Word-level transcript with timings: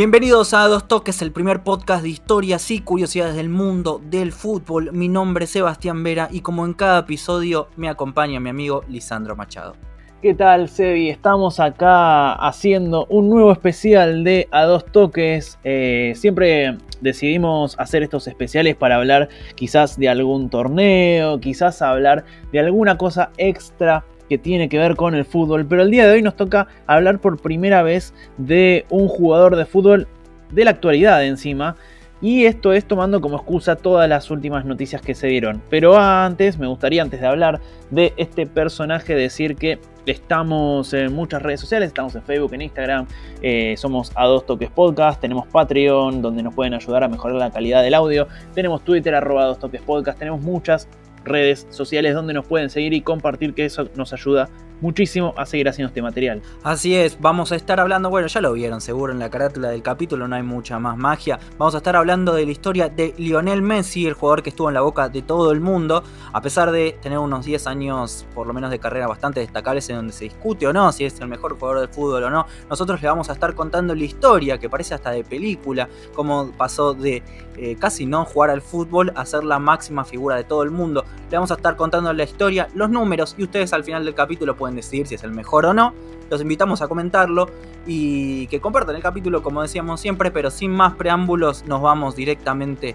Bienvenidos 0.00 0.54
a 0.54 0.66
Dos 0.66 0.88
Toques, 0.88 1.20
el 1.20 1.30
primer 1.30 1.62
podcast 1.62 2.02
de 2.02 2.08
historias 2.08 2.70
y 2.70 2.80
curiosidades 2.80 3.36
del 3.36 3.50
mundo 3.50 4.00
del 4.02 4.32
fútbol. 4.32 4.92
Mi 4.94 5.08
nombre 5.08 5.44
es 5.44 5.50
Sebastián 5.50 6.02
Vera 6.02 6.28
y 6.32 6.40
como 6.40 6.64
en 6.64 6.72
cada 6.72 7.00
episodio 7.00 7.68
me 7.76 7.86
acompaña 7.86 8.40
mi 8.40 8.48
amigo 8.48 8.82
Lisandro 8.88 9.36
Machado. 9.36 9.76
¿Qué 10.22 10.32
tal, 10.34 10.70
Sebi? 10.70 11.10
Estamos 11.10 11.60
acá 11.60 12.32
haciendo 12.32 13.04
un 13.10 13.28
nuevo 13.28 13.52
especial 13.52 14.24
de 14.24 14.48
A 14.52 14.64
Dos 14.64 14.86
Toques. 14.86 15.58
Eh, 15.64 16.14
siempre 16.16 16.78
decidimos 17.02 17.78
hacer 17.78 18.02
estos 18.02 18.26
especiales 18.26 18.76
para 18.76 18.96
hablar 18.96 19.28
quizás 19.54 19.98
de 19.98 20.08
algún 20.08 20.48
torneo, 20.48 21.40
quizás 21.40 21.82
hablar 21.82 22.24
de 22.52 22.60
alguna 22.60 22.96
cosa 22.96 23.32
extra 23.36 24.06
que 24.30 24.38
tiene 24.38 24.68
que 24.68 24.78
ver 24.78 24.94
con 24.94 25.16
el 25.16 25.24
fútbol, 25.24 25.66
pero 25.66 25.82
el 25.82 25.90
día 25.90 26.06
de 26.06 26.12
hoy 26.12 26.22
nos 26.22 26.36
toca 26.36 26.68
hablar 26.86 27.18
por 27.18 27.42
primera 27.42 27.82
vez 27.82 28.14
de 28.38 28.86
un 28.88 29.08
jugador 29.08 29.56
de 29.56 29.66
fútbol 29.66 30.06
de 30.52 30.64
la 30.64 30.70
actualidad 30.70 31.24
encima, 31.26 31.74
y 32.22 32.44
esto 32.44 32.72
es 32.72 32.84
tomando 32.84 33.20
como 33.20 33.38
excusa 33.38 33.74
todas 33.74 34.08
las 34.08 34.30
últimas 34.30 34.64
noticias 34.64 35.02
que 35.02 35.16
se 35.16 35.26
dieron. 35.26 35.60
Pero 35.68 35.98
antes, 35.98 36.58
me 36.58 36.68
gustaría, 36.68 37.02
antes 37.02 37.20
de 37.20 37.26
hablar 37.26 37.60
de 37.90 38.12
este 38.18 38.46
personaje, 38.46 39.16
decir 39.16 39.56
que 39.56 39.80
estamos 40.06 40.94
en 40.94 41.12
muchas 41.12 41.42
redes 41.42 41.58
sociales, 41.58 41.88
estamos 41.88 42.14
en 42.14 42.22
Facebook, 42.22 42.54
en 42.54 42.62
Instagram, 42.62 43.06
eh, 43.42 43.74
somos 43.76 44.12
a 44.14 44.26
dos 44.26 44.46
toques 44.46 44.70
podcast, 44.70 45.20
tenemos 45.20 45.48
Patreon, 45.48 46.22
donde 46.22 46.44
nos 46.44 46.54
pueden 46.54 46.74
ayudar 46.74 47.02
a 47.02 47.08
mejorar 47.08 47.36
la 47.36 47.50
calidad 47.50 47.82
del 47.82 47.94
audio, 47.94 48.28
tenemos 48.54 48.84
Twitter, 48.84 49.12
arroba 49.12 49.46
dos 49.46 49.58
toques 49.58 49.82
podcast, 49.82 50.18
tenemos 50.18 50.40
muchas 50.40 50.88
redes 51.24 51.66
sociales 51.70 52.14
donde 52.14 52.34
nos 52.34 52.46
pueden 52.46 52.70
seguir 52.70 52.92
y 52.92 53.00
compartir, 53.00 53.54
que 53.54 53.64
eso 53.64 53.88
nos 53.96 54.12
ayuda 54.12 54.48
muchísimo 54.80 55.34
a 55.36 55.46
seguir 55.46 55.68
haciendo 55.68 55.88
este 55.88 56.02
material. 56.02 56.42
Así 56.62 56.94
es, 56.94 57.20
vamos 57.20 57.52
a 57.52 57.56
estar 57.56 57.80
hablando, 57.80 58.10
bueno, 58.10 58.28
ya 58.28 58.40
lo 58.40 58.52
vieron 58.52 58.80
seguro 58.80 59.12
en 59.12 59.18
la 59.18 59.30
carátula 59.30 59.70
del 59.70 59.82
capítulo, 59.82 60.28
no 60.28 60.36
hay 60.36 60.42
mucha 60.42 60.78
más 60.78 60.96
magia. 60.96 61.38
Vamos 61.58 61.74
a 61.74 61.78
estar 61.78 61.96
hablando 61.96 62.34
de 62.34 62.46
la 62.46 62.52
historia 62.52 62.88
de 62.88 63.14
Lionel 63.18 63.62
Messi, 63.62 64.06
el 64.06 64.14
jugador 64.14 64.42
que 64.42 64.50
estuvo 64.50 64.68
en 64.68 64.74
la 64.74 64.80
boca 64.80 65.08
de 65.08 65.22
todo 65.22 65.52
el 65.52 65.60
mundo, 65.60 66.02
a 66.32 66.40
pesar 66.40 66.70
de 66.70 66.96
tener 67.00 67.18
unos 67.18 67.44
10 67.44 67.66
años 67.66 68.26
por 68.34 68.46
lo 68.46 68.52
menos 68.52 68.70
de 68.70 68.78
carrera 68.78 69.06
bastante 69.06 69.40
destacables 69.40 69.88
en 69.90 69.96
donde 69.96 70.12
se 70.12 70.24
discute 70.24 70.66
o 70.66 70.72
no 70.72 70.92
si 70.92 71.04
es 71.04 71.20
el 71.20 71.28
mejor 71.28 71.58
jugador 71.58 71.80
del 71.80 71.88
fútbol 71.88 72.24
o 72.24 72.30
no. 72.30 72.46
Nosotros 72.68 73.00
le 73.02 73.08
vamos 73.08 73.30
a 73.30 73.32
estar 73.32 73.54
contando 73.54 73.94
la 73.94 74.04
historia, 74.04 74.58
que 74.58 74.68
parece 74.68 74.94
hasta 74.94 75.10
de 75.10 75.24
película, 75.24 75.88
cómo 76.14 76.50
pasó 76.56 76.94
de 76.94 77.22
eh, 77.56 77.76
casi 77.78 78.06
no 78.06 78.24
jugar 78.24 78.50
al 78.50 78.62
fútbol 78.62 79.12
a 79.16 79.26
ser 79.26 79.44
la 79.44 79.58
máxima 79.58 80.04
figura 80.04 80.36
de 80.36 80.44
todo 80.44 80.62
el 80.62 80.70
mundo. 80.70 81.04
Le 81.30 81.36
vamos 81.36 81.50
a 81.50 81.54
estar 81.54 81.76
contando 81.76 82.12
la 82.12 82.24
historia, 82.24 82.68
los 82.74 82.88
números 82.90 83.34
y 83.36 83.44
ustedes 83.44 83.72
al 83.72 83.84
final 83.84 84.04
del 84.04 84.14
capítulo 84.14 84.56
pueden 84.56 84.69
decidir 84.76 85.06
si 85.06 85.14
es 85.14 85.24
el 85.24 85.32
mejor 85.32 85.66
o 85.66 85.74
no. 85.74 85.92
Los 86.30 86.40
invitamos 86.40 86.82
a 86.82 86.88
comentarlo 86.88 87.48
y 87.86 88.46
que 88.48 88.60
compartan 88.60 88.96
el 88.96 89.02
capítulo 89.02 89.42
como 89.42 89.62
decíamos 89.62 90.00
siempre, 90.00 90.30
pero 90.30 90.50
sin 90.50 90.70
más 90.70 90.94
preámbulos 90.94 91.64
nos 91.66 91.82
vamos 91.82 92.16
directamente 92.16 92.94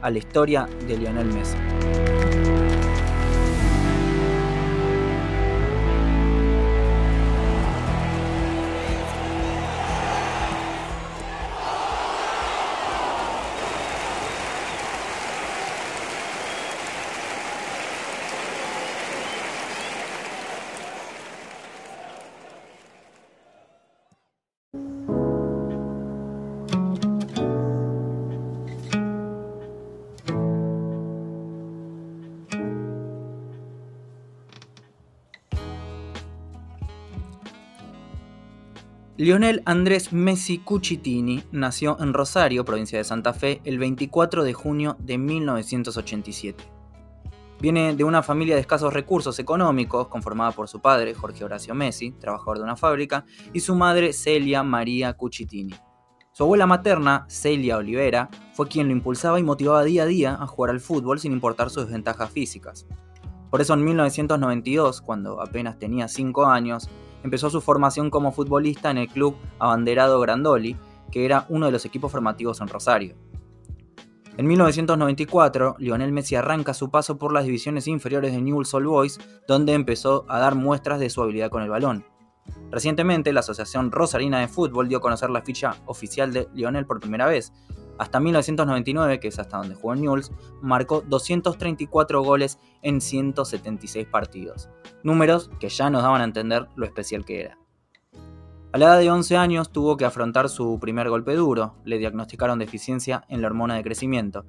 a 0.00 0.10
la 0.10 0.18
historia 0.18 0.68
de 0.86 0.96
Lionel 0.96 1.26
Messi. 1.26 1.56
Lionel 39.22 39.62
Andrés 39.66 40.12
Messi 40.12 40.58
Cucitini 40.58 41.44
nació 41.52 41.96
en 42.00 42.12
Rosario, 42.12 42.64
provincia 42.64 42.98
de 42.98 43.04
Santa 43.04 43.32
Fe, 43.32 43.60
el 43.62 43.78
24 43.78 44.42
de 44.42 44.52
junio 44.52 44.96
de 44.98 45.16
1987. 45.16 46.64
Viene 47.60 47.94
de 47.94 48.02
una 48.02 48.24
familia 48.24 48.56
de 48.56 48.62
escasos 48.62 48.92
recursos 48.92 49.38
económicos, 49.38 50.08
conformada 50.08 50.50
por 50.50 50.66
su 50.66 50.80
padre, 50.80 51.14
Jorge 51.14 51.44
Horacio 51.44 51.72
Messi, 51.72 52.10
trabajador 52.10 52.58
de 52.58 52.64
una 52.64 52.74
fábrica, 52.74 53.24
y 53.52 53.60
su 53.60 53.76
madre, 53.76 54.12
Celia 54.12 54.64
María 54.64 55.12
Cucitini. 55.12 55.76
Su 56.32 56.42
abuela 56.42 56.66
materna, 56.66 57.24
Celia 57.28 57.76
Olivera, 57.76 58.28
fue 58.54 58.66
quien 58.66 58.88
lo 58.88 58.92
impulsaba 58.92 59.38
y 59.38 59.44
motivaba 59.44 59.84
día 59.84 60.02
a 60.02 60.06
día 60.06 60.34
a 60.34 60.48
jugar 60.48 60.72
al 60.72 60.80
fútbol 60.80 61.20
sin 61.20 61.30
importar 61.30 61.70
sus 61.70 61.84
desventajas 61.84 62.28
físicas. 62.28 62.88
Por 63.52 63.60
eso 63.60 63.74
en 63.74 63.84
1992, 63.84 65.00
cuando 65.00 65.40
apenas 65.40 65.78
tenía 65.78 66.08
5 66.08 66.46
años, 66.46 66.90
empezó 67.22 67.50
su 67.50 67.60
formación 67.60 68.10
como 68.10 68.32
futbolista 68.32 68.90
en 68.90 68.98
el 68.98 69.08
club 69.08 69.36
Abanderado 69.58 70.20
Grandoli, 70.20 70.76
que 71.10 71.24
era 71.24 71.46
uno 71.48 71.66
de 71.66 71.72
los 71.72 71.84
equipos 71.84 72.10
formativos 72.10 72.60
en 72.60 72.68
Rosario. 72.68 73.16
En 74.38 74.46
1994, 74.46 75.76
Lionel 75.78 76.10
Messi 76.10 76.36
arranca 76.36 76.72
su 76.72 76.90
paso 76.90 77.18
por 77.18 77.34
las 77.34 77.44
divisiones 77.44 77.86
inferiores 77.86 78.32
de 78.32 78.40
Newell's 78.40 78.72
Old 78.72 78.86
Boys, 78.86 79.20
donde 79.46 79.74
empezó 79.74 80.24
a 80.28 80.38
dar 80.38 80.54
muestras 80.54 81.00
de 81.00 81.10
su 81.10 81.22
habilidad 81.22 81.50
con 81.50 81.62
el 81.62 81.68
balón. 81.68 82.06
Recientemente, 82.70 83.32
la 83.34 83.40
Asociación 83.40 83.92
Rosarina 83.92 84.40
de 84.40 84.48
Fútbol 84.48 84.88
dio 84.88 84.98
a 84.98 85.00
conocer 85.02 85.28
la 85.28 85.42
ficha 85.42 85.76
oficial 85.84 86.32
de 86.32 86.48
Lionel 86.54 86.86
por 86.86 86.98
primera 86.98 87.26
vez, 87.26 87.52
hasta 88.02 88.18
1999, 88.18 89.20
que 89.20 89.28
es 89.28 89.38
hasta 89.38 89.58
donde 89.58 89.76
jugó 89.76 89.94
Newell's, 89.94 90.32
marcó 90.60 91.02
234 91.02 92.20
goles 92.20 92.58
en 92.82 93.00
176 93.00 94.08
partidos. 94.08 94.68
Números 95.04 95.50
que 95.60 95.68
ya 95.68 95.88
nos 95.88 96.02
daban 96.02 96.20
a 96.20 96.24
entender 96.24 96.66
lo 96.74 96.84
especial 96.84 97.24
que 97.24 97.42
era. 97.42 97.58
A 98.72 98.78
la 98.78 98.86
edad 98.86 98.98
de 98.98 99.10
11 99.10 99.36
años 99.36 99.70
tuvo 99.70 99.96
que 99.96 100.04
afrontar 100.04 100.48
su 100.48 100.80
primer 100.80 101.08
golpe 101.10 101.34
duro, 101.34 101.76
le 101.84 101.98
diagnosticaron 101.98 102.58
deficiencia 102.58 103.22
en 103.28 103.40
la 103.40 103.46
hormona 103.46 103.76
de 103.76 103.84
crecimiento. 103.84 104.46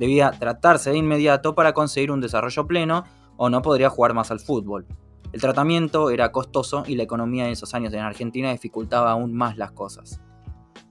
Debía 0.00 0.32
tratarse 0.32 0.90
de 0.90 0.96
inmediato 0.96 1.54
para 1.54 1.74
conseguir 1.74 2.10
un 2.10 2.20
desarrollo 2.20 2.66
pleno 2.66 3.04
o 3.36 3.48
no 3.50 3.62
podría 3.62 3.88
jugar 3.88 4.14
más 4.14 4.32
al 4.32 4.40
fútbol. 4.40 4.84
El 5.32 5.40
tratamiento 5.40 6.10
era 6.10 6.32
costoso 6.32 6.82
y 6.88 6.96
la 6.96 7.04
economía 7.04 7.46
en 7.46 7.52
esos 7.52 7.72
años 7.72 7.92
en 7.94 8.00
Argentina 8.00 8.50
dificultaba 8.50 9.12
aún 9.12 9.32
más 9.32 9.56
las 9.56 9.70
cosas. 9.70 10.20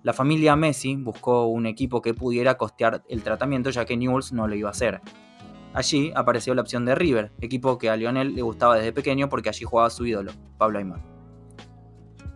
La 0.06 0.14
familia 0.14 0.56
Messi 0.56 0.98
buscó 0.98 1.48
un 1.48 1.66
equipo 1.66 2.00
que 2.00 2.14
pudiera 2.14 2.58
costear 2.58 3.02
el 3.10 3.24
tratamiento 3.24 3.72
ya 3.72 3.86
que 3.86 3.98
Newell's 3.98 4.34
no 4.34 4.48
lo 4.48 4.54
iba 4.54 4.70
a 4.70 4.72
hacer. 4.72 5.02
Allí 5.74 6.14
apareció 6.16 6.54
la 6.54 6.62
opción 6.62 6.86
de 6.86 6.94
River, 6.94 7.32
equipo 7.42 7.80
que 7.80 7.90
a 7.90 7.96
Lionel 7.96 8.36
le 8.36 8.44
gustaba 8.44 8.76
desde 8.76 8.94
pequeño 8.94 9.30
porque 9.30 9.50
allí 9.50 9.66
jugaba 9.66 9.90
su 9.90 10.06
ídolo, 10.06 10.32
Pablo 10.60 10.78
Aymar. 10.78 11.02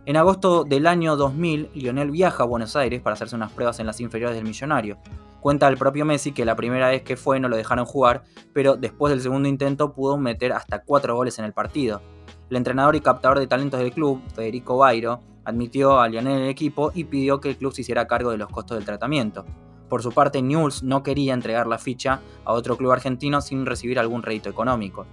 En 0.04 0.16
agosto 0.16 0.64
del 0.64 0.88
año 0.88 1.14
2000, 1.14 1.70
Lionel 1.74 2.10
viaja 2.10 2.42
a 2.42 2.46
Buenos 2.46 2.74
Aires 2.74 3.00
para 3.02 3.14
hacerse 3.14 3.36
unas 3.36 3.52
pruebas 3.52 3.78
en 3.78 3.86
las 3.86 4.00
inferiores 4.00 4.34
del 4.34 4.46
Millonario. 4.46 4.98
Cuenta 5.40 5.68
el 5.68 5.76
propio 5.76 6.04
Messi 6.04 6.32
que 6.32 6.44
la 6.44 6.56
primera 6.56 6.88
vez 6.88 7.02
que 7.02 7.16
fue 7.16 7.38
no 7.38 7.48
lo 7.48 7.56
dejaron 7.56 7.86
jugar, 7.86 8.24
pero 8.52 8.74
después 8.74 9.12
del 9.12 9.20
segundo 9.20 9.48
intento 9.48 9.92
pudo 9.92 10.18
meter 10.18 10.52
hasta 10.52 10.82
4 10.82 11.14
goles 11.14 11.38
en 11.38 11.44
el 11.44 11.52
partido. 11.52 12.02
El 12.50 12.56
entrenador 12.56 12.96
y 12.96 13.00
captador 13.00 13.38
de 13.38 13.46
talentos 13.46 13.78
del 13.78 13.92
club, 13.92 14.20
Federico 14.34 14.76
Bairo, 14.76 15.20
admitió 15.44 16.00
a 16.00 16.08
Lionel 16.08 16.42
el 16.42 16.48
equipo 16.48 16.92
y 16.94 17.04
pidió 17.04 17.40
que 17.40 17.50
el 17.50 17.56
club 17.56 17.72
se 17.72 17.82
hiciera 17.82 18.06
cargo 18.06 18.30
de 18.30 18.38
los 18.38 18.48
costos 18.50 18.76
del 18.76 18.84
tratamiento. 18.84 19.44
Por 19.88 20.02
su 20.02 20.12
parte, 20.12 20.40
Newell's 20.40 20.82
no 20.82 21.02
quería 21.02 21.34
entregar 21.34 21.66
la 21.66 21.78
ficha 21.78 22.20
a 22.44 22.52
otro 22.52 22.76
club 22.76 22.92
argentino 22.92 23.40
sin 23.40 23.66
recibir 23.66 23.98
algún 23.98 24.22
rédito 24.22 24.48
económico. 24.48 25.06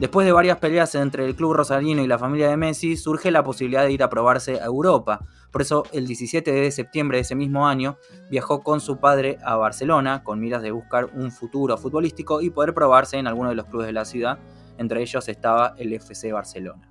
Después 0.00 0.24
de 0.24 0.32
varias 0.32 0.56
peleas 0.56 0.94
entre 0.94 1.26
el 1.26 1.36
club 1.36 1.52
rosarino 1.52 2.02
y 2.02 2.06
la 2.06 2.18
familia 2.18 2.48
de 2.48 2.56
Messi, 2.56 2.96
surge 2.96 3.30
la 3.30 3.42
posibilidad 3.42 3.84
de 3.84 3.92
ir 3.92 4.02
a 4.02 4.08
probarse 4.08 4.58
a 4.58 4.64
Europa. 4.64 5.26
Por 5.50 5.60
eso, 5.60 5.82
el 5.92 6.06
17 6.06 6.50
de 6.50 6.70
septiembre 6.70 7.18
de 7.18 7.22
ese 7.22 7.34
mismo 7.34 7.68
año, 7.68 7.98
viajó 8.30 8.62
con 8.62 8.80
su 8.80 8.96
padre 8.96 9.36
a 9.44 9.56
Barcelona 9.56 10.24
con 10.24 10.40
miras 10.40 10.62
de 10.62 10.70
buscar 10.70 11.10
un 11.12 11.30
futuro 11.30 11.76
futbolístico 11.76 12.40
y 12.40 12.48
poder 12.48 12.72
probarse 12.72 13.18
en 13.18 13.26
alguno 13.26 13.50
de 13.50 13.56
los 13.56 13.66
clubes 13.66 13.88
de 13.88 13.92
la 13.92 14.06
ciudad. 14.06 14.38
Entre 14.78 15.02
ellos 15.02 15.28
estaba 15.28 15.74
el 15.76 15.92
FC 15.92 16.32
Barcelona. 16.32 16.89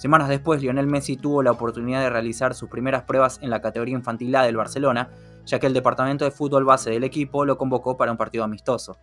Semanas 0.00 0.30
después, 0.30 0.62
Lionel 0.62 0.86
Messi 0.86 1.18
tuvo 1.18 1.42
la 1.42 1.50
oportunidad 1.50 2.00
de 2.00 2.08
realizar 2.08 2.54
sus 2.54 2.70
primeras 2.70 3.02
pruebas 3.02 3.38
en 3.42 3.50
la 3.50 3.60
categoría 3.60 3.94
infantil 3.94 4.34
A 4.34 4.44
del 4.44 4.56
Barcelona, 4.56 5.10
ya 5.44 5.58
que 5.58 5.66
el 5.66 5.74
departamento 5.74 6.24
de 6.24 6.30
fútbol 6.30 6.64
base 6.64 6.88
del 6.88 7.04
equipo 7.04 7.44
lo 7.44 7.58
convocó 7.58 7.98
para 7.98 8.10
un 8.10 8.16
partido 8.16 8.42
amistoso. 8.42 8.96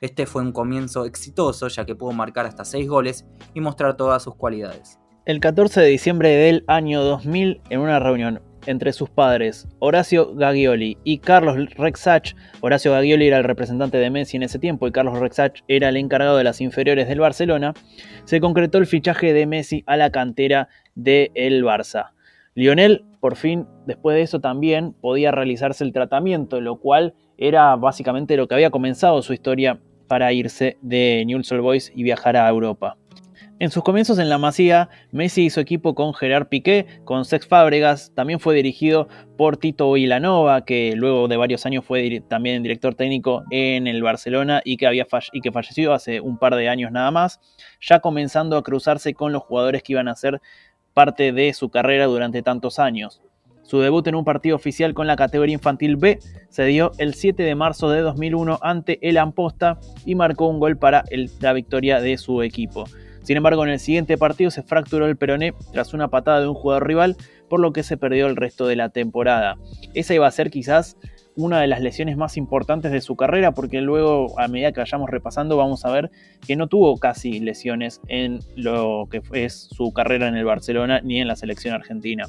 Este 0.00 0.24
fue 0.24 0.40
un 0.40 0.52
comienzo 0.52 1.04
exitoso, 1.04 1.68
ya 1.68 1.84
que 1.84 1.94
pudo 1.94 2.12
marcar 2.12 2.46
hasta 2.46 2.64
6 2.64 2.88
goles 2.88 3.26
y 3.52 3.60
mostrar 3.60 3.98
todas 3.98 4.22
sus 4.22 4.36
cualidades. 4.36 4.98
El 5.26 5.40
14 5.40 5.82
de 5.82 5.88
diciembre 5.88 6.30
del 6.30 6.64
año 6.66 7.02
2000, 7.02 7.60
en 7.68 7.80
una 7.80 7.98
reunión 7.98 8.40
entre 8.68 8.92
sus 8.92 9.08
padres, 9.08 9.66
Horacio 9.78 10.34
Gagioli 10.34 10.98
y 11.02 11.18
Carlos 11.18 11.56
Rexach. 11.74 12.34
Horacio 12.60 12.92
Gagioli 12.92 13.26
era 13.26 13.38
el 13.38 13.44
representante 13.44 13.96
de 13.96 14.10
Messi 14.10 14.36
en 14.36 14.42
ese 14.42 14.58
tiempo 14.58 14.86
y 14.86 14.92
Carlos 14.92 15.18
Rexach 15.18 15.62
era 15.68 15.88
el 15.88 15.96
encargado 15.96 16.36
de 16.36 16.44
las 16.44 16.60
inferiores 16.60 17.08
del 17.08 17.20
Barcelona. 17.20 17.72
Se 18.24 18.40
concretó 18.40 18.76
el 18.76 18.86
fichaje 18.86 19.32
de 19.32 19.46
Messi 19.46 19.82
a 19.86 19.96
la 19.96 20.10
cantera 20.10 20.68
del 20.94 21.30
el 21.34 21.64
Barça. 21.64 22.10
Lionel, 22.54 23.06
por 23.20 23.36
fin, 23.36 23.66
después 23.86 24.16
de 24.16 24.22
eso 24.22 24.40
también 24.40 24.92
podía 24.92 25.30
realizarse 25.30 25.82
el 25.82 25.94
tratamiento, 25.94 26.60
lo 26.60 26.76
cual 26.76 27.14
era 27.38 27.74
básicamente 27.76 28.36
lo 28.36 28.48
que 28.48 28.54
había 28.54 28.70
comenzado 28.70 29.22
su 29.22 29.32
historia 29.32 29.80
para 30.08 30.32
irse 30.34 30.76
de 30.82 31.24
Newell's 31.26 31.50
Old 31.52 31.62
Boys 31.62 31.92
y 31.94 32.02
viajar 32.02 32.36
a 32.36 32.48
Europa. 32.48 32.97
En 33.60 33.72
sus 33.72 33.82
comienzos 33.82 34.20
en 34.20 34.28
la 34.28 34.38
Masía, 34.38 34.88
Messi 35.10 35.46
hizo 35.46 35.60
equipo 35.60 35.96
con 35.96 36.14
Gerard 36.14 36.46
Piqué, 36.46 36.86
con 37.04 37.24
Sex 37.24 37.44
Fábregas, 37.48 38.12
también 38.14 38.38
fue 38.38 38.54
dirigido 38.54 39.08
por 39.36 39.56
Tito 39.56 39.90
Vilanova, 39.90 40.64
que 40.64 40.94
luego 40.94 41.26
de 41.26 41.36
varios 41.36 41.66
años 41.66 41.84
fue 41.84 42.22
también 42.28 42.62
director 42.62 42.94
técnico 42.94 43.42
en 43.50 43.88
el 43.88 44.00
Barcelona 44.00 44.62
y 44.64 44.76
que, 44.76 44.86
había 44.86 45.08
y 45.32 45.40
que 45.40 45.50
falleció 45.50 45.92
hace 45.92 46.20
un 46.20 46.38
par 46.38 46.54
de 46.54 46.68
años 46.68 46.92
nada 46.92 47.10
más, 47.10 47.40
ya 47.80 47.98
comenzando 47.98 48.56
a 48.56 48.62
cruzarse 48.62 49.12
con 49.12 49.32
los 49.32 49.42
jugadores 49.42 49.82
que 49.82 49.94
iban 49.94 50.06
a 50.06 50.14
ser 50.14 50.40
parte 50.94 51.32
de 51.32 51.52
su 51.52 51.68
carrera 51.68 52.06
durante 52.06 52.42
tantos 52.42 52.78
años. 52.78 53.20
Su 53.64 53.80
debut 53.80 54.06
en 54.06 54.14
un 54.14 54.24
partido 54.24 54.54
oficial 54.54 54.94
con 54.94 55.08
la 55.08 55.16
categoría 55.16 55.54
infantil 55.54 55.96
B 55.96 56.20
se 56.48 56.64
dio 56.64 56.92
el 56.98 57.14
7 57.14 57.42
de 57.42 57.56
marzo 57.56 57.90
de 57.90 58.02
2001 58.02 58.60
ante 58.62 59.00
el 59.06 59.16
Amposta 59.16 59.80
y 60.06 60.14
marcó 60.14 60.46
un 60.46 60.60
gol 60.60 60.78
para 60.78 61.02
la 61.40 61.52
victoria 61.52 62.00
de 62.00 62.18
su 62.18 62.42
equipo. 62.42 62.84
Sin 63.28 63.36
embargo, 63.36 63.62
en 63.62 63.68
el 63.68 63.78
siguiente 63.78 64.16
partido 64.16 64.50
se 64.50 64.62
fracturó 64.62 65.04
el 65.04 65.18
peroné 65.18 65.52
tras 65.70 65.92
una 65.92 66.08
patada 66.08 66.40
de 66.40 66.48
un 66.48 66.54
jugador 66.54 66.86
rival, 66.86 67.14
por 67.50 67.60
lo 67.60 67.74
que 67.74 67.82
se 67.82 67.98
perdió 67.98 68.26
el 68.26 68.36
resto 68.36 68.66
de 68.66 68.74
la 68.74 68.88
temporada. 68.88 69.58
Esa 69.92 70.14
iba 70.14 70.26
a 70.26 70.30
ser 70.30 70.48
quizás 70.48 70.96
una 71.36 71.60
de 71.60 71.66
las 71.66 71.82
lesiones 71.82 72.16
más 72.16 72.38
importantes 72.38 72.90
de 72.90 73.02
su 73.02 73.16
carrera, 73.16 73.52
porque 73.52 73.82
luego, 73.82 74.40
a 74.40 74.48
medida 74.48 74.72
que 74.72 74.80
vayamos 74.80 75.10
repasando, 75.10 75.58
vamos 75.58 75.84
a 75.84 75.90
ver 75.90 76.10
que 76.46 76.56
no 76.56 76.68
tuvo 76.68 76.96
casi 76.96 77.38
lesiones 77.38 78.00
en 78.08 78.38
lo 78.56 79.08
que 79.10 79.20
es 79.34 79.68
su 79.72 79.92
carrera 79.92 80.28
en 80.28 80.34
el 80.34 80.46
Barcelona 80.46 81.02
ni 81.04 81.20
en 81.20 81.28
la 81.28 81.36
selección 81.36 81.74
argentina. 81.74 82.24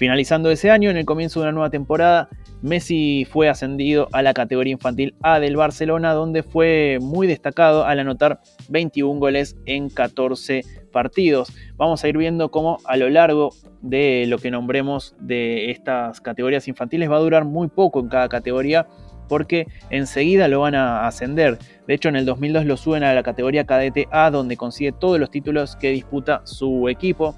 Finalizando 0.00 0.50
ese 0.50 0.70
año, 0.70 0.88
en 0.88 0.96
el 0.96 1.04
comienzo 1.04 1.40
de 1.40 1.44
una 1.44 1.52
nueva 1.52 1.68
temporada, 1.68 2.30
Messi 2.62 3.26
fue 3.30 3.50
ascendido 3.50 4.08
a 4.12 4.22
la 4.22 4.32
categoría 4.32 4.72
infantil 4.72 5.14
A 5.20 5.40
del 5.40 5.56
Barcelona, 5.56 6.14
donde 6.14 6.42
fue 6.42 6.96
muy 7.02 7.26
destacado 7.26 7.84
al 7.84 7.98
anotar 7.98 8.40
21 8.70 9.20
goles 9.20 9.58
en 9.66 9.90
14 9.90 10.62
partidos. 10.90 11.52
Vamos 11.76 12.02
a 12.02 12.08
ir 12.08 12.16
viendo 12.16 12.50
cómo 12.50 12.78
a 12.86 12.96
lo 12.96 13.10
largo 13.10 13.50
de 13.82 14.24
lo 14.26 14.38
que 14.38 14.50
nombremos 14.50 15.14
de 15.20 15.70
estas 15.70 16.22
categorías 16.22 16.66
infantiles 16.66 17.10
va 17.10 17.16
a 17.16 17.20
durar 17.20 17.44
muy 17.44 17.68
poco 17.68 18.00
en 18.00 18.08
cada 18.08 18.30
categoría 18.30 18.86
porque 19.28 19.66
enseguida 19.90 20.48
lo 20.48 20.60
van 20.60 20.76
a 20.76 21.06
ascender. 21.06 21.58
De 21.86 21.92
hecho, 21.92 22.08
en 22.08 22.16
el 22.16 22.24
2002 22.24 22.64
lo 22.64 22.78
suben 22.78 23.04
a 23.04 23.12
la 23.12 23.22
categoría 23.22 23.66
cadete 23.66 24.08
A, 24.10 24.30
donde 24.30 24.56
consigue 24.56 24.92
todos 24.92 25.20
los 25.20 25.30
títulos 25.30 25.76
que 25.76 25.90
disputa 25.90 26.40
su 26.44 26.88
equipo. 26.88 27.36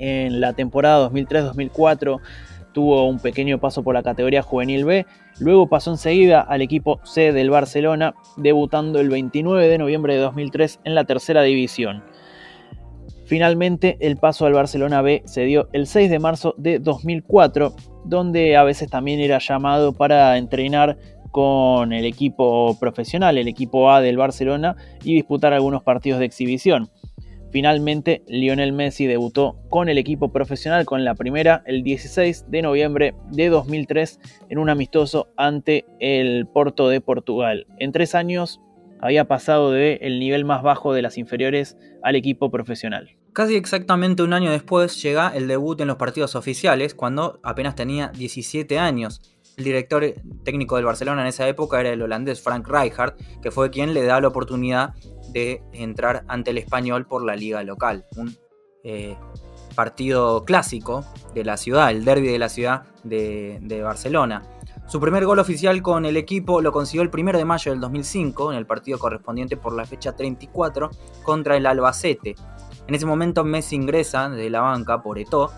En 0.00 0.40
la 0.40 0.54
temporada 0.54 1.10
2003-2004 1.10 2.20
tuvo 2.72 3.06
un 3.06 3.18
pequeño 3.18 3.58
paso 3.60 3.82
por 3.82 3.94
la 3.94 4.02
categoría 4.02 4.42
juvenil 4.42 4.86
B, 4.86 5.06
luego 5.40 5.68
pasó 5.68 5.90
enseguida 5.90 6.40
al 6.40 6.62
equipo 6.62 7.00
C 7.04 7.32
del 7.32 7.50
Barcelona, 7.50 8.14
debutando 8.38 8.98
el 8.98 9.10
29 9.10 9.68
de 9.68 9.76
noviembre 9.76 10.14
de 10.14 10.20
2003 10.20 10.80
en 10.84 10.94
la 10.94 11.04
tercera 11.04 11.42
división. 11.42 12.02
Finalmente, 13.26 13.98
el 14.00 14.16
paso 14.16 14.46
al 14.46 14.54
Barcelona 14.54 15.02
B 15.02 15.22
se 15.26 15.42
dio 15.42 15.68
el 15.74 15.86
6 15.86 16.10
de 16.10 16.18
marzo 16.18 16.54
de 16.56 16.78
2004, 16.78 17.74
donde 18.06 18.56
a 18.56 18.64
veces 18.64 18.88
también 18.88 19.20
era 19.20 19.38
llamado 19.38 19.92
para 19.92 20.38
entrenar 20.38 20.96
con 21.30 21.92
el 21.92 22.06
equipo 22.06 22.76
profesional, 22.80 23.38
el 23.38 23.48
equipo 23.48 23.90
A 23.90 24.00
del 24.00 24.16
Barcelona, 24.16 24.76
y 25.04 25.14
disputar 25.14 25.52
algunos 25.52 25.82
partidos 25.82 26.20
de 26.20 26.26
exhibición. 26.26 26.90
Finalmente, 27.50 28.22
Lionel 28.28 28.72
Messi 28.72 29.06
debutó 29.06 29.56
con 29.70 29.88
el 29.88 29.98
equipo 29.98 30.32
profesional 30.32 30.84
con 30.84 31.04
la 31.04 31.16
primera 31.16 31.62
el 31.66 31.82
16 31.82 32.46
de 32.48 32.62
noviembre 32.62 33.14
de 33.30 33.48
2003 33.48 34.20
en 34.48 34.58
un 34.58 34.70
amistoso 34.70 35.28
ante 35.36 35.84
el 35.98 36.46
Porto 36.46 36.88
de 36.88 37.00
Portugal. 37.00 37.66
En 37.78 37.90
tres 37.90 38.14
años 38.14 38.60
había 39.00 39.26
pasado 39.26 39.72
de 39.72 39.98
el 40.02 40.20
nivel 40.20 40.44
más 40.44 40.62
bajo 40.62 40.92
de 40.92 41.02
las 41.02 41.18
inferiores 41.18 41.76
al 42.02 42.14
equipo 42.14 42.50
profesional. 42.50 43.16
Casi 43.32 43.56
exactamente 43.56 44.22
un 44.22 44.32
año 44.32 44.50
después 44.50 45.00
llega 45.02 45.32
el 45.34 45.48
debut 45.48 45.80
en 45.80 45.88
los 45.88 45.96
partidos 45.96 46.34
oficiales, 46.34 46.94
cuando 46.94 47.40
apenas 47.42 47.74
tenía 47.74 48.08
17 48.08 48.78
años. 48.78 49.22
El 49.56 49.64
director 49.64 50.04
técnico 50.44 50.76
del 50.76 50.84
Barcelona 50.84 51.22
en 51.22 51.28
esa 51.28 51.46
época 51.46 51.80
era 51.80 51.90
el 51.90 52.02
holandés 52.02 52.40
Frank 52.40 52.66
Rijkaard, 52.68 53.14
que 53.40 53.50
fue 53.50 53.70
quien 53.70 53.94
le 53.94 54.04
da 54.04 54.20
la 54.20 54.28
oportunidad 54.28 54.94
de 55.32 55.62
entrar 55.72 56.24
ante 56.28 56.50
el 56.50 56.58
español 56.58 57.06
por 57.06 57.24
la 57.24 57.36
liga 57.36 57.62
local. 57.62 58.06
Un 58.16 58.36
eh, 58.82 59.16
partido 59.74 60.44
clásico 60.44 61.04
de 61.34 61.44
la 61.44 61.56
ciudad, 61.56 61.90
el 61.90 62.04
derby 62.04 62.28
de 62.28 62.38
la 62.38 62.48
ciudad 62.48 62.84
de, 63.04 63.80
Barcelona. 63.82 64.42
Su 64.86 65.00
primer 65.00 65.24
gol 65.24 65.38
oficial 65.38 65.80
con 65.82 66.04
el 66.04 66.16
equipo 66.16 66.60
lo 66.60 66.72
consiguió 66.72 67.02
el 67.02 67.10
1 67.12 67.38
de 67.38 67.44
mayo 67.44 67.70
del 67.70 67.80
2005 67.80 68.52
en 68.52 68.58
el 68.58 68.66
partido 68.66 68.98
correspondiente 68.98 69.56
por 69.56 69.74
la 69.74 69.84
fecha 69.84 70.16
34 70.16 70.90
contra 71.22 71.56
el 71.56 71.66
Albacete. 71.66 72.34
En 72.88 72.94
ese 72.94 73.06
momento 73.06 73.44
Messi 73.44 73.76
ingresa 73.76 74.28
de 74.28 74.50
la 74.50 74.60
banca 74.62 75.00
por 75.02 75.18
Eto 75.18 75.52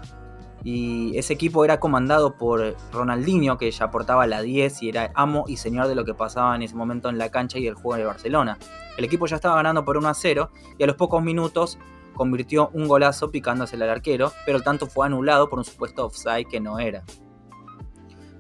y 0.64 1.16
ese 1.16 1.32
equipo 1.32 1.64
era 1.64 1.80
comandado 1.80 2.36
por 2.36 2.76
Ronaldinho, 2.92 3.58
que 3.58 3.70
ya 3.70 3.86
aportaba 3.86 4.26
la 4.26 4.42
10 4.42 4.82
y 4.82 4.88
era 4.88 5.10
amo 5.14 5.44
y 5.48 5.56
señor 5.56 5.88
de 5.88 5.94
lo 5.94 6.04
que 6.04 6.14
pasaba 6.14 6.54
en 6.54 6.62
ese 6.62 6.74
momento 6.74 7.08
en 7.08 7.18
la 7.18 7.30
cancha 7.30 7.58
y 7.58 7.66
el 7.66 7.74
juego 7.74 7.96
de 7.96 8.04
Barcelona. 8.04 8.58
El 8.96 9.04
equipo 9.04 9.26
ya 9.26 9.36
estaba 9.36 9.56
ganando 9.56 9.84
por 9.84 9.96
1 9.96 10.08
a 10.08 10.14
0 10.14 10.50
y 10.78 10.82
a 10.84 10.86
los 10.86 10.96
pocos 10.96 11.22
minutos 11.22 11.78
convirtió 12.14 12.70
un 12.74 12.86
golazo 12.86 13.30
picándose 13.30 13.76
al 13.76 13.88
arquero, 13.88 14.32
pero 14.44 14.58
el 14.58 14.64
tanto 14.64 14.86
fue 14.86 15.06
anulado 15.06 15.48
por 15.48 15.58
un 15.58 15.64
supuesto 15.64 16.04
offside 16.04 16.46
que 16.46 16.60
no 16.60 16.78
era. 16.78 17.02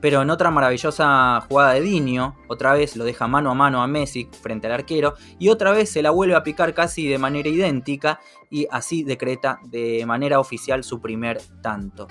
Pero 0.02 0.20
en 0.20 0.30
otra 0.30 0.50
maravillosa 0.50 1.40
jugada 1.48 1.74
de 1.74 1.80
Dinio, 1.80 2.34
otra 2.48 2.72
vez 2.72 2.96
lo 2.96 3.04
deja 3.04 3.28
mano 3.28 3.52
a 3.52 3.54
mano 3.54 3.84
a 3.84 3.86
Messi 3.86 4.28
frente 4.42 4.66
al 4.66 4.72
arquero 4.72 5.14
y 5.38 5.48
otra 5.48 5.70
vez 5.70 5.90
se 5.90 6.02
la 6.02 6.10
vuelve 6.10 6.34
a 6.34 6.42
picar 6.42 6.74
casi 6.74 7.06
de 7.06 7.18
manera 7.18 7.48
idéntica 7.48 8.18
y 8.50 8.66
así 8.68 9.04
decreta 9.04 9.60
de 9.62 10.04
manera 10.04 10.40
oficial 10.40 10.82
su 10.82 11.00
primer 11.00 11.40
tanto. 11.62 12.08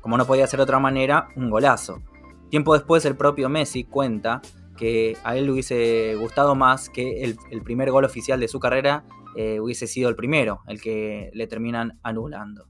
Como 0.00 0.16
no 0.16 0.24
podía 0.24 0.46
ser 0.46 0.58
de 0.58 0.64
otra 0.64 0.78
manera, 0.78 1.30
un 1.34 1.50
golazo. 1.50 2.00
Tiempo 2.48 2.74
después 2.74 3.04
el 3.06 3.16
propio 3.16 3.48
Messi 3.48 3.82
cuenta 3.82 4.40
que 4.76 5.16
a 5.24 5.36
él 5.36 5.46
le 5.46 5.52
hubiese 5.52 6.14
gustado 6.14 6.54
más 6.54 6.90
que 6.90 7.24
el, 7.24 7.62
primer 7.62 7.90
gol 7.90 8.04
oficial 8.04 8.38
de 8.38 8.46
su 8.46 8.60
carrera 8.60 9.04
eh, 9.34 9.58
hubiese 9.58 9.88
sido 9.88 10.08
el 10.08 10.14
primero, 10.14 10.60
el 10.68 10.80
que 10.80 11.32
le 11.34 11.48
terminan 11.48 11.98
anulando. 12.04 12.66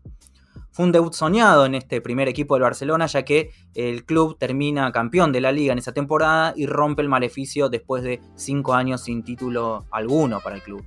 Fue 0.73 0.87
un 0.87 0.93
debut 0.93 1.13
soñado 1.13 1.67
en 1.67 1.75
este 1.75 2.01
primer 2.01 2.29
equipo 2.29 2.55
del 2.55 2.63
Barcelona, 2.63 3.05
ya 3.05 3.25
que 3.25 3.51
el 3.75 4.07
club 4.07 4.39
termina 4.39 4.91
campeón 4.91 5.31
de 5.31 5.43
la 5.43 5.53
liga 5.53 5.73
en 5.73 5.79
esa 5.79 5.93
temporada 5.93 6.55
y 6.57 6.65
rompe 6.65 7.03
el 7.03 7.11
maleficio 7.11 7.69
después 7.69 8.03
de 8.03 8.23
cinco 8.37 8.73
años 8.73 9.05
sin 9.05 9.23
título 9.23 9.85
alguno 9.91 10.41
para 10.41 10.57
el 10.57 10.63
club. 10.63 10.83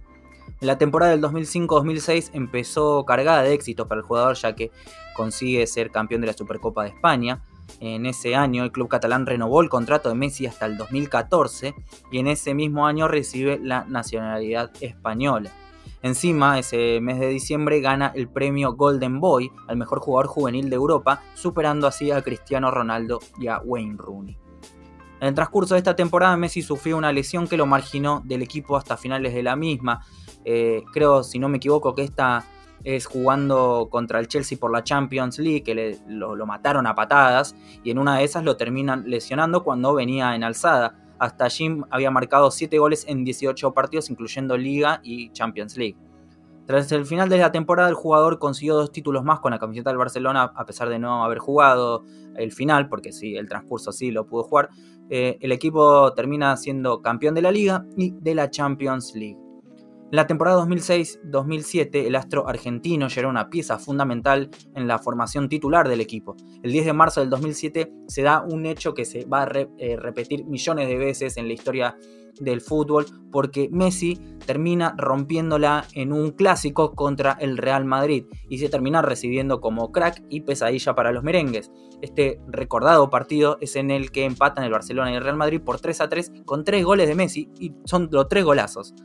La 0.60 0.80
temporada 0.80 1.12
del 1.12 1.22
2005-2006 1.22 2.32
empezó 2.34 3.06
cargada 3.06 3.44
de 3.44 3.54
éxitos 3.54 3.88
para 3.88 4.02
el 4.02 4.08
jugador, 4.08 4.36
ya 4.36 4.56
que 4.56 4.72
consigue 5.14 5.68
ser 5.68 5.92
campeón 5.92 6.22
de 6.22 6.28
la 6.28 6.34
Supercopa 6.34 6.84
de 6.84 6.90
España. 6.90 7.44
En 7.80 8.08
ese 8.08 8.36
año 8.36 8.64
el 8.64 8.72
club 8.72 8.88
catalán 8.88 9.28
renovó 9.28 9.62
el 9.62 9.70
contrato 9.70 10.10
de 10.10 10.16
Messi 10.16 10.48
hasta 10.48 10.66
el 10.66 10.78
2014 10.78 11.76
y 12.12 12.18
en 12.18 12.28
ese 12.28 12.56
mismo 12.56 12.88
año 12.88 13.08
recibe 13.08 13.60
la 13.62 13.86
nacionalidad 13.86 14.72
española. 14.82 15.52
Encima, 16.06 16.60
ese 16.60 17.02
mes 17.02 17.20
de 17.20 17.30
diciembre 17.30 17.82
gana 17.82 18.12
el 18.14 18.28
premio 18.28 18.74
Golden 18.74 19.20
Boy 19.20 19.52
al 19.68 19.76
mejor 19.76 20.02
jugador 20.02 20.28
juvenil 20.28 20.70
de 20.70 20.76
Europa, 20.76 21.24
superando 21.34 21.88
así 21.88 22.12
a 22.12 22.22
Cristiano 22.22 22.70
Ronaldo 22.70 23.20
y 23.40 23.48
a 23.48 23.58
Wayne 23.58 23.96
Rooney. 23.98 24.38
En 25.20 25.30
el 25.30 25.34
transcurso 25.34 25.74
de 25.74 25.80
esta 25.80 25.96
temporada, 25.96 26.38
Messi 26.38 26.62
sufrió 26.62 26.96
una 26.96 27.12
lesión 27.12 27.48
que 27.48 27.58
lo 27.58 27.66
marginó 27.66 28.22
del 28.24 28.44
equipo 28.44 28.78
hasta 28.78 28.98
finales 28.98 29.34
de 29.34 29.42
la 29.42 29.56
misma. 29.56 30.06
Eh, 30.44 30.84
creo, 30.94 31.24
si 31.24 31.40
no 31.40 31.50
me 31.50 31.58
equivoco, 31.58 31.96
que 31.96 32.04
esta 32.04 32.46
es 32.84 33.08
jugando 33.08 33.88
contra 33.90 34.20
el 34.20 34.28
Chelsea 34.28 34.60
por 34.60 34.72
la 34.72 34.84
Champions 34.84 35.40
League, 35.40 35.64
que 35.64 35.98
lo, 36.08 36.36
lo, 36.36 36.46
mataron 36.46 36.86
a 36.86 36.94
patadas, 36.94 37.56
y 37.84 37.90
en 37.90 37.98
una 37.98 38.20
de 38.20 38.26
esas 38.26 38.44
lo 38.44 38.58
terminan 38.58 39.10
lesionando 39.10 39.64
cuando 39.64 39.96
venía 39.96 40.36
en 40.36 40.44
alzada. 40.44 41.05
Hasta 41.20 41.50
Jim 41.50 41.84
había 41.90 42.12
marcado 42.12 42.52
7 42.52 42.78
goles 42.78 43.06
en 43.08 43.24
18 43.24 43.74
partidos, 43.74 44.10
incluyendo 44.10 44.58
Liga 44.58 45.00
y 45.04 45.32
Champions 45.32 45.78
League. 45.78 45.98
Tras 46.66 46.92
el 46.92 47.06
final 47.06 47.30
de 47.30 47.38
la 47.38 47.52
temporada, 47.52 47.90
el 47.90 47.96
jugador 47.96 48.40
consiguió 48.40 48.76
dos 48.76 48.92
títulos 48.92 49.24
más 49.24 49.40
con 49.40 49.52
la 49.52 49.60
camiseta 49.60 49.92
del 49.92 49.98
Barcelona, 49.98 50.52
a 50.56 50.66
pesar 50.66 50.90
de 50.90 50.98
no 50.98 51.24
haber 51.24 51.38
jugado 51.38 52.04
el 52.36 52.52
final, 52.52 52.90
porque 52.90 53.12
sí, 53.12 53.36
el 53.36 53.48
transcurso 53.48 53.92
sí 53.92 54.10
lo 54.10 54.26
pudo 54.26 54.44
jugar. 54.44 54.70
Eh, 55.10 55.38
el 55.42 55.52
equipo 55.52 56.12
termina 56.14 56.58
siendo 56.58 57.02
campeón 57.02 57.36
de 57.36 57.44
la 57.44 57.52
Liga 57.52 57.86
y 57.96 58.12
de 58.20 58.34
la 58.34 58.50
Champions 58.50 59.14
League. 59.14 59.45
En 60.16 60.18
la 60.18 60.28
temporada 60.28 60.64
2006-2007, 60.64 62.06
el 62.06 62.16
astro 62.16 62.48
argentino 62.48 63.10
ya 63.10 63.28
una 63.28 63.50
pieza 63.50 63.78
fundamental 63.78 64.50
en 64.74 64.88
la 64.88 64.98
formación 64.98 65.50
titular 65.50 65.90
del 65.90 66.00
equipo. 66.00 66.38
El 66.64 66.72
10 66.72 66.86
de 66.86 66.94
marzo 66.94 67.20
del 67.20 67.30
2007 67.30 67.92
se 68.08 68.22
da 68.22 68.42
un 68.42 68.66
hecho 68.66 68.94
que 68.94 69.04
se 69.04 69.26
va 69.26 69.44
a 69.44 69.50
eh, 69.78 69.98
repetir 69.98 70.46
millones 70.46 70.88
de 70.88 70.96
veces 70.96 71.36
en 71.36 71.50
la 71.50 71.54
historia 71.54 71.98
del 72.40 72.62
fútbol 72.62 73.06
porque 73.30 73.68
Messi 73.70 74.18
termina 74.46 74.96
rompiéndola 74.98 75.86
en 75.96 76.14
un 76.14 76.32
clásico 76.32 76.96
contra 76.96 77.34
el 77.42 77.58
Real 77.58 77.84
Madrid 77.84 78.24
y 78.48 78.60
se 78.60 78.70
termina 78.70 79.02
recibiendo 79.02 79.60
como 79.60 79.92
crack 79.92 80.24
y 80.30 80.42
pesadilla 80.42 80.96
para 80.96 81.12
los 81.12 81.26
merengues. 81.26 81.74
Este 82.02 82.40
recordado 82.48 83.10
partido 83.10 83.58
es 83.60 83.76
en 83.76 83.92
el 83.92 84.12
que 84.12 84.24
empatan 84.24 84.64
el 84.64 84.72
Barcelona 84.72 85.12
y 85.12 85.16
el 85.16 85.24
Real 85.26 85.36
Madrid 85.36 85.60
por 85.60 85.82
3 85.82 86.00
a 86.00 86.08
3 86.08 86.32
con 86.46 86.64
tres 86.64 86.86
goles 86.86 87.10
de 87.10 87.16
Messi 87.16 87.50
y 87.60 87.74
son 87.84 88.08
los 88.14 88.30
tres 88.30 88.46
golazos. 88.46 88.96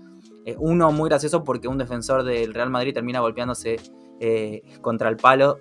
Eh, 0.44 0.56
uno 0.59 0.90
muy 0.90 1.09
gracioso 1.09 1.44
porque 1.44 1.68
un 1.68 1.78
defensor 1.78 2.23
del 2.23 2.54
Real 2.54 2.70
Madrid 2.70 2.94
termina 2.94 3.20
golpeándose 3.20 3.76
eh, 4.20 4.62
contra 4.80 5.09
el 5.09 5.16
palo 5.16 5.59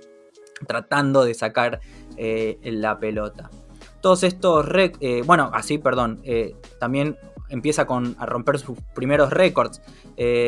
tratando 0.67 1.23
de 1.23 1.33
sacar 1.33 1.79
eh, 2.17 2.57
la 2.63 2.99
pelota. 2.99 3.49
Todos 4.01 4.23
estos, 4.23 4.65
bueno, 5.25 5.51
así, 5.53 5.77
perdón, 5.77 6.21
también 6.79 7.17
empieza 7.49 7.85
con, 7.85 8.15
a 8.17 8.25
romper 8.25 8.57
sus 8.57 8.77
primeros 8.95 9.29
récords, 9.29 9.81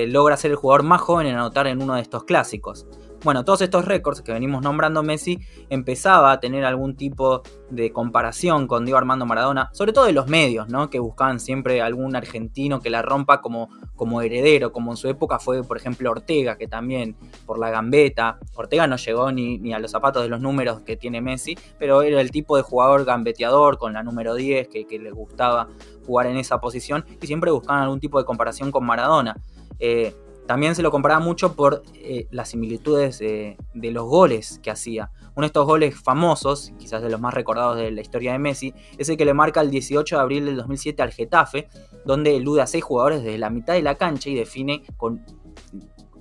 logra 0.08 0.38
ser 0.38 0.52
el 0.52 0.58
jugador 0.58 0.84
más 0.84 1.02
joven 1.02 1.28
en 1.28 1.36
anotar 1.36 1.68
en 1.68 1.82
uno 1.82 1.96
de 1.96 2.02
estos 2.02 2.24
clásicos. 2.24 2.88
Bueno, 3.24 3.46
todos 3.46 3.62
estos 3.62 3.86
récords 3.86 4.24
que 4.24 4.34
venimos 4.34 4.64
nombrando 4.64 5.04
Messi 5.04 5.40
empezaba 5.70 6.32
a 6.32 6.40
tener 6.40 6.66
algún 6.66 6.96
tipo 6.96 7.44
de 7.70 7.94
comparación 7.94 8.66
con 8.66 8.84
Diego 8.84 8.98
Armando 8.98 9.28
Maradona, 9.28 9.70
sobre 9.74 9.94
todo 9.94 10.06
de 10.06 10.12
los 10.12 10.28
medios, 10.28 10.70
¿no? 10.70 10.90
Que 10.90 10.98
buscaban 10.98 11.40
siempre 11.40 11.84
algún 11.84 12.16
argentino 12.16 12.80
que 12.80 12.90
la 12.90 13.04
rompa 13.04 13.40
como, 13.40 13.70
como 13.96 14.24
heredero, 14.24 14.72
como 14.72 14.90
en 14.90 14.98
su 14.98 15.08
época 15.08 15.38
fue, 15.38 15.64
por 15.64 15.78
ejemplo, 15.78 16.10
Ortega, 16.10 16.58
que 16.58 16.68
también 16.68 17.16
por 17.46 17.60
la 17.60 17.70
gambeta. 17.70 18.40
Ortega 18.56 18.88
no 18.88 18.96
llegó 18.96 19.32
ni, 19.32 19.60
ni 19.60 19.72
a 19.72 19.78
los 19.78 19.92
zapatos 19.92 20.24
de 20.24 20.30
los 20.30 20.42
números 20.42 20.82
que 20.82 20.98
tiene 20.98 21.22
Messi, 21.22 21.56
pero 21.78 22.02
era 22.02 22.22
el 22.22 22.32
tipo 22.32 22.58
de 22.58 22.64
jugador 22.64 23.06
gambeteador 23.06 23.78
con 23.78 23.94
la 23.94 24.02
número 24.02 24.34
10 24.34 24.68
que, 24.68 24.88
le 25.00 25.12
gustaba 25.12 25.68
jugar 26.08 26.26
en 26.26 26.38
esa 26.38 26.60
posición 26.60 27.06
y 27.22 27.28
siempre 27.28 27.52
buscaban 27.52 27.84
algún 27.84 28.00
tipo 28.00 28.18
de 28.18 28.26
comparación 28.26 28.72
con 28.72 28.84
Maradona. 28.84 29.36
Eh, 29.80 30.16
también 30.48 30.76
se 30.76 30.82
lo 30.82 30.92
comparaba 30.92 31.22
mucho 31.22 31.56
por 31.56 31.84
eh, 31.96 32.28
las 32.32 32.50
similitudes 32.50 33.20
de 33.20 33.58
los 33.74 34.06
goles 34.06 34.60
que 34.62 34.72
hacía. 34.72 35.12
Uno 35.36 35.46
de 35.46 35.48
estos 35.48 35.66
goles 35.66 35.96
famosos, 35.96 36.74
quizás 36.78 37.02
de 37.02 37.10
los 37.10 37.22
más 37.22 37.34
recordados 37.34 37.78
de 37.78 37.90
la 37.92 38.02
historia 38.02 38.34
de 38.34 38.40
Messi, 38.40 38.74
es 38.98 39.08
el 39.08 39.18
que 39.18 39.26
le 39.26 39.34
marca 39.34 39.62
el 39.62 39.72
18 39.72 40.16
de 40.16 40.22
abril 40.22 40.46
del 40.46 40.58
2007 40.58 41.02
al 41.02 41.12
Getafe, 41.12 41.70
donde 42.06 42.36
elude 42.36 42.62
a 42.62 42.68
seis 42.68 42.84
jugadores 42.84 43.24
desde 43.24 43.38
la 43.38 43.50
mitad 43.50 43.74
de 43.74 43.82
la 43.82 43.96
cancha 43.96 44.30
y 44.30 44.36
define 44.36 44.84
con 44.98 45.24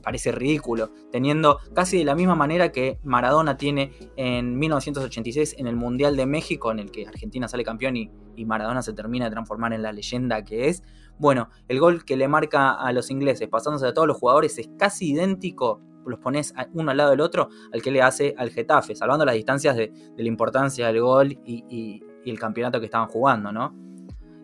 parece 0.02 0.32
ridículo, 0.32 0.90
teniendo 1.12 1.58
casi 1.74 1.98
de 1.98 2.04
la 2.04 2.14
misma 2.14 2.34
manera 2.34 2.72
que 2.72 2.98
Maradona 3.02 3.56
tiene 3.56 3.92
en 4.16 4.58
1986 4.58 5.56
en 5.58 5.66
el 5.66 5.76
Mundial 5.76 6.16
de 6.16 6.26
México, 6.26 6.70
en 6.72 6.78
el 6.78 6.90
que 6.90 7.06
Argentina 7.06 7.48
sale 7.48 7.64
campeón 7.64 7.96
y, 7.96 8.10
Maradona 8.46 8.80
se 8.80 8.94
termina 8.94 9.26
de 9.26 9.32
transformar 9.32 9.74
en 9.74 9.82
la 9.82 9.92
leyenda 9.92 10.42
que 10.46 10.68
es. 10.68 10.82
Bueno, 11.20 11.50
el 11.68 11.78
gol 11.78 12.06
que 12.06 12.16
le 12.16 12.28
marca 12.28 12.72
a 12.72 12.94
los 12.94 13.10
ingleses, 13.10 13.46
pasándose 13.46 13.86
a 13.86 13.92
todos 13.92 14.08
los 14.08 14.16
jugadores, 14.16 14.58
es 14.58 14.70
casi 14.78 15.10
idéntico, 15.10 15.82
los 16.06 16.18
pones 16.18 16.54
uno 16.72 16.90
al 16.90 16.96
lado 16.96 17.10
del 17.10 17.20
otro, 17.20 17.50
al 17.74 17.82
que 17.82 17.90
le 17.90 18.00
hace 18.00 18.34
al 18.38 18.48
Getafe, 18.48 18.96
salvando 18.96 19.26
las 19.26 19.34
distancias 19.34 19.76
de, 19.76 19.92
la 20.16 20.26
importancia 20.26 20.86
del 20.86 21.02
gol 21.02 21.38
y, 21.44 22.02
el 22.24 22.38
campeonato 22.38 22.80
que 22.80 22.86
estaban 22.86 23.08
jugando, 23.08 23.52
¿no? 23.52 23.74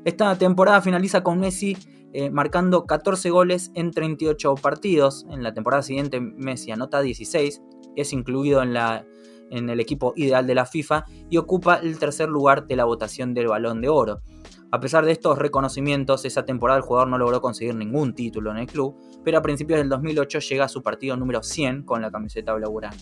Esta 0.05 0.37
temporada 0.37 0.83
finaliza 0.83 1.23
con 1.23 1.41
Messi 1.41 1.79
eh, 2.13 2.31
marcando 2.31 2.85
14 2.85 3.31
goles 3.31 3.71
en 3.75 3.91
38 3.91 4.55
partidos. 4.57 5.27
En 5.31 5.43
la 5.43 5.55
temporada 5.55 5.83
siguiente 5.83 6.21
Messi 6.21 6.73
anota 6.73 7.01
16, 7.01 7.63
es 7.97 8.13
incluido 8.13 8.63
en, 8.63 8.75
la, 8.75 9.07
en 9.51 9.71
el 9.71 9.81
equipo 9.81 10.13
ideal 10.17 10.47
de 10.47 10.55
la 10.55 10.67
FIFA 10.67 11.05
y 11.31 11.37
ocupa 11.37 11.77
el 11.77 11.99
tercer 11.99 12.29
lugar 12.29 12.67
de 12.67 12.77
la 12.77 12.85
votación 12.85 13.35
del 13.35 13.49
balón 13.49 13.81
de 13.81 13.89
oro. 13.89 14.23
A 14.73 14.81
pesar 14.81 15.05
de 15.05 15.13
estos 15.13 15.39
reconocimientos, 15.39 16.25
esa 16.25 16.45
temporada 16.45 16.79
el 16.79 16.85
jugador 16.85 17.09
no 17.09 17.19
logró 17.19 17.41
conseguir 17.41 17.75
ningún 17.75 18.15
título 18.15 18.51
en 18.51 18.59
el 18.59 18.67
club, 18.67 18.97
pero 19.25 19.39
a 19.39 19.43
principios 19.43 19.79
del 19.79 19.89
2008 19.89 20.41
llega 20.41 20.65
a 20.65 20.69
su 20.69 20.83
partido 20.83 21.17
número 21.17 21.43
100 21.43 21.85
con 21.85 22.03
la 22.03 22.11
camiseta 22.11 22.53
blaugrana. 22.53 22.97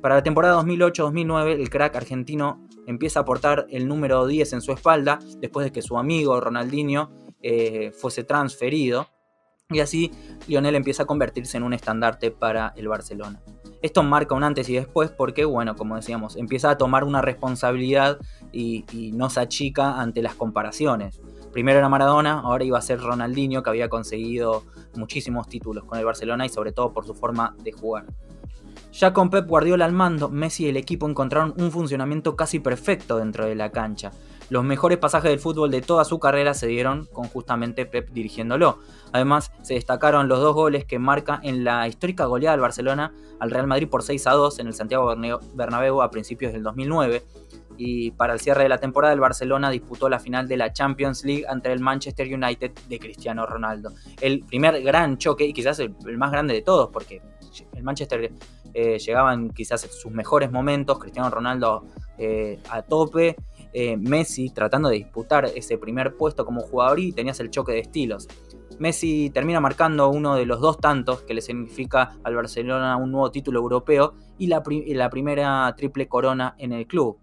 Para 0.00 0.16
la 0.16 0.22
temporada 0.22 0.62
2008-2009, 0.62 1.58
el 1.58 1.68
crack 1.68 1.96
argentino 1.96 2.66
empieza 2.86 3.20
a 3.20 3.22
aportar 3.22 3.66
el 3.70 3.88
número 3.88 4.26
10 4.26 4.52
en 4.52 4.60
su 4.60 4.72
espalda, 4.72 5.18
después 5.40 5.64
de 5.64 5.72
que 5.72 5.82
su 5.82 5.98
amigo 5.98 6.40
Ronaldinho 6.40 7.10
eh, 7.42 7.90
fuese 7.90 8.22
transferido. 8.22 9.08
Y 9.68 9.80
así 9.80 10.12
Lionel 10.46 10.76
empieza 10.76 11.02
a 11.02 11.06
convertirse 11.06 11.56
en 11.56 11.64
un 11.64 11.72
estandarte 11.72 12.30
para 12.30 12.72
el 12.76 12.86
Barcelona. 12.86 13.42
Esto 13.82 14.02
marca 14.02 14.34
un 14.34 14.44
antes 14.44 14.68
y 14.68 14.74
después 14.74 15.10
porque, 15.10 15.44
bueno, 15.44 15.76
como 15.76 15.96
decíamos, 15.96 16.36
empieza 16.36 16.70
a 16.70 16.78
tomar 16.78 17.04
una 17.04 17.22
responsabilidad 17.22 18.18
y, 18.52 18.84
no 19.14 19.30
se 19.30 19.40
achica 19.40 20.00
ante 20.00 20.22
las 20.22 20.34
comparaciones. 20.34 21.20
Primero 21.52 21.78
era 21.78 21.88
Maradona, 21.88 22.40
ahora 22.40 22.64
iba 22.64 22.78
a 22.78 22.82
ser 22.82 23.00
Ronaldinho, 23.00 23.62
que 23.62 23.70
había 23.70 23.88
conseguido 23.88 24.64
muchísimos 24.94 25.48
títulos 25.48 25.84
con 25.84 25.98
el 25.98 26.04
Barcelona 26.04 26.44
y 26.44 26.48
sobre 26.48 26.72
todo 26.72 26.92
por 26.92 27.06
su 27.06 27.14
forma 27.14 27.54
de 27.62 27.72
jugar. 27.72 28.06
Ya 28.92 29.12
con 29.12 29.30
Pep 29.30 29.46
Guardiola 29.46 29.84
al 29.84 29.92
mando, 29.92 30.28
Messi 30.28 30.64
y 30.64 30.68
el 30.68 30.76
equipo 30.76 31.08
encontraron 31.08 31.54
un 31.58 31.70
funcionamiento 31.70 32.34
casi 32.34 32.60
perfecto 32.60 33.18
dentro 33.18 33.46
de 33.46 33.54
la 33.54 33.70
cancha. 33.70 34.10
Los 34.48 34.62
mejores 34.62 34.98
pasajes 34.98 35.30
del 35.30 35.40
fútbol 35.40 35.70
de 35.70 35.82
toda 35.82 36.04
su 36.04 36.18
carrera 36.20 36.54
se 36.54 36.68
dieron 36.68 37.06
con 37.06 37.28
justamente 37.28 37.84
Pep 37.84 38.10
dirigiéndolo. 38.10 38.78
Además, 39.12 39.50
se 39.62 39.74
destacaron 39.74 40.28
los 40.28 40.40
dos 40.40 40.54
goles 40.54 40.84
que 40.84 40.98
marca 40.98 41.40
en 41.42 41.64
la 41.64 41.88
histórica 41.88 42.26
goleada 42.26 42.52
del 42.52 42.60
Barcelona 42.60 43.12
al 43.40 43.50
Real 43.50 43.66
Madrid 43.66 43.88
por 43.88 44.02
6 44.02 44.26
a 44.26 44.32
2 44.32 44.60
en 44.60 44.66
el 44.68 44.74
Santiago 44.74 45.14
Bernabéu 45.54 46.00
a 46.00 46.10
principios 46.10 46.52
del 46.52 46.62
2009. 46.62 47.24
Y 47.78 48.12
para 48.12 48.32
el 48.32 48.40
cierre 48.40 48.62
de 48.62 48.68
la 48.68 48.78
temporada, 48.78 49.12
el 49.12 49.20
Barcelona 49.20 49.70
disputó 49.70 50.08
la 50.08 50.18
final 50.18 50.48
de 50.48 50.56
la 50.56 50.72
Champions 50.72 51.24
League 51.24 51.44
ante 51.46 51.70
el 51.72 51.80
Manchester 51.80 52.32
United 52.32 52.72
de 52.88 52.98
Cristiano 52.98 53.44
Ronaldo. 53.46 53.92
El 54.20 54.40
primer 54.44 54.80
gran 54.82 55.18
choque, 55.18 55.44
y 55.44 55.52
quizás 55.52 55.78
el, 55.80 55.94
más 56.16 56.30
grande 56.30 56.54
de 56.54 56.62
todos, 56.62 56.88
porque 56.90 57.20
el 57.74 57.82
Manchester 57.82 58.32
eh, 58.72 58.98
llegaba 58.98 59.36
quizás 59.54 59.82
sus 59.82 60.10
mejores 60.10 60.50
momentos, 60.50 60.98
Cristiano 60.98 61.28
Ronaldo 61.28 61.84
eh, 62.18 62.58
a 62.70 62.80
tope, 62.80 63.36
eh, 63.78 63.98
Messi 63.98 64.48
tratando 64.48 64.88
de 64.88 64.96
disputar 64.96 65.44
ese 65.54 65.76
primer 65.76 66.16
puesto 66.16 66.46
como 66.46 66.62
jugador 66.62 66.98
y 66.98 67.12
tenías 67.12 67.40
el 67.40 67.50
choque 67.50 67.72
de 67.72 67.80
estilos. 67.80 68.26
Messi 68.78 69.28
termina 69.28 69.60
marcando 69.60 70.08
uno 70.08 70.34
de 70.34 70.46
los 70.46 70.62
dos 70.62 70.78
tantos 70.78 71.20
que 71.24 71.34
le 71.34 71.42
significa 71.42 72.16
al 72.24 72.34
Barcelona 72.34 72.96
un 72.96 73.12
nuevo 73.12 73.30
título 73.30 73.60
europeo 73.60 74.14
y 74.38 74.46
la, 74.46 74.62
la 74.64 75.10
primera 75.10 75.74
triple 75.76 76.08
corona 76.08 76.54
en 76.56 76.72
el 76.72 76.86
club. 76.86 77.18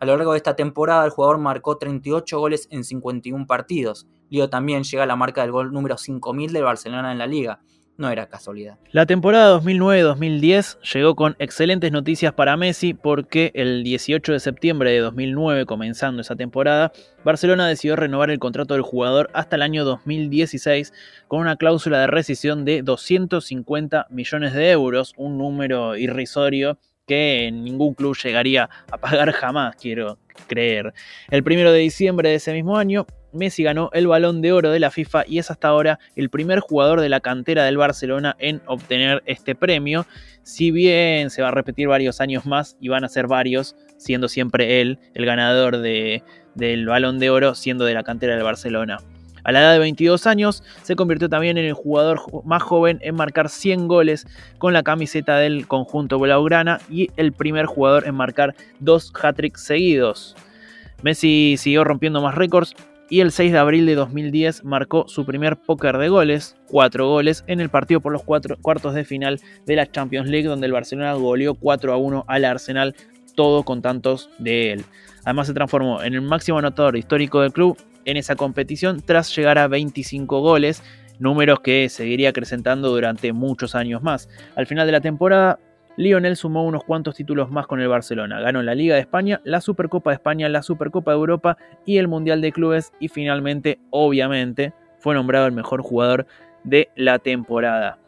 A 0.00 0.06
lo 0.06 0.16
largo 0.16 0.32
de 0.32 0.38
esta 0.38 0.56
temporada 0.56 1.04
el 1.04 1.10
jugador 1.10 1.36
marcó 1.36 1.76
38 1.76 2.38
goles 2.38 2.68
en 2.70 2.84
51 2.84 3.46
partidos. 3.46 4.06
Lío 4.30 4.48
también 4.48 4.84
llega 4.84 5.02
a 5.02 5.06
la 5.06 5.16
marca 5.16 5.42
del 5.42 5.52
gol 5.52 5.74
número 5.74 5.98
5000 5.98 6.54
del 6.54 6.64
Barcelona 6.64 7.12
en 7.12 7.18
la 7.18 7.26
liga 7.26 7.60
no 7.98 8.08
era 8.10 8.26
casualidad. 8.26 8.78
La 8.92 9.06
temporada 9.06 9.60
2009-2010 9.60 10.80
llegó 10.94 11.16
con 11.16 11.36
excelentes 11.40 11.90
noticias 11.92 12.32
para 12.32 12.56
Messi 12.56 12.94
porque 12.94 13.50
el 13.54 13.82
18 13.82 14.32
de 14.32 14.40
septiembre 14.40 14.92
de 14.92 15.00
2009, 15.00 15.66
comenzando 15.66 16.22
esa 16.22 16.36
temporada, 16.36 16.92
Barcelona 17.24 17.66
decidió 17.66 17.96
renovar 17.96 18.30
el 18.30 18.38
contrato 18.38 18.74
del 18.74 18.84
jugador 18.84 19.28
hasta 19.34 19.56
el 19.56 19.62
año 19.62 19.84
2016 19.84 20.92
con 21.26 21.40
una 21.40 21.56
cláusula 21.56 22.00
de 22.00 22.06
rescisión 22.06 22.64
de 22.64 22.82
250 22.82 24.06
millones 24.10 24.54
de 24.54 24.70
euros, 24.70 25.12
un 25.16 25.36
número 25.36 25.96
irrisorio 25.96 26.78
que 27.08 27.50
ningún 27.52 27.94
club 27.94 28.16
llegaría 28.16 28.70
a 28.92 28.98
pagar 28.98 29.32
jamás, 29.32 29.74
quiero 29.74 30.18
creer. 30.46 30.94
El 31.30 31.42
primero 31.42 31.72
de 31.72 31.80
diciembre 31.80 32.28
de 32.28 32.36
ese 32.36 32.52
mismo 32.52 32.76
año, 32.76 33.06
Messi 33.32 33.62
ganó 33.62 33.90
el 33.92 34.06
balón 34.06 34.40
de 34.40 34.52
oro 34.52 34.70
de 34.70 34.80
la 34.80 34.90
FIFA 34.90 35.24
y 35.26 35.38
es 35.38 35.50
hasta 35.50 35.68
ahora 35.68 35.98
el 36.16 36.30
primer 36.30 36.60
jugador 36.60 37.00
de 37.00 37.08
la 37.08 37.20
cantera 37.20 37.64
del 37.64 37.76
Barcelona 37.76 38.36
en 38.38 38.62
obtener 38.66 39.22
este 39.26 39.54
premio. 39.54 40.06
Si 40.42 40.70
bien 40.70 41.30
se 41.30 41.42
va 41.42 41.48
a 41.48 41.52
repetir 41.52 41.88
varios 41.88 42.20
años 42.20 42.46
más 42.46 42.76
y 42.80 42.88
van 42.88 43.04
a 43.04 43.08
ser 43.08 43.26
varios, 43.26 43.76
siendo 43.98 44.28
siempre 44.28 44.80
él 44.80 44.98
el 45.14 45.26
ganador 45.26 45.78
del 45.78 46.86
balón 46.86 47.18
de 47.18 47.30
oro, 47.30 47.54
siendo 47.54 47.84
de 47.84 47.94
la 47.94 48.02
cantera 48.02 48.34
del 48.34 48.44
Barcelona. 48.44 48.98
A 49.44 49.52
la 49.52 49.60
edad 49.60 49.72
de 49.72 49.78
22 49.78 50.26
años 50.26 50.62
se 50.82 50.96
convirtió 50.96 51.28
también 51.28 51.56
en 51.56 51.64
el 51.64 51.72
jugador 51.72 52.20
más 52.44 52.62
joven 52.62 52.98
en 53.02 53.14
marcar 53.14 53.48
100 53.48 53.88
goles 53.88 54.26
con 54.58 54.72
la 54.72 54.82
camiseta 54.82 55.38
del 55.38 55.66
conjunto 55.66 56.18
blaugrana 56.18 56.80
y 56.90 57.08
el 57.16 57.32
primer 57.32 57.66
jugador 57.66 58.06
en 58.06 58.14
marcar 58.14 58.54
dos 58.78 59.10
hat-tricks 59.14 59.62
seguidos. 59.62 60.36
Messi 61.02 61.56
siguió 61.56 61.84
rompiendo 61.84 62.20
más 62.20 62.34
récords 62.34 62.74
y 63.10 63.20
el 63.20 63.32
6 63.32 63.52
de 63.52 63.58
abril 63.58 63.86
de 63.86 63.94
2010 63.94 64.64
marcó 64.64 65.08
su 65.08 65.24
primer 65.24 65.56
póker 65.56 65.98
de 65.98 66.08
goles, 66.08 66.56
4 66.68 67.08
goles, 67.08 67.44
en 67.46 67.60
el 67.60 67.68
partido 67.68 68.00
por 68.00 68.12
los 68.12 68.22
cuartos 68.22 68.94
de 68.94 69.04
final 69.04 69.40
de 69.66 69.76
la 69.76 69.90
Champions 69.90 70.28
League, 70.28 70.46
donde 70.46 70.66
el 70.66 70.72
Barcelona 70.72 71.14
goleó 71.14 71.54
4 71.54 71.92
a 71.92 71.96
1 71.96 72.24
al 72.28 72.44
Arsenal, 72.44 72.94
todo 73.34 73.62
con 73.62 73.82
tantos 73.82 74.30
de 74.38 74.72
él. 74.72 74.84
Además 75.24 75.46
se 75.46 75.54
transformó 75.54 76.02
en 76.02 76.14
el 76.14 76.22
máximo 76.22 76.58
anotador 76.58 76.96
histórico 76.96 77.40
del 77.40 77.52
club 77.52 77.76
en 78.04 78.16
esa 78.16 78.36
competición 78.36 79.02
tras 79.04 79.34
llegar 79.34 79.58
a 79.58 79.68
25 79.68 80.40
goles 80.40 80.82
números 81.18 81.60
que 81.60 81.88
seguiría 81.88 82.30
acrecentando 82.30 82.90
durante 82.90 83.32
muchos 83.32 83.74
años 83.74 84.02
más. 84.02 84.28
Al 84.54 84.66
final 84.66 84.86
de 84.86 84.92
la 84.92 85.00
temporada, 85.00 85.58
Lionel 85.98 86.36
sumó 86.36 86.64
unos 86.64 86.84
cuantos 86.84 87.16
títulos 87.16 87.50
más 87.50 87.66
con 87.66 87.80
el 87.80 87.88
Barcelona. 87.88 88.40
Ganó 88.40 88.62
la 88.62 88.76
Liga 88.76 88.94
de 88.94 89.00
España, 89.00 89.40
la 89.42 89.60
Supercopa 89.60 90.10
de 90.10 90.14
España, 90.14 90.48
la 90.48 90.62
Supercopa 90.62 91.10
de 91.10 91.16
Europa 91.16 91.58
y 91.84 91.96
el 91.96 92.06
Mundial 92.06 92.40
de 92.40 92.52
Clubes 92.52 92.92
y 93.00 93.08
finalmente, 93.08 93.80
obviamente, 93.90 94.72
fue 95.00 95.16
nombrado 95.16 95.46
el 95.46 95.52
mejor 95.52 95.82
jugador 95.82 96.28
de 96.62 96.88
la 96.94 97.18
temporada. 97.18 97.98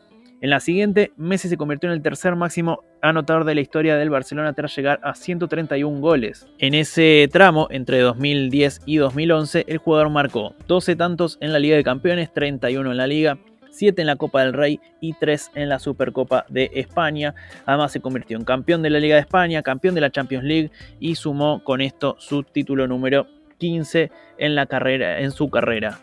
En 0.40 0.50
la 0.50 0.60
siguiente, 0.60 1.12
Messi 1.16 1.48
se 1.48 1.56
convirtió 1.56 1.88
en 1.88 1.94
el 1.94 2.02
tercer 2.02 2.36
máximo 2.36 2.84
anotador 3.02 3.44
de 3.44 3.56
la 3.56 3.60
historia 3.60 3.96
del 3.96 4.08
Barcelona 4.08 4.52
tras 4.52 4.74
llegar 4.76 5.00
a 5.02 5.16
131 5.16 6.00
goles. 6.00 6.46
En 6.58 6.74
ese 6.74 7.28
tramo, 7.32 7.66
entre 7.70 7.98
2010 7.98 8.82
y 8.86 8.98
2011, 8.98 9.64
el 9.66 9.78
jugador 9.78 10.10
marcó 10.10 10.54
12 10.68 10.94
tantos 10.94 11.38
en 11.40 11.52
la 11.52 11.58
Liga 11.58 11.74
de 11.74 11.82
Campeones, 11.82 12.32
31 12.32 12.88
en 12.92 12.96
la 12.96 13.08
Liga, 13.08 13.38
7 13.80 14.02
en 14.02 14.06
la 14.06 14.16
Copa 14.16 14.42
del 14.42 14.52
Rey 14.52 14.78
y 15.00 15.14
3 15.14 15.52
en 15.54 15.70
la 15.70 15.78
Supercopa 15.78 16.44
de 16.50 16.70
España. 16.74 17.34
Además 17.64 17.92
se 17.92 18.00
convirtió 18.00 18.36
en 18.36 18.44
campeón 18.44 18.82
de 18.82 18.90
la 18.90 19.00
Liga 19.00 19.14
de 19.14 19.22
España, 19.22 19.62
campeón 19.62 19.94
de 19.94 20.02
la 20.02 20.10
Champions 20.10 20.44
League 20.44 20.70
y 20.98 21.14
sumó 21.14 21.64
con 21.64 21.80
esto 21.80 22.14
su 22.18 22.42
título 22.42 22.86
número 22.86 23.26
15 23.56 24.10
en, 24.36 24.54
la 24.54 24.66
carrera, 24.66 25.20
en 25.20 25.30
su 25.30 25.48
carrera. 25.48 25.98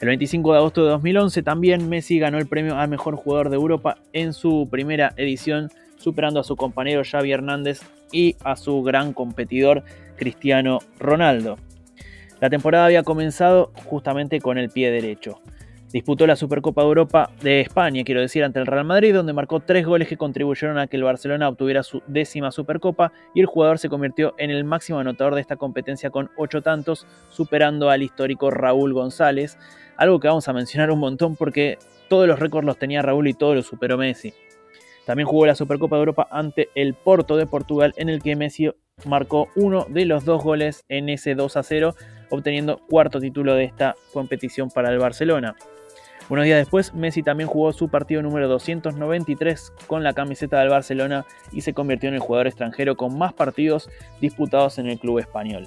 El 0.00 0.08
25 0.08 0.52
de 0.52 0.58
agosto 0.58 0.82
de 0.82 0.90
2011 0.90 1.44
también 1.44 1.88
Messi 1.88 2.18
ganó 2.18 2.38
el 2.38 2.48
premio 2.48 2.76
al 2.76 2.88
mejor 2.88 3.14
jugador 3.14 3.48
de 3.48 3.56
Europa 3.56 3.98
en 4.12 4.32
su 4.32 4.66
primera 4.68 5.12
edición, 5.16 5.68
superando 5.98 6.40
a 6.40 6.44
su 6.44 6.56
compañero 6.56 7.02
Xavi 7.08 7.30
Hernández 7.30 7.82
y 8.10 8.34
a 8.42 8.56
su 8.56 8.82
gran 8.82 9.12
competidor 9.12 9.84
Cristiano 10.16 10.80
Ronaldo. 10.98 11.58
La 12.40 12.50
temporada 12.50 12.86
había 12.86 13.04
comenzado 13.04 13.70
justamente 13.84 14.40
con 14.40 14.58
el 14.58 14.68
pie 14.70 14.90
derecho. 14.90 15.40
Disputó 15.92 16.24
la 16.24 16.36
Supercopa 16.36 16.82
de 16.82 16.86
Europa 16.86 17.30
de 17.42 17.60
España, 17.60 18.04
quiero 18.04 18.20
decir, 18.20 18.44
ante 18.44 18.60
el 18.60 18.66
Real 18.66 18.84
Madrid, 18.84 19.12
donde 19.12 19.32
marcó 19.32 19.58
tres 19.58 19.84
goles 19.84 20.06
que 20.06 20.16
contribuyeron 20.16 20.78
a 20.78 20.86
que 20.86 20.96
el 20.96 21.02
Barcelona 21.02 21.48
obtuviera 21.48 21.82
su 21.82 22.00
décima 22.06 22.52
Supercopa 22.52 23.10
y 23.34 23.40
el 23.40 23.46
jugador 23.46 23.80
se 23.80 23.88
convirtió 23.88 24.34
en 24.38 24.50
el 24.50 24.62
máximo 24.62 25.00
anotador 25.00 25.34
de 25.34 25.40
esta 25.40 25.56
competencia 25.56 26.10
con 26.10 26.30
ocho 26.36 26.62
tantos, 26.62 27.08
superando 27.30 27.90
al 27.90 28.04
histórico 28.04 28.52
Raúl 28.52 28.92
González, 28.92 29.58
algo 29.96 30.20
que 30.20 30.28
vamos 30.28 30.46
a 30.46 30.52
mencionar 30.52 30.92
un 30.92 31.00
montón 31.00 31.34
porque 31.34 31.76
todos 32.08 32.28
los 32.28 32.38
récords 32.38 32.66
los 32.66 32.78
tenía 32.78 33.02
Raúl 33.02 33.26
y 33.26 33.34
todos 33.34 33.56
los 33.56 33.66
superó 33.66 33.98
Messi. 33.98 34.32
También 35.06 35.26
jugó 35.26 35.44
la 35.44 35.56
Supercopa 35.56 35.96
de 35.96 36.00
Europa 36.00 36.28
ante 36.30 36.68
el 36.76 36.94
Porto 36.94 37.36
de 37.36 37.46
Portugal, 37.46 37.94
en 37.96 38.08
el 38.08 38.22
que 38.22 38.36
Messi 38.36 38.70
marcó 39.06 39.48
uno 39.56 39.86
de 39.88 40.04
los 40.04 40.24
dos 40.24 40.44
goles 40.44 40.84
en 40.88 41.08
ese 41.08 41.34
2 41.34 41.56
a 41.56 41.64
0, 41.64 41.96
obteniendo 42.30 42.78
cuarto 42.88 43.18
título 43.18 43.54
de 43.54 43.64
esta 43.64 43.96
competición 44.12 44.70
para 44.70 44.92
el 44.92 44.98
Barcelona. 44.98 45.56
Unos 46.30 46.44
días 46.44 46.58
después, 46.58 46.94
Messi 46.94 47.24
también 47.24 47.48
jugó 47.48 47.72
su 47.72 47.88
partido 47.88 48.22
número 48.22 48.46
293 48.46 49.72
con 49.88 50.04
la 50.04 50.12
camiseta 50.12 50.60
del 50.60 50.68
Barcelona 50.68 51.26
y 51.50 51.62
se 51.62 51.74
convirtió 51.74 52.08
en 52.08 52.14
el 52.14 52.20
jugador 52.20 52.46
extranjero 52.46 52.96
con 52.96 53.18
más 53.18 53.32
partidos 53.32 53.90
disputados 54.20 54.78
en 54.78 54.86
el 54.86 55.00
club 55.00 55.18
español. 55.18 55.66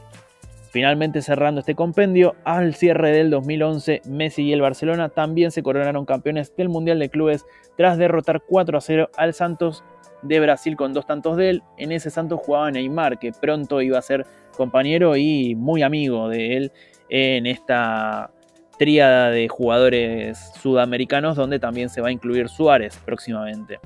Finalmente 0.71 1.21
cerrando 1.21 1.59
este 1.59 1.75
compendio, 1.75 2.35
al 2.45 2.75
cierre 2.75 3.11
del 3.11 3.29
2011, 3.29 4.03
Messi 4.07 4.43
y 4.43 4.53
el 4.53 4.61
Barcelona 4.61 5.09
también 5.09 5.51
se 5.51 5.63
coronaron 5.63 6.05
campeones 6.05 6.55
del 6.55 6.69
Mundial 6.69 6.97
de 6.97 7.09
Clubes 7.09 7.45
tras 7.75 7.97
derrotar 7.97 8.41
4 8.47 8.77
a 8.77 8.81
0 8.81 9.09
al 9.17 9.33
Santos 9.33 9.83
de 10.21 10.39
Brasil 10.39 10.77
con 10.77 10.93
dos 10.93 11.05
tantos 11.05 11.35
de 11.35 11.49
él. 11.49 11.63
En 11.77 11.91
ese 11.91 12.09
Santos 12.09 12.39
jugaba 12.41 12.71
Neymar, 12.71 13.19
que 13.19 13.33
pronto 13.33 13.81
iba 13.81 13.99
a 13.99 14.01
ser 14.01 14.25
compañero 14.55 15.17
y 15.17 15.55
muy 15.55 15.83
amigo 15.83 16.29
de 16.29 16.55
él 16.55 16.71
en 17.09 17.47
esta 17.47 18.31
tríada 18.77 19.29
de 19.29 19.47
jugadores 19.47 20.51
sudamericanos 20.61 21.35
donde 21.35 21.59
también 21.59 21.89
se 21.89 22.01
va 22.01 22.09
a 22.09 22.11
incluir 22.11 22.49
Suárez 22.49 22.99
próximamente. 23.05 23.79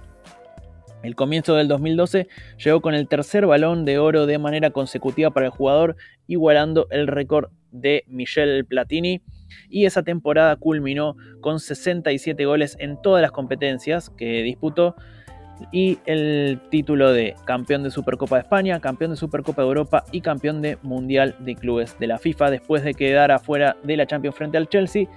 El 1.03 1.15
comienzo 1.15 1.55
del 1.55 1.67
2012 1.67 2.27
llegó 2.57 2.81
con 2.81 2.93
el 2.93 3.07
tercer 3.07 3.45
balón 3.45 3.85
de 3.85 3.99
oro 3.99 4.25
de 4.25 4.39
manera 4.39 4.71
consecutiva 4.71 5.29
para 5.29 5.45
el 5.45 5.51
jugador, 5.51 5.95
igualando 6.25 6.87
el 6.89 7.07
récord 7.07 7.49
de 7.71 8.03
Michel 8.07 8.65
Platini, 8.65 9.21
y 9.69 9.85
esa 9.85 10.03
temporada 10.03 10.55
culminó 10.55 11.15
con 11.41 11.59
67 11.59 12.43
goles 12.45 12.75
en 12.79 13.01
todas 13.01 13.21
las 13.21 13.31
competencias 13.31 14.09
que 14.09 14.41
disputó, 14.41 14.95
y 15.71 15.99
el 16.05 16.59
título 16.69 17.11
de 17.11 17.35
campeón 17.45 17.83
de 17.83 17.91
Supercopa 17.91 18.35
de 18.35 18.41
España, 18.41 18.79
campeón 18.79 19.11
de 19.11 19.17
Supercopa 19.17 19.61
de 19.61 19.67
Europa 19.67 20.03
y 20.11 20.21
campeón 20.21 20.61
de 20.61 20.77
Mundial 20.83 21.35
de 21.39 21.55
Clubes 21.55 21.97
de 21.99 22.07
la 22.07 22.17
FIFA. 22.17 22.51
Después 22.51 22.83
de 22.83 22.93
quedar 22.93 23.31
afuera 23.31 23.77
de 23.83 23.97
la 23.97 24.05
Champions 24.05 24.35
frente 24.35 24.57
al 24.57 24.69
Chelsea, 24.69 25.07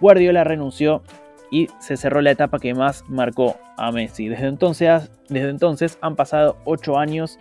Guardiola 0.00 0.44
renunció 0.44 1.02
y 1.50 1.68
se 1.78 1.96
cerró 1.96 2.20
la 2.20 2.30
etapa 2.30 2.58
que 2.58 2.74
más 2.74 3.04
marcó 3.08 3.56
a 3.76 3.90
Messi. 3.92 4.28
Desde 4.28 4.46
entonces, 4.46 5.10
desde 5.28 5.50
entonces 5.50 5.98
han 6.00 6.16
pasado 6.16 6.58
8 6.64 6.98
años 6.98 7.38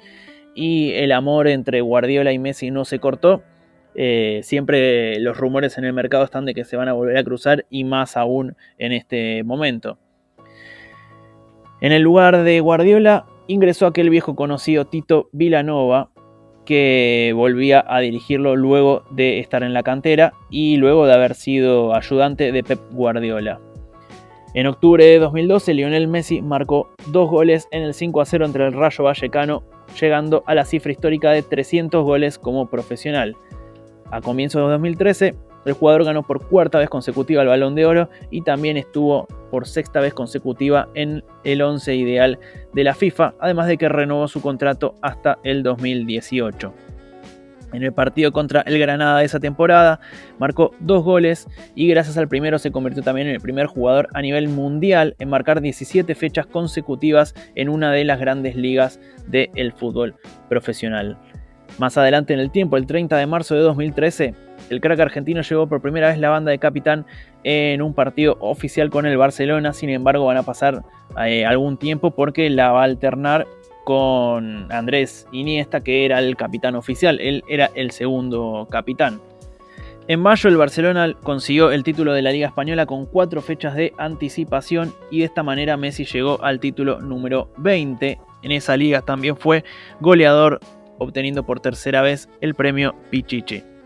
y 0.55 0.93
el 0.93 1.11
amor 1.11 1.47
entre 1.47 1.81
Guardiola 1.81 2.31
y 2.31 2.39
Messi 2.39 2.71
no 2.71 2.85
se 2.85 2.99
cortó. 2.99 3.43
Eh, 3.95 4.41
siempre 4.43 5.19
los 5.19 5.37
rumores 5.37 5.77
en 5.77 5.85
el 5.85 5.93
mercado 5.93 6.23
están 6.23 6.45
de 6.45 6.53
que 6.53 6.63
se 6.63 6.77
van 6.77 6.87
a 6.87 6.93
volver 6.93 7.17
a 7.17 7.23
cruzar 7.23 7.65
y 7.69 7.83
más 7.83 8.15
aún 8.15 8.55
en 8.77 8.91
este 8.91 9.43
momento. 9.43 9.97
En 11.79 11.91
el 11.91 12.01
lugar 12.01 12.43
de 12.43 12.59
Guardiola 12.59 13.27
ingresó 13.47 13.85
aquel 13.85 14.09
viejo 14.09 14.35
conocido 14.35 14.85
Tito 14.85 15.29
Vilanova, 15.31 16.09
que 16.65 17.31
volvía 17.35 17.85
a 17.87 17.99
dirigirlo 17.99 18.55
luego 18.55 19.03
de 19.11 19.39
estar 19.39 19.61
en 19.61 19.73
la 19.73 19.83
cantera 19.83 20.33
y 20.49 20.77
luego 20.77 21.05
de 21.05 21.13
haber 21.13 21.35
sido 21.35 21.95
ayudante 21.95 22.51
de 22.51 22.63
Pep 22.63 22.79
Guardiola. 22.91 23.59
En 24.55 24.65
octubre 24.65 25.05
de 25.05 25.19
2012, 25.19 25.75
Lionel 25.75 26.07
Messi 26.07 26.41
marcó 26.41 26.89
dos 27.11 27.29
goles 27.29 27.67
en 27.71 27.83
el 27.83 27.93
5 27.93 28.21
a 28.21 28.25
0 28.25 28.45
entre 28.45 28.65
el 28.65 28.73
Rayo 28.73 29.03
Vallecano, 29.03 29.63
llegando 30.01 30.43
a 30.47 30.55
la 30.55 30.65
cifra 30.65 30.91
histórica 30.91 31.29
de 31.29 31.43
300 31.43 32.03
goles 32.03 32.39
como 32.39 32.67
profesional. 32.69 33.35
A 34.09 34.19
comienzos 34.19 34.63
de 34.63 34.71
2013, 34.71 35.35
el 35.67 35.73
jugador 35.73 36.06
ganó 36.06 36.23
por 36.23 36.47
cuarta 36.47 36.80
vez 36.80 36.89
consecutiva 36.89 37.41
el 37.41 37.47
Balón 37.47 37.75
de 37.75 37.86
Oro 37.86 38.10
y 38.32 38.41
también 38.41 38.77
estuvo 38.77 39.27
por 39.51 39.67
sexta 39.67 39.99
vez 39.99 40.13
consecutiva 40.13 40.89
en 40.95 41.23
el 41.43 41.62
11 41.62 41.95
ideal 41.95 42.39
de 42.73 42.84
la 42.84 42.93
FIFA, 42.93 43.36
además 43.39 43.67
de 43.67 43.77
que 43.77 43.89
renovó 43.89 44.27
su 44.27 44.41
contrato 44.41 44.95
hasta 45.01 45.38
el 45.43 45.63
2018. 45.63 46.73
En 47.73 47.84
el 47.84 47.91
partido 47.91 48.32
contra 48.32 48.62
el 48.62 48.80
Granada 48.80 49.19
de 49.19 49.25
esa 49.25 49.41
temporada 49.41 49.99
marcó 50.39 50.71
dos 50.80 51.03
goles 51.03 51.47
y 51.75 51.89
gracias 51.89 52.17
al 52.17 52.30
primero 52.30 52.60
se 52.60 52.71
convirtió 52.71 53.03
también 53.03 53.27
en 53.27 53.36
el 53.36 53.41
primer 53.41 53.65
jugador 53.65 54.08
a 54.13 54.21
nivel 54.21 54.47
mundial 54.47 55.15
en 55.19 55.30
marcar 55.30 55.60
17 55.60 56.15
fechas 56.15 56.45
consecutivas 56.45 57.36
en 57.56 57.67
una 57.67 57.91
de 57.91 58.06
las 58.06 58.21
grandes 58.21 58.56
ligas 58.56 59.01
del 59.27 59.73
fútbol 59.73 60.15
profesional. 60.47 61.17
Más 61.77 61.97
adelante 61.97 62.34
en 62.34 62.39
el 62.39 62.51
tiempo, 62.51 62.77
el 62.77 62.88
30 62.88 63.17
de 63.17 63.27
marzo 63.27 63.53
de 63.53 63.62
2013, 63.62 64.34
el 64.69 64.82
crack 64.82 64.99
argentino 64.99 65.41
llevó 65.41 65.67
por 65.67 65.82
primera 65.82 66.10
vez 66.10 66.19
la 66.19 66.30
banda 66.30 66.51
de 66.51 66.60
capitán 66.60 67.06
en 67.43 67.82
un 67.82 67.93
partido 67.93 68.38
oficial 68.39 68.89
con 68.89 69.06
el 69.06 69.17
Barcelona, 69.17 69.73
sin 69.73 69.89
embargo 69.89 70.25
van 70.25 70.38
a 70.38 70.43
pasar 70.43 70.84
eh, 71.25 71.45
algún 71.45 71.77
tiempo 71.77 72.12
porque 72.12 72.49
la 72.49 72.71
va 72.71 72.82
a 72.82 72.86
alternar 72.86 73.47
con 73.86 74.71
Andrés 74.71 75.27
Iniesta, 75.32 75.82
que 75.82 76.03
era 76.06 76.19
el 76.19 76.36
capitán 76.36 76.75
oficial, 76.75 77.19
él 77.21 77.43
era 77.47 77.69
el 77.73 77.91
segundo 77.91 78.67
capitán. 78.69 79.21
En 80.10 80.21
mayo 80.21 80.49
el 80.49 80.56
Barcelona 80.56 81.13
consiguió 81.21 81.71
el 81.71 81.84
título 81.84 82.13
de 82.13 82.21
la 82.21 82.32
Liga 82.32 82.47
Española 82.47 82.86
con 82.86 83.06
cuatro 83.06 83.41
fechas 83.41 83.75
de 83.75 83.93
anticipación 83.97 84.93
y 85.12 85.19
de 85.19 85.25
esta 85.25 85.43
manera 85.43 85.75
Messi 85.75 86.06
llegó 86.06 86.41
al 86.43 86.62
título 86.62 87.01
número 87.01 87.49
20. 87.58 88.17
En 88.43 88.51
esa 88.51 88.77
liga 88.77 89.01
también 89.01 89.36
fue 89.36 89.65
goleador, 89.99 90.62
obteniendo 90.97 91.45
por 91.45 91.60
tercera 91.60 92.01
vez 92.01 92.30
el 92.39 92.56
premio 92.56 92.95
Pichichi. 93.10 93.76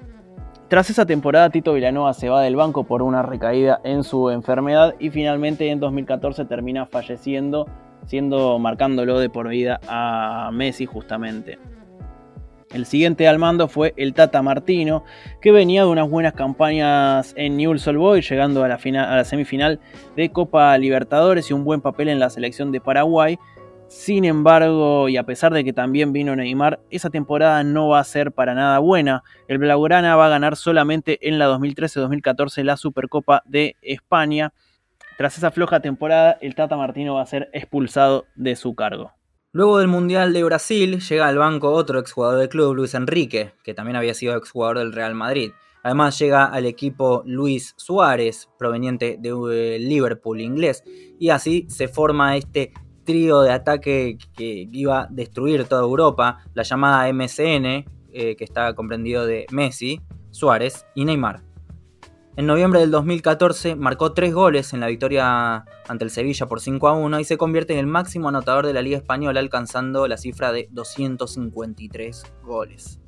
Tras 0.71 0.89
esa 0.89 1.05
temporada, 1.05 1.49
Tito 1.49 1.73
Villanova 1.73 2.13
se 2.13 2.29
va 2.29 2.41
del 2.43 2.55
banco 2.55 2.85
por 2.85 3.01
una 3.01 3.21
recaída 3.21 3.81
en 3.83 4.05
su 4.05 4.29
enfermedad 4.29 4.95
y 4.99 5.09
finalmente 5.09 5.69
en 5.69 5.81
2014 5.81 6.45
termina 6.45 6.85
falleciendo, 6.85 7.67
siendo 8.05 8.57
marcándolo 8.57 9.19
de 9.19 9.29
por 9.29 9.49
vida 9.49 9.81
a 9.89 10.49
Messi 10.53 10.85
justamente. 10.85 11.59
El 12.73 12.85
siguiente 12.85 13.27
al 13.27 13.37
mando 13.37 13.67
fue 13.67 13.93
el 13.97 14.13
Tata 14.13 14.41
Martino, 14.41 15.03
que 15.41 15.51
venía 15.51 15.83
de 15.83 15.89
unas 15.89 16.09
buenas 16.09 16.35
campañas 16.35 17.33
en 17.35 17.57
Newell's 17.57 17.85
Old 17.89 17.99
Boys, 17.99 18.29
llegando 18.29 18.63
a 18.63 18.69
la, 18.69 18.75
a 18.75 19.15
la 19.17 19.25
semifinal 19.25 19.81
de 20.15 20.31
Copa 20.31 20.77
Libertadores 20.77 21.49
y 21.49 21.53
un 21.53 21.65
buen 21.65 21.81
papel 21.81 22.07
en 22.07 22.21
la 22.21 22.29
selección 22.29 22.71
de 22.71 22.79
Paraguay, 22.79 23.37
sin 23.91 24.23
embargo, 24.23 25.09
y 25.09 25.17
a 25.17 25.25
pesar 25.25 25.53
de 25.53 25.65
que 25.65 25.73
también 25.73 26.13
vino 26.13 26.33
Neymar, 26.33 26.79
esa 26.91 27.09
temporada 27.09 27.61
no 27.65 27.89
va 27.89 27.99
a 27.99 28.05
ser 28.05 28.31
para 28.31 28.55
nada 28.55 28.79
buena. 28.79 29.21
El 29.49 29.57
Blaugrana 29.57 30.15
va 30.15 30.27
a 30.27 30.29
ganar 30.29 30.55
solamente 30.55 31.27
en 31.27 31.37
la 31.37 31.49
2013-2014 31.49 32.63
la 32.63 32.77
Supercopa 32.77 33.43
de 33.45 33.75
España. 33.81 34.53
Tras 35.17 35.37
esa 35.37 35.51
floja 35.51 35.81
temporada, 35.81 36.37
el 36.39 36.55
Tata 36.55 36.77
Martino 36.77 37.15
va 37.15 37.21
a 37.21 37.25
ser 37.25 37.49
expulsado 37.51 38.25
de 38.35 38.55
su 38.55 38.75
cargo. 38.75 39.11
Luego 39.51 39.79
del 39.79 39.89
Mundial 39.89 40.31
de 40.31 40.45
Brasil, 40.45 41.01
llega 41.01 41.27
al 41.27 41.37
banco 41.37 41.71
otro 41.71 41.99
exjugador 41.99 42.39
del 42.39 42.47
club, 42.47 42.73
Luis 42.73 42.93
Enrique, 42.93 43.51
que 43.61 43.73
también 43.73 43.97
había 43.97 44.13
sido 44.13 44.37
exjugador 44.37 44.79
del 44.79 44.93
Real 44.93 45.15
Madrid. 45.15 45.51
Además 45.83 46.17
llega 46.17 46.45
al 46.45 46.65
equipo 46.65 47.23
Luis 47.25 47.73
Suárez, 47.75 48.47
proveniente 48.57 49.17
de 49.19 49.75
eh, 49.75 49.79
Liverpool 49.79 50.39
inglés, 50.39 50.81
y 51.19 51.27
así 51.27 51.65
se 51.69 51.89
forma 51.89 52.37
este 52.37 52.71
trío 53.03 53.41
de 53.41 53.51
ataque 53.51 54.17
que 54.35 54.67
iba 54.71 55.01
a 55.01 55.07
destruir 55.09 55.65
toda 55.65 55.81
Europa, 55.81 56.39
la 56.53 56.63
llamada 56.63 57.11
MCN, 57.11 57.85
eh, 58.13 58.35
que 58.35 58.43
está 58.43 58.73
comprendido 58.73 59.25
de 59.25 59.45
Messi, 59.51 60.01
Suárez 60.31 60.85
y 60.95 61.05
Neymar. 61.05 61.43
En 62.37 62.45
noviembre 62.47 62.79
del 62.79 62.91
2014 62.91 63.75
marcó 63.75 64.13
tres 64.13 64.33
goles 64.33 64.73
en 64.73 64.79
la 64.79 64.87
victoria 64.87 65.65
ante 65.87 66.05
el 66.05 66.09
Sevilla 66.09 66.45
por 66.45 66.61
5 66.61 66.87
a 66.87 66.93
1 66.93 67.19
y 67.19 67.23
se 67.25 67.37
convierte 67.37 67.73
en 67.73 67.79
el 67.79 67.87
máximo 67.87 68.29
anotador 68.29 68.65
de 68.65 68.73
la 68.73 68.81
Liga 68.81 68.97
Española 68.97 69.41
alcanzando 69.41 70.07
la 70.07 70.15
cifra 70.17 70.53
de 70.53 70.69
253 70.71 72.23
goles. 72.43 73.01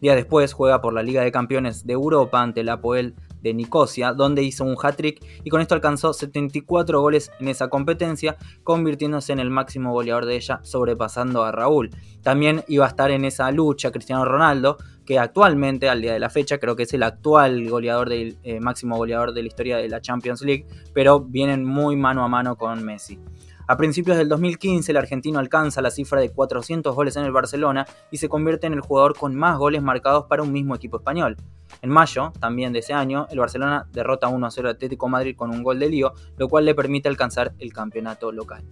Días 0.00 0.16
después 0.16 0.52
juega 0.52 0.80
por 0.80 0.92
la 0.92 1.02
Liga 1.02 1.22
de 1.22 1.32
Campeones 1.32 1.86
de 1.86 1.94
Europa 1.94 2.42
ante 2.42 2.60
el 2.60 2.68
Apoel 2.68 3.14
de 3.42 3.54
Nicosia, 3.54 4.12
donde 4.12 4.42
hizo 4.42 4.64
un 4.64 4.76
hat-trick 4.80 5.24
y 5.44 5.50
con 5.50 5.60
esto 5.60 5.74
alcanzó 5.74 6.12
74 6.12 7.00
goles 7.00 7.30
en 7.40 7.48
esa 7.48 7.68
competencia, 7.68 8.36
convirtiéndose 8.62 9.32
en 9.32 9.40
el 9.40 9.50
máximo 9.50 9.92
goleador 9.92 10.26
de 10.26 10.36
ella, 10.36 10.60
sobrepasando 10.62 11.44
a 11.44 11.52
Raúl. 11.52 11.90
También 12.22 12.62
iba 12.68 12.84
a 12.84 12.88
estar 12.88 13.10
en 13.10 13.24
esa 13.24 13.50
lucha 13.50 13.90
Cristiano 13.90 14.24
Ronaldo, 14.24 14.76
que 15.04 15.18
actualmente, 15.18 15.88
al 15.88 16.02
día 16.02 16.12
de 16.12 16.20
la 16.20 16.30
fecha, 16.30 16.58
creo 16.58 16.76
que 16.76 16.84
es 16.84 16.94
el 16.94 17.02
actual 17.02 17.68
goleador 17.68 18.08
del 18.08 18.38
eh, 18.44 18.60
máximo 18.60 18.96
goleador 18.96 19.32
de 19.32 19.42
la 19.42 19.48
historia 19.48 19.76
de 19.78 19.88
la 19.88 20.00
Champions 20.00 20.42
League, 20.42 20.66
pero 20.94 21.20
vienen 21.20 21.64
muy 21.64 21.96
mano 21.96 22.22
a 22.22 22.28
mano 22.28 22.56
con 22.56 22.84
Messi. 22.84 23.18
A 23.70 23.76
principios 23.76 24.16
del 24.18 24.28
2015 24.28 24.90
el 24.90 24.96
argentino 24.96 25.38
alcanza 25.38 25.80
la 25.80 25.92
cifra 25.92 26.20
de 26.20 26.30
400 26.30 26.92
goles 26.92 27.14
en 27.14 27.22
el 27.22 27.30
Barcelona 27.30 27.86
y 28.10 28.16
se 28.16 28.28
convierte 28.28 28.66
en 28.66 28.72
el 28.72 28.80
jugador 28.80 29.16
con 29.16 29.36
más 29.36 29.58
goles 29.58 29.80
marcados 29.80 30.26
para 30.26 30.42
un 30.42 30.50
mismo 30.50 30.74
equipo 30.74 30.96
español. 30.96 31.36
En 31.80 31.90
mayo, 31.90 32.32
también 32.40 32.72
de 32.72 32.80
ese 32.80 32.94
año, 32.94 33.28
el 33.30 33.38
Barcelona 33.38 33.86
derrota 33.92 34.26
1 34.26 34.50
0 34.50 34.68
al 34.68 34.74
Atlético 34.74 35.08
Madrid 35.08 35.36
con 35.36 35.50
un 35.50 35.62
gol 35.62 35.78
de 35.78 35.88
lío, 35.88 36.14
lo 36.36 36.48
cual 36.48 36.64
le 36.64 36.74
permite 36.74 37.08
alcanzar 37.08 37.52
el 37.60 37.72
campeonato 37.72 38.32
local. 38.32 38.64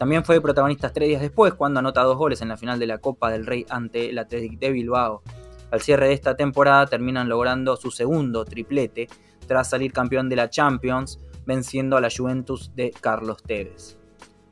También 0.00 0.24
fue 0.24 0.40
protagonista 0.40 0.92
tres 0.92 1.10
días 1.10 1.20
después 1.20 1.54
cuando 1.54 1.78
anota 1.78 2.02
dos 2.02 2.18
goles 2.18 2.42
en 2.42 2.48
la 2.48 2.56
final 2.56 2.80
de 2.80 2.88
la 2.88 2.98
Copa 2.98 3.30
del 3.30 3.46
Rey 3.46 3.64
ante 3.70 4.10
el 4.10 4.18
Atlético 4.18 4.56
de 4.58 4.72
Bilbao. 4.72 5.22
Al 5.70 5.80
cierre 5.80 6.08
de 6.08 6.14
esta 6.14 6.34
temporada 6.34 6.86
terminan 6.86 7.28
logrando 7.28 7.76
su 7.76 7.92
segundo 7.92 8.44
triplete 8.44 9.06
tras 9.46 9.70
salir 9.70 9.92
campeón 9.92 10.28
de 10.28 10.34
la 10.34 10.50
Champions, 10.50 11.20
venciendo 11.46 11.96
a 11.96 12.00
la 12.00 12.08
Juventus 12.10 12.74
de 12.74 12.90
Carlos 13.00 13.44
Tevez. 13.44 13.99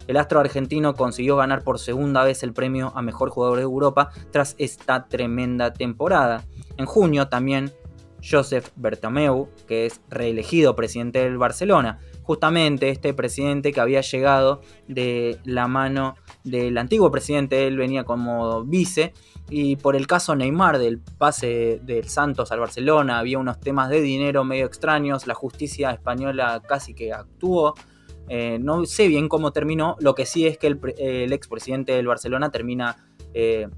El 0.09 0.17
astro 0.17 0.41
argentino 0.41 0.95
consiguió 0.95 1.37
ganar 1.37 1.63
por 1.63 1.79
segunda 1.79 2.25
vez 2.25 2.43
el 2.43 2.55
premio 2.55 2.93
a 2.97 3.03
mejor 3.03 3.29
jugador 3.31 3.59
de 3.59 3.65
Europa 3.65 4.11
tras 4.33 4.57
esta 4.59 5.07
tremenda 5.07 5.73
temporada. 5.73 6.45
En 6.79 6.87
junio 6.87 7.29
también 7.29 7.73
Joseph 8.23 8.71
Bertomeu, 8.77 9.49
que 9.67 9.87
es 9.87 10.01
reelegido 10.09 10.75
presidente 10.75 11.21
del 11.21 11.39
Barcelona, 11.39 12.01
justamente 12.23 12.89
este 12.89 13.15
presidente 13.15 13.71
que 13.73 13.81
había 13.81 14.01
llegado 14.01 14.61
de 14.89 15.39
la 15.45 15.69
mano 15.69 16.17
del 16.43 16.77
antiguo 16.79 17.11
presidente, 17.11 17.67
él 17.67 17.77
venía 17.77 18.05
como 18.05 18.65
vice, 18.65 19.13
y 19.51 19.77
por 19.77 19.95
el 19.95 20.07
caso 20.07 20.35
Neymar 20.35 20.79
del 20.79 21.01
pase 21.01 21.81
del 21.83 22.09
Santos 22.09 22.51
al 22.51 22.61
Barcelona, 22.61 23.19
había 23.19 23.39
unos 23.39 23.61
temas 23.61 23.89
de 23.89 24.01
dinero 24.01 24.45
medio 24.45 24.67
extraños, 24.67 25.27
la 25.27 25.35
justicia 25.35 25.91
española 25.91 26.63
casi 26.67 26.95
que 26.95 27.13
actuó. 27.13 27.75
Eh, 28.29 28.59
no 28.61 28.85
sé 28.87 29.09
bien 29.09 29.29
cómo 29.29 29.53
terminó, 29.53 29.97
lo 30.01 30.15
que 30.15 30.27
sí 30.27 30.47
es 30.47 30.59
que 30.59 30.67
el, 30.67 30.81
el 30.99 31.33
expresidente 31.33 31.93
del 31.93 32.07
Barcelona 32.07 32.51
termina 32.51 33.09
eh, 33.35 33.69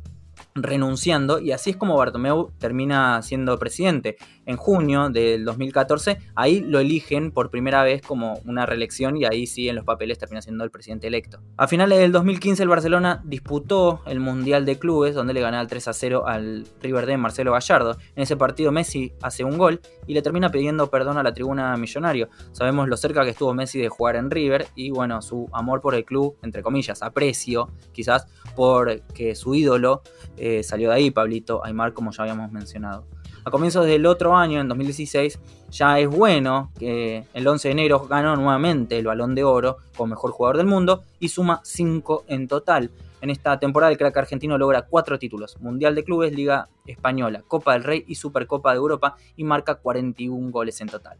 renunciando 0.54 1.38
y 1.38 1.52
así 1.52 1.70
es 1.70 1.76
como 1.76 1.96
Bartomeu 1.96 2.50
termina 2.58 3.22
siendo 3.22 3.58
presidente. 3.58 4.16
En 4.46 4.56
junio 4.56 5.10
del 5.10 5.44
2014 5.44 6.18
ahí 6.34 6.60
lo 6.60 6.80
eligen 6.80 7.30
por 7.30 7.50
primera 7.50 7.82
vez 7.82 8.02
como 8.02 8.40
una 8.44 8.66
reelección 8.66 9.16
y 9.16 9.24
ahí 9.24 9.46
sí 9.46 9.68
en 9.68 9.76
los 9.76 9.84
papeles 9.84 10.18
termina 10.18 10.42
siendo 10.42 10.64
el 10.64 10.70
presidente 10.70 11.06
electo. 11.06 11.40
A 11.56 11.66
finales 11.66 11.98
del 11.98 12.12
2015 12.12 12.62
el 12.62 12.68
Barcelona 12.68 13.22
disputó 13.24 14.02
el 14.06 14.20
Mundial 14.20 14.64
de 14.64 14.78
Clubes 14.78 15.14
donde 15.14 15.34
le 15.34 15.40
gana 15.40 15.60
el 15.60 15.68
3 15.68 15.88
a 15.88 15.92
0 15.92 16.24
al 16.26 16.66
River 16.82 17.06
de 17.06 17.16
Marcelo 17.16 17.52
Gallardo. 17.52 17.96
En 18.16 18.22
ese 18.22 18.36
partido 18.36 18.72
Messi 18.72 19.12
hace 19.22 19.44
un 19.44 19.58
gol 19.58 19.80
y 20.06 20.14
le 20.14 20.22
termina 20.22 20.50
pidiendo 20.50 20.90
perdón 20.90 21.18
a 21.18 21.22
la 21.22 21.32
tribuna 21.32 21.76
millonario. 21.76 22.28
Sabemos 22.52 22.88
lo 22.88 22.96
cerca 22.96 23.24
que 23.24 23.30
estuvo 23.30 23.54
Messi 23.54 23.78
de 23.78 23.88
jugar 23.88 24.16
en 24.16 24.30
River 24.30 24.66
y 24.74 24.90
bueno, 24.90 25.22
su 25.22 25.48
amor 25.52 25.80
por 25.80 25.94
el 25.94 26.04
club, 26.04 26.36
entre 26.42 26.62
comillas, 26.62 27.02
aprecio 27.02 27.70
quizás 27.92 28.26
por 28.54 29.00
que 29.14 29.34
su 29.34 29.54
ídolo 29.54 30.02
eh, 30.36 30.62
salió 30.62 30.90
de 30.90 30.96
ahí, 30.96 31.10
Pablito 31.10 31.64
Aymar, 31.64 31.92
como 31.92 32.10
ya 32.12 32.22
habíamos 32.22 32.52
mencionado. 32.52 33.06
A 33.44 33.50
comienzos 33.50 33.86
del 33.86 34.04
otro 34.04 34.36
año, 34.36 34.60
en 34.60 34.68
2016, 34.68 35.38
ya 35.70 35.98
es 35.98 36.08
bueno 36.08 36.70
que 36.78 37.24
el 37.32 37.48
11 37.48 37.68
de 37.68 37.72
enero 37.72 38.06
ganó 38.06 38.36
nuevamente 38.36 38.98
el 38.98 39.06
balón 39.06 39.34
de 39.34 39.44
oro 39.44 39.78
como 39.96 40.08
mejor 40.08 40.32
jugador 40.32 40.58
del 40.58 40.66
mundo 40.66 41.04
y 41.20 41.28
suma 41.28 41.60
5 41.64 42.24
en 42.28 42.48
total. 42.48 42.90
En 43.22 43.30
esta 43.30 43.58
temporada 43.58 43.92
el 43.92 43.98
crack 43.98 44.16
argentino 44.16 44.58
logra 44.58 44.82
4 44.82 45.18
títulos, 45.18 45.58
Mundial 45.60 45.94
de 45.94 46.04
Clubes, 46.04 46.34
Liga 46.34 46.68
Española, 46.86 47.42
Copa 47.46 47.74
del 47.74 47.84
Rey 47.84 48.04
y 48.06 48.14
Supercopa 48.14 48.72
de 48.72 48.76
Europa 48.76 49.16
y 49.36 49.44
marca 49.44 49.76
41 49.76 50.50
goles 50.50 50.80
en 50.80 50.88
total. 50.88 51.18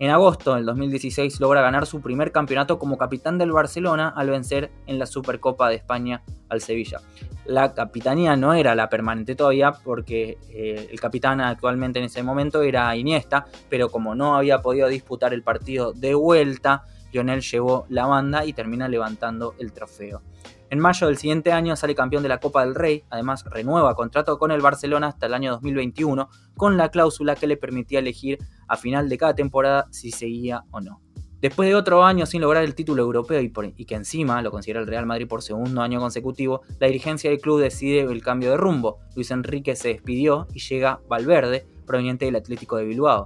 En 0.00 0.10
agosto 0.10 0.56
del 0.56 0.66
2016 0.66 1.38
logra 1.38 1.62
ganar 1.62 1.86
su 1.86 2.00
primer 2.00 2.32
campeonato 2.32 2.80
como 2.80 2.98
capitán 2.98 3.38
del 3.38 3.52
Barcelona 3.52 4.08
al 4.08 4.28
vencer 4.28 4.72
en 4.86 4.98
la 4.98 5.06
Supercopa 5.06 5.68
de 5.68 5.76
España 5.76 6.24
al 6.48 6.60
Sevilla. 6.60 7.00
La 7.44 7.74
capitanía 7.74 8.34
no 8.34 8.54
era 8.54 8.74
la 8.74 8.88
permanente 8.88 9.36
todavía 9.36 9.70
porque 9.72 10.36
eh, 10.50 10.88
el 10.90 10.98
capitán 10.98 11.40
actualmente 11.40 12.00
en 12.00 12.06
ese 12.06 12.24
momento 12.24 12.62
era 12.62 12.96
Iniesta, 12.96 13.46
pero 13.68 13.88
como 13.88 14.16
no 14.16 14.34
había 14.36 14.62
podido 14.62 14.88
disputar 14.88 15.32
el 15.32 15.44
partido 15.44 15.92
de 15.92 16.14
vuelta, 16.14 16.86
Lionel 17.12 17.42
llevó 17.42 17.86
la 17.88 18.06
banda 18.06 18.44
y 18.44 18.52
termina 18.52 18.88
levantando 18.88 19.54
el 19.60 19.72
trofeo. 19.72 20.22
En 20.70 20.80
mayo 20.80 21.06
del 21.06 21.18
siguiente 21.18 21.52
año 21.52 21.76
sale 21.76 21.94
campeón 21.94 22.24
de 22.24 22.28
la 22.28 22.40
Copa 22.40 22.64
del 22.64 22.74
Rey, 22.74 23.04
además 23.10 23.44
renueva 23.44 23.94
contrato 23.94 24.38
con 24.40 24.50
el 24.50 24.60
Barcelona 24.60 25.06
hasta 25.06 25.26
el 25.26 25.34
año 25.34 25.52
2021, 25.52 26.28
con 26.56 26.76
la 26.76 26.88
cláusula 26.88 27.36
que 27.36 27.46
le 27.46 27.56
permitía 27.56 28.00
elegir 28.00 28.38
a 28.68 28.76
final 28.76 29.08
de 29.08 29.18
cada 29.18 29.34
temporada 29.34 29.86
si 29.90 30.10
seguía 30.10 30.64
o 30.70 30.80
no. 30.80 31.00
Después 31.44 31.68
de 31.68 31.74
otro 31.74 32.02
año 32.04 32.24
sin 32.24 32.40
lograr 32.40 32.64
el 32.64 32.74
título 32.74 33.02
europeo 33.02 33.38
y, 33.42 33.84
que 33.84 33.94
encima 33.94 34.40
lo 34.40 34.50
considera 34.50 34.80
el 34.80 34.86
Real 34.86 35.04
Madrid 35.04 35.28
por 35.28 35.42
segundo 35.42 35.82
año 35.82 36.00
consecutivo, 36.00 36.62
la 36.80 36.86
dirigencia 36.86 37.28
del 37.28 37.38
club 37.38 37.60
decide 37.60 38.00
el 38.00 38.22
cambio 38.22 38.52
de 38.52 38.56
rumbo. 38.56 39.00
Luis 39.14 39.30
Enrique 39.30 39.76
se 39.76 39.88
despidió 39.88 40.46
y 40.54 40.60
llega 40.60 41.00
Valverde, 41.06 41.66
proveniente 41.84 42.24
del 42.24 42.36
Atlético 42.36 42.78
de 42.78 42.86
Bilbao. 42.86 43.24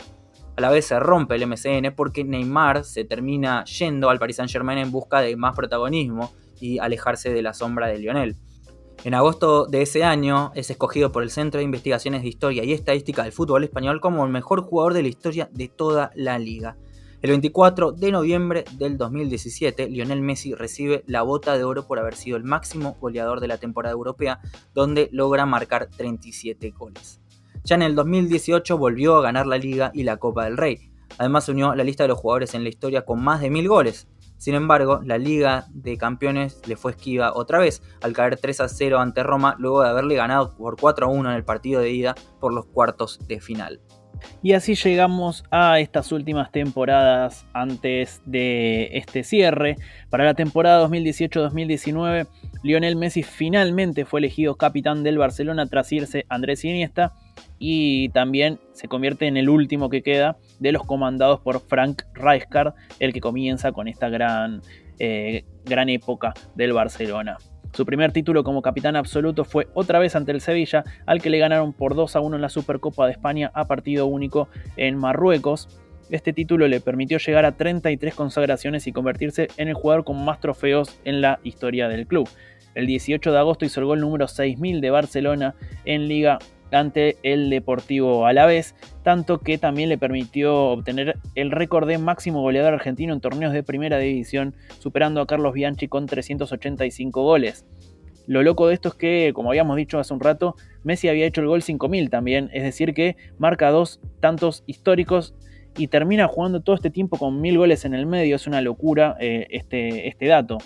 A 0.56 0.60
la 0.60 0.70
vez 0.70 0.86
se 0.86 0.98
rompe 0.98 1.36
el 1.36 1.46
MCN 1.46 1.94
porque 1.94 2.24
Neymar 2.24 2.82
se 2.82 3.04
termina 3.04 3.64
yendo 3.66 4.10
al 4.10 4.18
Paris 4.18 4.34
Saint 4.34 4.50
Germain 4.50 4.78
en 4.78 4.90
busca 4.90 5.20
de 5.20 5.36
más 5.36 5.54
protagonismo 5.54 6.32
y 6.60 6.80
alejarse 6.80 7.32
de 7.32 7.42
la 7.42 7.54
sombra 7.54 7.86
de 7.86 7.98
Lionel. 7.98 8.34
En 9.04 9.14
agosto 9.14 9.66
de 9.66 9.82
ese 9.82 10.02
año 10.02 10.50
es 10.56 10.70
escogido 10.70 11.12
por 11.12 11.22
el 11.22 11.30
Centro 11.30 11.58
de 11.58 11.64
Investigaciones 11.64 12.22
de 12.22 12.28
Historia 12.28 12.64
y 12.64 12.72
Estadística 12.72 13.22
del 13.22 13.30
Fútbol 13.30 13.62
Español 13.62 14.00
como 14.00 14.24
el 14.24 14.32
mejor 14.32 14.62
jugador 14.62 14.92
de 14.92 15.02
la 15.02 15.08
historia 15.08 15.48
de 15.52 15.68
toda 15.68 16.10
la 16.16 16.36
liga. 16.40 16.76
El 17.22 17.30
24 17.30 17.92
de 17.92 18.10
noviembre 18.10 18.64
del 18.72 18.98
2017, 18.98 19.88
Lionel 19.88 20.20
Messi 20.20 20.52
recibe 20.54 21.04
la 21.06 21.22
bota 21.22 21.56
de 21.56 21.62
oro 21.62 21.86
por 21.86 22.00
haber 22.00 22.16
sido 22.16 22.36
el 22.36 22.42
máximo 22.42 22.96
goleador 23.00 23.38
de 23.40 23.46
la 23.46 23.58
temporada 23.58 23.92
europea, 23.92 24.40
donde 24.74 25.08
logra 25.12 25.46
marcar 25.46 25.88
37 25.96 26.70
goles. 26.70 27.20
Ya 27.64 27.76
en 27.76 27.82
el 27.82 27.94
2018 27.94 28.78
volvió 28.78 29.16
a 29.16 29.22
ganar 29.22 29.46
la 29.46 29.58
liga 29.58 29.92
y 29.94 30.02
la 30.02 30.16
Copa 30.16 30.44
del 30.44 30.56
Rey. 30.56 30.90
Además 31.18 31.44
se 31.44 31.52
unió 31.52 31.74
la 31.74 31.84
lista 31.84 32.02
de 32.02 32.08
los 32.08 32.18
jugadores 32.18 32.54
en 32.54 32.64
la 32.64 32.68
historia 32.68 33.04
con 33.04 33.22
más 33.22 33.40
de 33.40 33.50
mil 33.50 33.68
goles, 33.68 34.08
sin 34.38 34.54
embargo, 34.54 35.00
la 35.04 35.18
Liga 35.18 35.66
de 35.70 35.98
Campeones 35.98 36.62
le 36.66 36.76
fue 36.76 36.92
esquiva 36.92 37.32
otra 37.34 37.58
vez 37.58 37.82
al 38.00 38.12
caer 38.12 38.36
3 38.36 38.60
a 38.60 38.68
0 38.68 38.98
ante 39.00 39.22
Roma 39.22 39.56
luego 39.58 39.82
de 39.82 39.88
haberle 39.88 40.14
ganado 40.14 40.54
por 40.56 40.76
4 40.80 41.06
a 41.06 41.10
1 41.10 41.30
en 41.30 41.36
el 41.36 41.44
partido 41.44 41.80
de 41.80 41.90
ida 41.90 42.14
por 42.40 42.54
los 42.54 42.66
cuartos 42.66 43.18
de 43.26 43.40
final. 43.40 43.80
Y 44.42 44.52
así 44.52 44.74
llegamos 44.74 45.44
a 45.50 45.80
estas 45.80 46.12
últimas 46.12 46.50
temporadas 46.50 47.46
antes 47.52 48.22
de 48.24 48.90
este 48.92 49.24
cierre. 49.24 49.76
Para 50.10 50.24
la 50.24 50.34
temporada 50.34 50.86
2018-2019, 50.88 52.26
Lionel 52.62 52.96
Messi 52.96 53.22
finalmente 53.22 54.04
fue 54.04 54.20
elegido 54.20 54.56
capitán 54.56 55.02
del 55.02 55.18
Barcelona 55.18 55.66
tras 55.66 55.92
irse 55.92 56.24
Andrés 56.28 56.64
Iniesta 56.64 57.12
y 57.58 58.08
también 58.10 58.60
se 58.72 58.88
convierte 58.88 59.26
en 59.26 59.36
el 59.36 59.48
último 59.48 59.88
que 59.88 60.02
queda 60.02 60.36
de 60.58 60.72
los 60.72 60.84
comandados 60.84 61.40
por 61.40 61.60
Frank 61.60 62.02
Rijkaard, 62.14 62.74
el 62.98 63.12
que 63.12 63.20
comienza 63.20 63.72
con 63.72 63.88
esta 63.88 64.08
gran, 64.08 64.62
eh, 64.98 65.44
gran 65.64 65.88
época 65.88 66.34
del 66.54 66.72
Barcelona. 66.72 67.36
Su 67.72 67.84
primer 67.84 68.12
título 68.12 68.44
como 68.44 68.62
capitán 68.62 68.96
absoluto 68.96 69.44
fue 69.44 69.68
otra 69.74 69.98
vez 69.98 70.16
ante 70.16 70.32
el 70.32 70.40
Sevilla, 70.40 70.84
al 71.06 71.20
que 71.20 71.30
le 71.30 71.38
ganaron 71.38 71.72
por 71.72 71.94
2 71.94 72.16
a 72.16 72.20
1 72.20 72.36
en 72.36 72.42
la 72.42 72.48
Supercopa 72.48 73.06
de 73.06 73.12
España 73.12 73.50
a 73.54 73.66
partido 73.66 74.06
único 74.06 74.48
en 74.76 74.96
Marruecos. 74.96 75.68
Este 76.10 76.32
título 76.32 76.66
le 76.66 76.80
permitió 76.80 77.18
llegar 77.18 77.44
a 77.44 77.52
33 77.52 78.14
consagraciones 78.14 78.86
y 78.86 78.92
convertirse 78.92 79.48
en 79.58 79.68
el 79.68 79.74
jugador 79.74 80.04
con 80.04 80.24
más 80.24 80.40
trofeos 80.40 80.98
en 81.04 81.20
la 81.20 81.38
historia 81.42 81.88
del 81.88 82.06
club. 82.06 82.28
El 82.74 82.86
18 82.86 83.32
de 83.32 83.38
agosto 83.38 83.66
hizo 83.66 83.80
el 83.80 83.86
gol 83.86 84.00
número 84.00 84.28
6000 84.28 84.80
de 84.80 84.90
Barcelona 84.90 85.54
en 85.84 86.08
Liga 86.08 86.38
ante 86.72 87.16
el 87.22 87.50
Deportivo 87.50 88.26
Alavés, 88.26 88.74
tanto 89.02 89.38
que 89.40 89.58
también 89.58 89.88
le 89.88 89.98
permitió 89.98 90.70
obtener 90.70 91.18
el 91.34 91.50
récord 91.50 91.88
de 91.88 91.98
máximo 91.98 92.42
goleador 92.42 92.74
argentino 92.74 93.12
en 93.12 93.20
torneos 93.20 93.52
de 93.52 93.62
primera 93.62 93.98
división, 93.98 94.54
superando 94.78 95.20
a 95.20 95.26
Carlos 95.26 95.54
Bianchi 95.54 95.88
con 95.88 96.06
385 96.06 97.22
goles. 97.22 97.64
Lo 98.26 98.42
loco 98.42 98.68
de 98.68 98.74
esto 98.74 98.90
es 98.90 98.94
que, 98.94 99.32
como 99.34 99.48
habíamos 99.50 99.76
dicho 99.76 99.98
hace 99.98 100.12
un 100.12 100.20
rato, 100.20 100.54
Messi 100.84 101.08
había 101.08 101.24
hecho 101.24 101.40
el 101.40 101.46
gol 101.46 101.62
5000 101.62 102.10
también, 102.10 102.50
es 102.52 102.62
decir 102.62 102.92
que 102.92 103.16
marca 103.38 103.70
dos 103.70 104.00
tantos 104.20 104.64
históricos 104.66 105.34
y 105.78 105.88
termina 105.88 106.26
jugando 106.26 106.60
todo 106.60 106.76
este 106.76 106.90
tiempo 106.90 107.16
con 107.16 107.40
mil 107.40 107.56
goles 107.56 107.84
en 107.84 107.94
el 107.94 108.04
medio, 108.04 108.36
es 108.36 108.46
una 108.46 108.60
locura 108.60 109.16
eh, 109.20 109.46
este, 109.50 110.08
este 110.08 110.26
dato. 110.26 110.58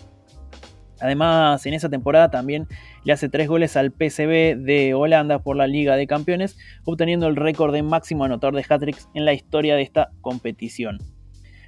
Además, 1.03 1.67
en 1.67 1.75
esa 1.75 1.89
temporada 1.89 2.31
también 2.31 2.69
le 3.05 3.13
hace 3.13 3.29
tres 3.29 3.49
goles 3.49 3.77
al 3.77 3.91
PSV 3.91 4.57
de 4.57 4.95
Holanda 4.95 5.41
por 5.41 5.57
la 5.57 5.67
Liga 5.67 5.97
de 5.97 6.07
Campeones, 6.07 6.57
obteniendo 6.85 7.27
el 7.27 7.37
récord 7.37 7.73
de 7.73 7.83
máximo 7.83 8.25
anotador 8.25 8.55
de 8.55 8.65
hat-tricks 8.69 9.09
en 9.13 9.25
la 9.25 9.35
historia 9.35 9.75
de 9.75 9.83
esta 9.83 10.11
competición. 10.21 10.99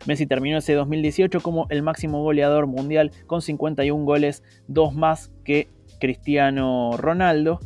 Messi 0.07 0.27
terminó 0.27 0.59
ese 0.59 0.75
2018 0.75 1.40
como 1.40 1.66
el 1.70 1.83
máximo 1.83 2.23
goleador 2.23 2.66
mundial 2.66 3.11
con 3.27 3.42
51 3.42 4.05
goles, 4.05 4.42
dos 4.68 4.94
más 4.94 5.33
que 5.44 5.68
Cristiano 5.99 6.97
Ronaldo. 6.97 7.59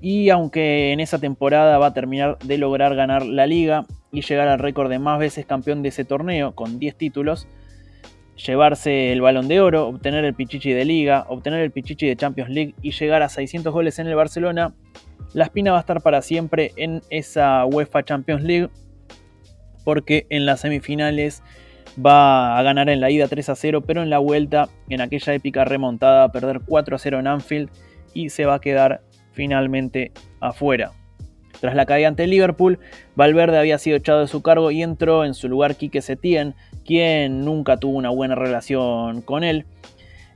Y 0.00 0.30
aunque 0.30 0.92
en 0.92 1.00
esa 1.00 1.18
temporada 1.18 1.78
va 1.78 1.86
a 1.86 1.94
terminar 1.94 2.38
de 2.44 2.58
lograr 2.58 2.94
ganar 2.94 3.26
la 3.26 3.46
liga 3.46 3.86
y 4.12 4.22
llegar 4.22 4.46
al 4.46 4.58
récord 4.58 4.90
de 4.90 4.98
más 4.98 5.18
veces 5.18 5.44
campeón 5.44 5.82
de 5.82 5.88
ese 5.88 6.04
torneo 6.04 6.54
con 6.54 6.78
10 6.78 6.96
títulos, 6.96 7.48
llevarse 8.38 9.12
el 9.12 9.20
balón 9.20 9.48
de 9.48 9.60
oro, 9.60 9.88
obtener 9.88 10.24
el 10.24 10.34
Pichichi 10.34 10.72
de 10.72 10.84
Liga, 10.84 11.26
obtener 11.28 11.60
el 11.60 11.70
Pichichi 11.70 12.06
de 12.06 12.16
Champions 12.16 12.50
League 12.50 12.74
y 12.82 12.92
llegar 12.92 13.22
a 13.22 13.28
600 13.28 13.72
goles 13.72 13.98
en 13.98 14.06
el 14.06 14.14
Barcelona, 14.14 14.74
la 15.34 15.44
espina 15.44 15.72
va 15.72 15.78
a 15.78 15.80
estar 15.80 16.00
para 16.00 16.22
siempre 16.22 16.72
en 16.76 17.02
esa 17.10 17.64
UEFA 17.66 18.02
Champions 18.02 18.42
League 18.42 18.70
porque 19.84 20.26
en 20.30 20.46
las 20.46 20.60
semifinales 20.60 21.42
va 22.04 22.58
a 22.58 22.62
ganar 22.62 22.88
en 22.88 23.00
la 23.00 23.10
ida 23.10 23.28
3 23.28 23.48
a 23.48 23.56
0, 23.56 23.82
pero 23.86 24.02
en 24.02 24.10
la 24.10 24.18
vuelta, 24.18 24.68
en 24.88 25.00
aquella 25.00 25.34
épica 25.34 25.64
remontada, 25.64 26.24
a 26.24 26.32
perder 26.32 26.60
4 26.66 26.96
a 26.96 26.98
0 26.98 27.18
en 27.18 27.26
Anfield 27.26 27.70
y 28.14 28.30
se 28.30 28.44
va 28.44 28.54
a 28.54 28.60
quedar 28.60 29.02
finalmente 29.32 30.12
afuera. 30.40 30.92
Tras 31.60 31.74
la 31.74 31.86
caída 31.86 32.08
ante 32.08 32.26
Liverpool, 32.26 32.78
Valverde 33.16 33.58
había 33.58 33.78
sido 33.78 33.96
echado 33.96 34.20
de 34.20 34.28
su 34.28 34.42
cargo 34.42 34.70
y 34.70 34.82
entró 34.82 35.24
en 35.24 35.34
su 35.34 35.48
lugar 35.48 35.76
Quique 35.76 36.02
Setién, 36.02 36.54
quien 36.88 37.44
nunca 37.44 37.76
tuvo 37.76 37.98
una 37.98 38.08
buena 38.08 38.34
relación 38.34 39.20
con 39.20 39.44
él. 39.44 39.66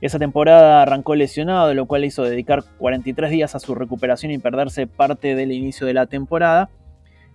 Esa 0.01 0.19
temporada 0.19 0.83
arrancó 0.83 1.15
lesionado, 1.15 1.73
lo 1.73 1.87
cual 1.87 2.05
hizo 2.05 2.21
dedicar 2.21 2.63
43 2.77 3.31
días 3.31 3.55
a 3.55 3.59
su 3.59 3.73
recuperación 3.73 4.31
y 4.31 4.37
perderse 4.37 4.85
parte 4.85 5.33
del 5.33 5.51
inicio 5.51 5.87
de 5.87 5.95
la 5.95 6.05
temporada. 6.05 6.69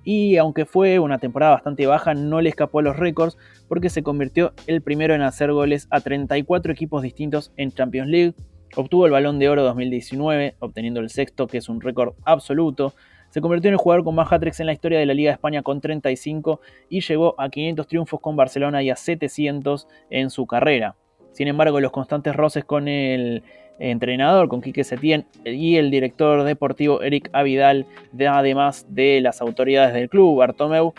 Y 0.04 0.36
aunque 0.36 0.66
fue 0.66 1.00
una 1.00 1.18
temporada 1.18 1.54
bastante 1.54 1.84
baja, 1.88 2.14
no 2.14 2.40
le 2.40 2.48
escapó 2.48 2.78
a 2.78 2.82
los 2.82 2.96
récords 2.96 3.36
porque 3.66 3.90
se 3.90 4.04
convirtió 4.04 4.52
el 4.68 4.82
primero 4.82 5.16
en 5.16 5.22
hacer 5.22 5.50
goles 5.52 5.88
a 5.90 6.00
34 6.00 6.70
equipos 6.70 7.02
distintos 7.02 7.52
en 7.56 7.72
Champions 7.72 8.08
League. 8.10 8.34
Obtuvo 8.76 9.06
el 9.06 9.12
Balón 9.12 9.40
de 9.40 9.48
Oro 9.48 9.64
2019, 9.64 10.54
obteniendo 10.60 11.00
el 11.00 11.10
sexto, 11.10 11.48
que 11.48 11.58
es 11.58 11.68
un 11.68 11.80
récord 11.80 12.14
absoluto. 12.24 12.94
Se 13.30 13.40
convirtió 13.40 13.68
en 13.68 13.74
el 13.74 13.78
jugador 13.78 14.04
con 14.04 14.14
más 14.14 14.30
hat-tricks 14.32 14.60
en 14.60 14.66
la 14.66 14.72
historia 14.72 14.98
de 14.98 15.06
la 15.06 15.14
Liga 15.14 15.30
de 15.30 15.34
España 15.34 15.62
con 15.62 15.80
35 15.80 16.60
y 16.88 17.00
llegó 17.00 17.34
a 17.38 17.50
500 17.50 17.86
triunfos 17.86 18.20
con 18.20 18.36
Barcelona 18.36 18.82
y 18.82 18.90
a 18.90 18.96
700 18.96 19.86
en 20.10 20.30
su 20.30 20.46
carrera. 20.46 20.96
Sin 21.32 21.46
embargo, 21.46 21.80
los 21.80 21.92
constantes 21.92 22.34
roces 22.34 22.64
con 22.64 22.88
el 22.88 23.42
entrenador, 23.78 24.48
con 24.48 24.60
Quique 24.60 24.82
Setién 24.82 25.26
y 25.44 25.76
el 25.76 25.90
director 25.90 26.42
deportivo 26.42 27.02
Eric 27.02 27.30
Avidal, 27.32 27.86
además 28.28 28.86
de 28.88 29.20
las 29.20 29.40
autoridades 29.40 29.94
del 29.94 30.08
club, 30.08 30.38
Bartomeu, 30.38 30.94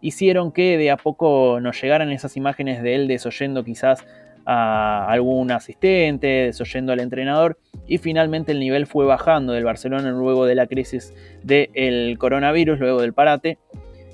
hicieron 0.00 0.52
que 0.52 0.78
de 0.78 0.90
a 0.90 0.96
poco 0.96 1.58
nos 1.60 1.80
llegaran 1.80 2.12
esas 2.12 2.36
imágenes 2.36 2.82
de 2.82 2.94
él 2.94 3.08
desoyendo 3.08 3.64
quizás 3.64 4.06
a 4.46 5.06
algún 5.10 5.50
asistente, 5.50 6.26
desoyendo 6.26 6.92
al 6.92 7.00
entrenador 7.00 7.58
y 7.86 7.98
finalmente 7.98 8.52
el 8.52 8.60
nivel 8.60 8.86
fue 8.86 9.04
bajando 9.04 9.52
del 9.52 9.64
Barcelona 9.64 10.10
luego 10.10 10.46
de 10.46 10.54
la 10.54 10.66
crisis 10.66 11.14
del 11.42 12.16
coronavirus, 12.18 12.78
luego 12.78 13.00
del 13.00 13.12
parate. 13.12 13.58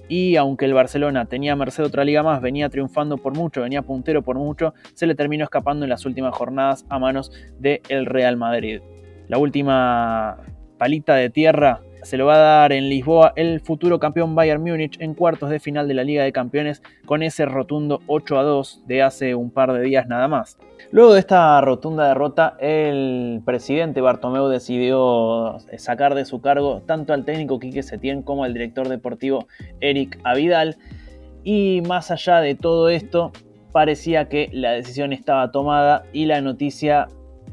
Y 0.09 0.37
aunque 0.37 0.67
el 0.67 0.75
Barcelona 0.75 1.27
tenía 1.27 1.57
merced 1.57 1.85
otra 1.85 2.05
liga 2.05 2.23
más, 2.23 2.41
venía 2.41 2.69
triunfando 2.69 3.19
por 3.19 3.37
mucho, 3.37 3.63
venía 3.63 3.83
puntero 3.83 4.23
por 4.23 4.39
mucho, 4.39 4.73
se 4.95 5.07
le 5.07 5.17
terminó 5.17 5.45
escapando 5.45 5.85
en 5.85 5.91
las 5.91 6.07
últimas 6.07 6.35
jornadas 6.35 6.87
a 6.89 6.99
manos 6.99 7.33
del 7.59 8.07
Real 8.07 8.37
Madrid. 8.37 8.81
La 9.27 9.39
última 9.39 10.39
palita 10.79 11.17
de 11.17 11.31
tierra 11.31 11.81
se 12.07 12.17
lo 12.17 12.27
va 12.27 12.37
a 12.37 12.61
dar 12.61 12.73
en 12.73 12.89
Lisboa 12.89 13.33
el 13.35 13.59
futuro 13.59 13.99
campeón 13.99 14.37
Bayern 14.37 14.63
Múnich 14.63 14.97
en 15.01 15.13
cuartos 15.13 15.51
de 15.51 15.59
final 15.59 15.89
de 15.89 15.95
la 15.95 16.05
Liga 16.05 16.23
de 16.23 16.31
Campeones 16.31 16.81
con 17.05 17.25
ese 17.25 17.47
rotundo 17.47 18.01
8 18.07 18.39
a 18.39 18.45
2 18.45 18.83
de 18.87 19.03
hace 19.03 19.35
un 19.35 19.51
par 19.51 19.73
de 19.73 19.81
días 19.81 20.07
nada 20.07 20.29
más. 20.29 20.57
Luego 20.93 21.15
de 21.15 21.19
esta 21.19 21.61
rotunda 21.63 22.07
derrota, 22.07 22.57
el 22.61 23.43
presidente 23.45 24.03
Bartomeu 24.03 24.47
decidió 24.47 25.57
sacar 25.79 26.15
de 26.15 26.25
su 26.27 26.41
cargo 26.41 26.81
tanto 26.87 27.13
al 27.13 27.25
técnico 27.25 27.59
Quique 27.59 27.83
Setién 27.83 28.23
como 28.23 28.45
al 28.45 28.53
director 28.53 28.89
deportivo 28.89 29.49
Eric 29.81 30.21
Avidal. 30.23 30.77
Y 31.43 31.83
más 31.89 32.13
allá 32.13 32.41
de 32.41 32.55
todo 32.55 32.89
esto, 32.89 33.33
parecía 33.73 34.29
que 34.29 34.49
la 34.53 34.71
decisión 34.71 35.13
estaba 35.13 35.51
tomada 35.51 36.05
y 36.13 36.27
la 36.27 36.41
noticia 36.41 37.09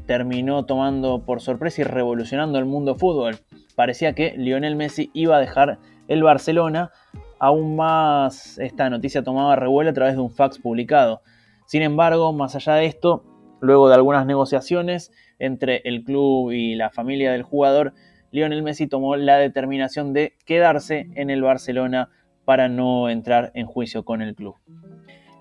terminó 0.06 0.64
tomando 0.64 1.24
por 1.24 1.40
sorpresa 1.40 1.80
y 1.80 1.84
revolucionando 1.84 2.60
el 2.60 2.66
mundo 2.66 2.94
fútbol 2.94 3.40
parecía 3.74 4.14
que 4.14 4.34
Lionel 4.36 4.76
Messi 4.76 5.10
iba 5.14 5.36
a 5.36 5.40
dejar 5.40 5.78
el 6.08 6.22
Barcelona. 6.22 6.90
Aún 7.38 7.76
más 7.76 8.58
esta 8.58 8.88
noticia 8.90 9.22
tomaba 9.22 9.56
revuelo 9.56 9.90
a 9.90 9.94
través 9.94 10.14
de 10.14 10.20
un 10.20 10.30
fax 10.30 10.58
publicado. 10.58 11.22
Sin 11.66 11.82
embargo, 11.82 12.32
más 12.32 12.54
allá 12.54 12.74
de 12.74 12.86
esto, 12.86 13.24
luego 13.60 13.88
de 13.88 13.94
algunas 13.94 14.26
negociaciones 14.26 15.12
entre 15.38 15.82
el 15.84 16.04
club 16.04 16.52
y 16.52 16.74
la 16.74 16.90
familia 16.90 17.32
del 17.32 17.42
jugador, 17.42 17.94
Lionel 18.30 18.62
Messi 18.62 18.86
tomó 18.86 19.16
la 19.16 19.36
determinación 19.38 20.12
de 20.12 20.34
quedarse 20.44 21.08
en 21.14 21.30
el 21.30 21.42
Barcelona 21.42 22.10
para 22.44 22.68
no 22.68 23.08
entrar 23.08 23.52
en 23.54 23.66
juicio 23.66 24.04
con 24.04 24.22
el 24.22 24.34
club. 24.34 24.56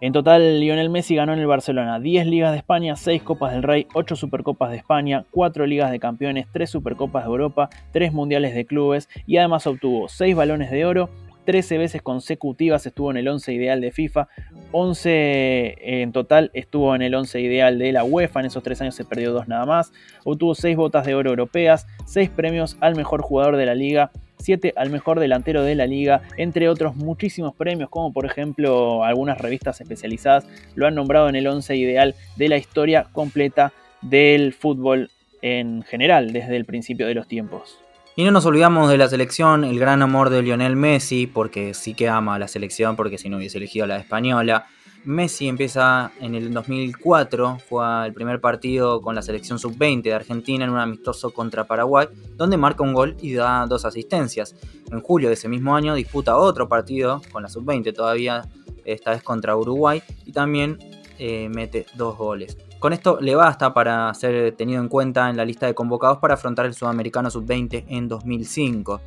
En 0.04 0.12
total, 0.12 0.60
Lionel 0.60 0.90
Messi 0.90 1.16
ganó 1.16 1.32
en 1.32 1.40
el 1.40 1.48
Barcelona 1.48 1.98
10 1.98 2.28
Ligas 2.28 2.52
de 2.52 2.58
España, 2.58 2.98
6 2.98 3.24
Copas 3.24 3.54
del 3.54 3.64
Rey, 3.64 3.88
8 3.94 4.18
Supercopas 4.18 4.70
de 4.70 4.76
España, 4.76 5.24
4 5.32 5.66
Ligas 5.66 5.92
de 5.92 6.00
Campeones, 6.02 6.48
3 6.52 6.70
Supercopas 6.70 7.24
de 7.24 7.30
Europa, 7.30 7.70
3 7.94 8.12
Mundiales 8.12 8.54
de 8.54 8.66
Clubes 8.66 9.08
y 9.26 9.38
además 9.38 9.66
obtuvo 9.66 10.10
6 10.10 10.36
balones 10.36 10.72
de 10.72 10.84
oro, 10.84 11.10
13 11.46 11.78
veces 11.78 12.02
consecutivas 12.02 12.86
estuvo 12.86 13.12
en 13.12 13.18
el 13.18 13.30
11 13.30 13.54
ideal 13.54 13.80
de 13.80 13.92
FIFA, 13.94 14.28
11 14.74 16.02
en 16.02 16.12
total 16.12 16.52
estuvo 16.54 16.94
en 16.96 17.02
el 17.02 17.16
11 17.16 17.40
ideal 17.40 17.80
de 17.80 17.94
la 17.94 18.04
UEFA, 18.04 18.42
en 18.42 18.48
esos 18.48 18.62
3 18.62 18.82
años 18.82 18.96
se 18.96 19.06
perdió 19.06 19.32
2 19.32 19.48
nada 19.48 19.66
más, 19.66 19.94
obtuvo 20.26 20.54
6 20.54 20.76
botas 20.76 21.06
de 21.06 21.16
oro 21.16 21.30
europeas, 21.30 21.88
6 22.08 22.30
premios 22.30 22.76
al 22.82 22.98
mejor 22.98 23.22
jugador 23.22 23.56
de 23.56 23.66
la 23.66 23.74
liga, 23.74 24.12
7 24.44 24.74
al 24.76 24.90
mejor 24.90 25.20
delantero 25.20 25.64
de 25.64 25.76
la 25.76 25.88
liga, 25.88 26.22
entre 26.38 26.70
otros 26.70 26.96
muchísimos 26.96 27.56
premios, 27.56 27.90
como 27.90 28.14
por 28.14 28.26
ejemplo 28.26 29.04
algunas 29.04 29.40
revistas 29.40 29.82
especializadas 29.82 30.46
lo 30.76 30.88
han 30.88 30.96
nombrado 30.96 31.30
en 31.30 31.36
el 31.36 31.48
11 31.48 31.76
ideal 31.76 32.16
de 32.36 32.50
la 32.50 32.58
historia 32.58 33.08
completa 33.12 33.74
del 34.02 34.54
fútbol 34.54 35.10
en 35.42 35.84
general, 35.84 36.34
desde 36.34 36.56
el 36.56 36.66
principio 36.66 37.08
de 37.08 37.16
los 37.16 37.28
tiempos. 37.28 37.80
Y 38.16 38.24
no 38.24 38.32
nos 38.32 38.46
olvidamos 38.46 38.90
de 38.90 38.98
la 38.98 39.08
selección, 39.08 39.64
el 39.64 39.80
gran 39.80 40.04
amor 40.04 40.30
de 40.30 40.44
Lionel 40.44 40.76
Messi, 40.76 41.26
porque 41.26 41.74
sí 41.74 41.96
que 41.96 42.10
ama 42.10 42.36
a 42.36 42.40
la 42.40 42.48
selección, 42.48 42.96
porque 42.96 43.18
si 43.18 43.28
no 43.28 43.38
hubiese 43.38 43.58
elegido 43.58 43.86
a 43.86 43.88
la 43.88 43.98
española. 43.98 44.68
Messi 45.06 45.48
empieza 45.48 46.12
en 46.22 46.34
el 46.36 46.54
2004, 46.54 47.60
fue 47.68 48.06
el 48.06 48.14
primer 48.14 48.40
partido 48.40 49.02
con 49.02 49.16
la 49.16 49.22
selección 49.22 49.60
sub-20 49.60 50.04
de 50.04 50.14
Argentina 50.14 50.64
en 50.64 50.72
un 50.72 50.78
amistoso 50.78 51.32
contra 51.32 51.66
Paraguay, 51.66 52.08
donde 52.36 52.56
marca 52.56 52.84
un 52.84 52.94
gol 52.94 53.18
y 53.22 53.34
da 53.34 53.66
dos 53.68 53.84
asistencias. 53.84 54.56
En 54.92 55.02
julio 55.02 55.28
de 55.28 55.34
ese 55.34 55.50
mismo 55.50 55.76
año 55.76 55.94
disputa 55.94 56.38
otro 56.38 56.70
partido 56.70 57.22
con 57.32 57.44
la 57.44 57.50
sub-20 57.50 57.94
todavía, 57.94 58.48
esta 58.86 59.12
vez 59.12 59.24
contra 59.24 59.58
Uruguay, 59.58 60.02
y 60.26 60.32
también 60.32 60.78
eh, 61.20 61.50
mete 61.50 61.86
dos 61.96 62.18
goles. 62.18 62.58
Con 62.80 62.94
esto 62.94 63.20
le 63.20 63.36
basta 63.36 63.74
para 63.74 64.14
ser 64.14 64.56
tenido 64.56 64.82
en 64.82 64.88
cuenta 64.88 65.30
en 65.30 65.38
la 65.38 65.46
lista 65.46 65.66
de 65.66 65.74
convocados 65.74 66.18
para 66.20 66.36
afrontar 66.36 66.66
el 66.66 66.74
Sudamericano 66.74 67.30
sub-20 67.30 67.86
en 67.88 68.08
2005. 68.08 69.02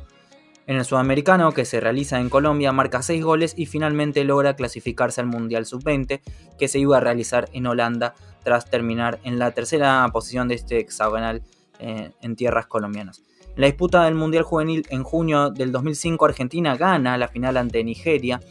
En 0.67 0.75
el 0.75 0.83
sudamericano, 0.83 1.53
que 1.53 1.63
se 1.63 1.79
realiza 1.79 2.19
en 2.19 2.29
Colombia, 2.29 2.73
marca 2.73 3.01
6 3.01 3.23
goles 3.23 3.53
y 3.55 3.67
finalmente 3.67 4.25
logra 4.25 4.57
clasificarse 4.57 5.21
al 5.21 5.27
Mundial 5.27 5.65
Sub-20, 5.65 6.19
que 6.59 6.67
se 6.67 6.77
iba 6.77 6.97
a 6.97 6.99
realizar 6.99 7.47
en 7.53 7.67
Holanda 7.67 8.15
tras 8.43 8.69
terminar 8.69 9.17
en 9.23 9.39
la 9.39 9.51
tercera 9.51 10.05
posición 10.11 10.49
de 10.49 10.55
este 10.55 10.79
hexagonal 10.79 11.41
eh, 11.79 12.11
en 12.21 12.35
tierras 12.35 12.67
colombianas. 12.67 13.23
En 13.55 13.61
la 13.61 13.67
disputa 13.67 14.03
del 14.03 14.15
Mundial 14.15 14.43
Juvenil 14.43 14.85
en 14.89 15.03
junio 15.03 15.51
del 15.51 15.71
2005, 15.71 16.25
Argentina 16.25 16.75
gana 16.75 17.17
la 17.17 17.29
final 17.29 17.55
ante 17.55 17.81
Nigeria. 17.85 18.41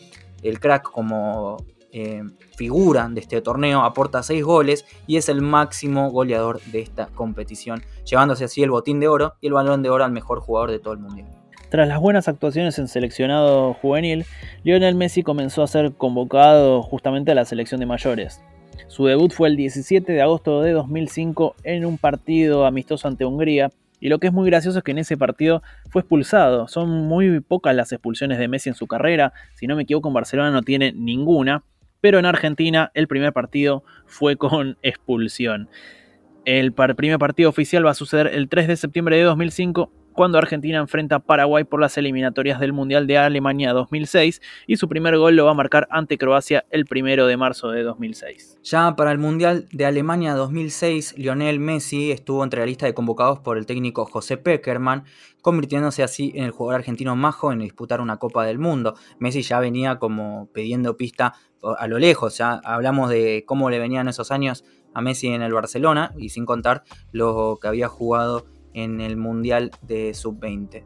El 0.43 0.59
crack 0.59 0.91
como 0.91 1.59
eh, 1.93 2.23
figura 2.57 3.11
de 3.11 3.21
este 3.21 3.43
torneo 3.43 3.83
aporta 3.83 4.23
6 4.23 4.43
goles 4.43 4.87
y 5.07 5.19
es 5.19 5.29
el 5.29 5.43
máximo 5.43 6.11
goleador 6.11 6.63
de 6.63 6.81
esta 6.81 7.09
competición, 7.09 7.83
llevándose 8.07 8.45
así 8.45 8.63
el 8.63 8.71
botín 8.71 9.01
de 9.01 9.09
oro 9.09 9.35
y 9.43 9.49
el 9.49 9.53
balón 9.53 9.83
de 9.83 9.91
oro 9.91 10.05
al 10.05 10.13
mejor 10.13 10.41
jugador 10.41 10.71
de 10.71 10.79
todo 10.79 10.95
el 10.95 11.01
mundial. 11.01 11.46
Tras 11.69 11.89
las 11.89 11.99
buenas 11.99 12.29
actuaciones 12.29 12.79
en 12.79 12.87
seleccionado 12.87 13.75
juvenil, 13.75 14.25
Lionel 14.63 14.95
Messi 14.95 15.25
comenzó 15.25 15.65
a 15.65 15.67
ser 15.67 15.93
convocado 15.95 16.81
justamente 16.81 17.33
a 17.33 17.35
la 17.35 17.45
selección 17.45 17.81
de 17.81 17.87
mayores. 17.87 18.41
Su 18.87 19.07
debut 19.07 19.33
fue 19.33 19.49
el 19.49 19.57
17 19.57 20.13
de 20.13 20.23
agosto 20.23 20.63
de 20.63 20.71
2005 20.71 21.57
en 21.65 21.85
un 21.85 21.99
partido 21.99 22.67
amistoso 22.67 23.09
ante 23.09 23.25
Hungría, 23.25 23.73
y 23.99 24.11
lo 24.11 24.21
que 24.21 24.29
es 24.29 24.33
muy 24.33 24.49
gracioso 24.49 24.79
es 24.79 24.85
que 24.85 24.93
en 24.93 24.99
ese 24.99 25.17
partido 25.17 25.63
fue 25.91 26.03
expulsado. 26.03 26.69
Son 26.69 26.89
muy 26.89 27.41
pocas 27.41 27.75
las 27.75 27.91
expulsiones 27.91 28.39
de 28.39 28.47
Messi 28.47 28.69
en 28.69 28.77
su 28.77 28.87
carrera, 28.87 29.33
si 29.55 29.67
no 29.67 29.75
me 29.75 29.83
equivoco 29.83 30.09
en 30.09 30.15
Barcelona 30.15 30.53
no 30.53 30.63
tiene 30.63 30.93
ninguna, 30.93 31.65
pero 32.01 32.21
en 32.21 32.27
Argentina 32.27 32.93
el 32.95 33.09
primer 33.09 33.33
partido 33.33 33.83
fue 34.05 34.37
con 34.37 34.79
expulsión. 34.83 35.69
El 36.45 36.73
primer 36.73 37.19
partido 37.19 37.51
oficial 37.51 37.85
va 37.85 37.91
a 37.91 37.95
suceder 37.95 38.29
el 38.29 38.49
3 38.49 38.69
de 38.69 38.77
septiembre 38.77 39.17
de 39.17 39.25
2005 39.25 39.91
cuando 40.17 40.39
Argentina 40.39 40.79
enfrenta 40.79 41.17
a 41.17 41.19
Paraguay 41.21 41.65
por 41.65 41.79
las 41.79 41.99
eliminatorias 41.99 42.59
del 42.59 42.73
Mundial 42.73 43.07
de 43.07 43.19
Alemania 43.19 43.75
2006 43.75 44.41
y 44.67 44.79
su 44.79 44.89
primer 44.89 45.19
gol 45.19 45.37
lo 45.37 45.45
va 45.45 45.51
a 45.51 45.55
marcar 45.55 45.87
ante 45.91 46.17
Croacia 46.17 46.65
el 46.71 46.87
1 46.91 47.27
de 47.27 47.37
marzo 47.37 47.71
de 47.71 47.83
2006. 47.83 48.59
Ya 48.65 48.97
para 48.97 49.13
el 49.13 49.19
Mundial 49.19 49.69
de 49.73 49.85
Alemania 49.85 50.35
2006, 50.35 51.19
Lionel 51.19 51.61
Messi 51.61 52.11
estuvo 52.11 52.43
entre 52.43 52.61
la 52.61 52.67
lista 52.67 52.87
de 52.87 52.95
convocados 52.95 53.41
por 53.41 53.59
el 53.59 53.67
técnico 53.67 54.07
José 54.07 54.39
Peckerman, 54.39 55.05
convirtiéndose 55.43 56.03
así 56.03 56.33
en 56.35 56.45
el 56.45 56.51
jugador 56.51 56.81
argentino 56.81 57.15
más 57.15 57.35
joven 57.35 57.61
en 57.61 57.65
disputar 57.65 58.01
una 58.01 58.17
Copa 58.17 58.47
del 58.47 58.59
Mundo. 58.59 58.95
Messi 59.19 59.43
ya 59.43 59.61
venía 59.61 59.99
como 59.99 60.49
pidiendo 60.53 60.97
pista 60.97 61.35
a 61.79 61.87
lo 61.87 61.99
lejos, 61.99 62.39
ya 62.39 62.55
hablamos 62.65 63.11
de 63.11 63.45
cómo 63.47 63.69
le 63.69 63.79
venían 63.79 64.09
esos 64.09 64.31
años 64.31 64.65
a 64.95 65.03
Messi 65.03 65.29
en 65.29 65.43
el 65.43 65.53
Barcelona 65.53 66.15
y 66.17 66.31
sin 66.31 66.47
contar 66.47 66.85
lo 67.13 67.59
que 67.61 67.69
había 67.69 67.89
jugado 67.89 68.47
en 68.77 69.01
el 69.01 69.17
Mundial 69.17 69.73
de 69.83 70.15
Sub-20. 70.15 70.85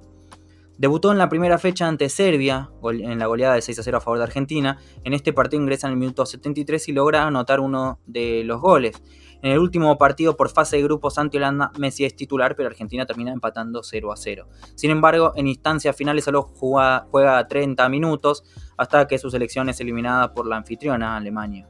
Debutó 0.79 1.13
en 1.13 1.19
la 1.19 1.29
primera 1.29 1.59
fecha 1.59 1.87
ante 1.87 2.09
Serbia, 2.09 2.71
en 2.83 3.19
la 3.19 3.27
goleada 3.27 3.55
de 3.55 3.61
6 3.61 3.81
a 3.81 3.83
0 3.83 3.99
a 3.99 4.01
favor 4.01 4.17
de 4.17 4.25
Argentina. 4.25 4.79
En 5.05 5.13
este 5.13 5.35
partido 5.35 5.61
ingresa 5.61 5.89
en 5.89 5.93
el 5.93 5.99
minuto 5.99 6.25
73 6.25 6.89
y 6.89 6.93
logra 6.93 7.27
anotar 7.27 7.61
uno 7.61 7.99
de 8.07 8.45
los 8.45 8.63
goles. 8.63 9.03
En 9.43 9.53
el 9.53 9.59
último 9.59 9.99
partido 9.99 10.37
por 10.37 10.49
fase 10.49 10.77
de 10.77 10.83
grupos 10.83 11.19
ante 11.19 11.37
Holanda, 11.37 11.71
Messi 11.79 12.07
es 12.07 12.17
titular, 12.17 12.57
pero 12.57 12.69
Argentina 12.69 13.05
termina 13.05 13.33
empatando 13.33 13.83
0 13.83 14.13
a 14.13 14.17
0. 14.17 14.49
Sin 14.75 14.91
embargo, 14.91 15.33
en 15.37 15.49
instancias 15.49 15.95
finales 15.95 16.25
solo 16.25 16.43
juega, 16.43 17.07
juega 17.11 17.47
30 17.47 17.87
minutos 17.91 18.45
hasta 18.79 19.07
que 19.07 19.19
su 19.19 19.31
selección 19.31 19.69
es 19.69 19.81
eliminada 19.81 20.33
por 20.33 20.47
la 20.47 20.57
anfitriona 20.57 21.17
Alemania. 21.17 21.69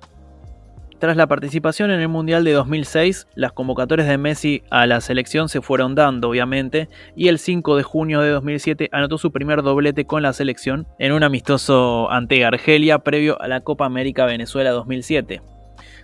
Tras 1.00 1.16
la 1.16 1.26
participación 1.26 1.90
en 1.90 2.00
el 2.00 2.08
Mundial 2.08 2.44
de 2.44 2.52
2006, 2.52 3.26
las 3.34 3.52
convocatorias 3.52 4.06
de 4.06 4.18
Messi 4.18 4.62
a 4.68 4.84
la 4.86 5.00
selección 5.00 5.48
se 5.48 5.62
fueron 5.62 5.94
dando, 5.94 6.28
obviamente, 6.28 6.90
y 7.16 7.28
el 7.28 7.38
5 7.38 7.78
de 7.78 7.82
junio 7.82 8.20
de 8.20 8.28
2007 8.28 8.90
anotó 8.92 9.16
su 9.16 9.32
primer 9.32 9.62
doblete 9.62 10.04
con 10.04 10.22
la 10.22 10.34
selección 10.34 10.86
en 10.98 11.12
un 11.12 11.22
amistoso 11.22 12.10
ante 12.10 12.44
Argelia 12.44 12.98
previo 12.98 13.40
a 13.40 13.48
la 13.48 13.62
Copa 13.62 13.86
América 13.86 14.26
Venezuela 14.26 14.72
2007. 14.72 15.40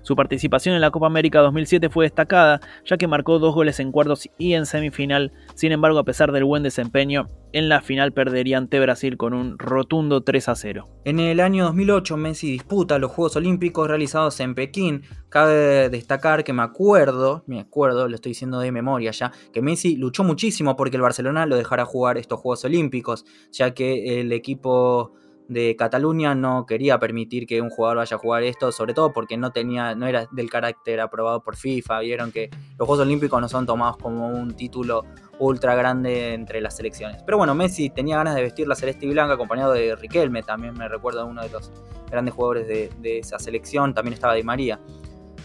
Su 0.06 0.14
participación 0.14 0.76
en 0.76 0.80
la 0.80 0.92
Copa 0.92 1.08
América 1.08 1.40
2007 1.40 1.90
fue 1.90 2.04
destacada, 2.04 2.60
ya 2.84 2.96
que 2.96 3.08
marcó 3.08 3.40
dos 3.40 3.56
goles 3.56 3.80
en 3.80 3.90
cuartos 3.90 4.28
y 4.38 4.52
en 4.52 4.64
semifinal. 4.64 5.32
Sin 5.56 5.72
embargo, 5.72 5.98
a 5.98 6.04
pesar 6.04 6.30
del 6.30 6.44
buen 6.44 6.62
desempeño, 6.62 7.26
en 7.52 7.68
la 7.68 7.80
final 7.80 8.12
perdería 8.12 8.56
ante 8.56 8.78
Brasil 8.78 9.16
con 9.16 9.34
un 9.34 9.58
rotundo 9.58 10.20
3 10.20 10.48
a 10.48 10.54
0. 10.54 10.88
En 11.04 11.18
el 11.18 11.40
año 11.40 11.64
2008 11.64 12.16
Messi 12.18 12.52
disputa 12.52 13.00
los 13.00 13.10
Juegos 13.10 13.34
Olímpicos 13.34 13.88
realizados 13.88 14.38
en 14.38 14.54
Pekín. 14.54 15.02
Cabe 15.28 15.88
destacar 15.88 16.44
que 16.44 16.52
me 16.52 16.62
acuerdo, 16.62 17.42
me 17.48 17.58
acuerdo, 17.58 18.06
lo 18.06 18.14
estoy 18.14 18.30
diciendo 18.30 18.60
de 18.60 18.70
memoria 18.70 19.10
ya, 19.10 19.32
que 19.52 19.60
Messi 19.60 19.96
luchó 19.96 20.22
muchísimo 20.22 20.76
porque 20.76 20.94
el 20.94 21.02
Barcelona 21.02 21.46
lo 21.46 21.56
dejara 21.56 21.84
jugar 21.84 22.16
estos 22.16 22.38
Juegos 22.38 22.64
Olímpicos, 22.64 23.24
ya 23.50 23.74
que 23.74 24.20
el 24.20 24.30
equipo 24.30 25.14
de 25.48 25.76
Cataluña 25.76 26.34
no 26.34 26.66
quería 26.66 26.98
permitir 26.98 27.46
que 27.46 27.60
un 27.60 27.70
jugador 27.70 27.98
vaya 27.98 28.16
a 28.16 28.18
jugar 28.18 28.42
esto, 28.42 28.72
sobre 28.72 28.94
todo 28.94 29.12
porque 29.12 29.36
no 29.36 29.52
tenía, 29.52 29.94
no 29.94 30.06
era 30.06 30.26
del 30.32 30.50
carácter 30.50 31.00
aprobado 31.00 31.42
por 31.42 31.56
FIFA. 31.56 32.00
Vieron 32.00 32.32
que 32.32 32.50
los 32.78 32.86
Juegos 32.86 33.00
Olímpicos 33.00 33.40
no 33.40 33.48
son 33.48 33.66
tomados 33.66 33.96
como 33.96 34.28
un 34.28 34.56
título 34.56 35.04
ultra 35.38 35.74
grande 35.74 36.34
entre 36.34 36.60
las 36.60 36.76
selecciones. 36.76 37.22
Pero 37.22 37.38
bueno, 37.38 37.54
Messi 37.54 37.90
tenía 37.90 38.16
ganas 38.16 38.34
de 38.34 38.42
vestir 38.42 38.66
la 38.66 38.74
celeste 38.74 39.06
y 39.06 39.10
blanca, 39.10 39.34
acompañado 39.34 39.72
de 39.72 39.94
Riquelme, 39.94 40.42
también 40.42 40.74
me 40.74 40.88
recuerda 40.88 41.24
uno 41.24 41.42
de 41.42 41.50
los 41.50 41.70
grandes 42.10 42.34
jugadores 42.34 42.66
de, 42.66 43.18
esa 43.18 43.38
selección, 43.38 43.94
también 43.94 44.14
estaba 44.14 44.34
Di 44.34 44.42
María. 44.42 44.80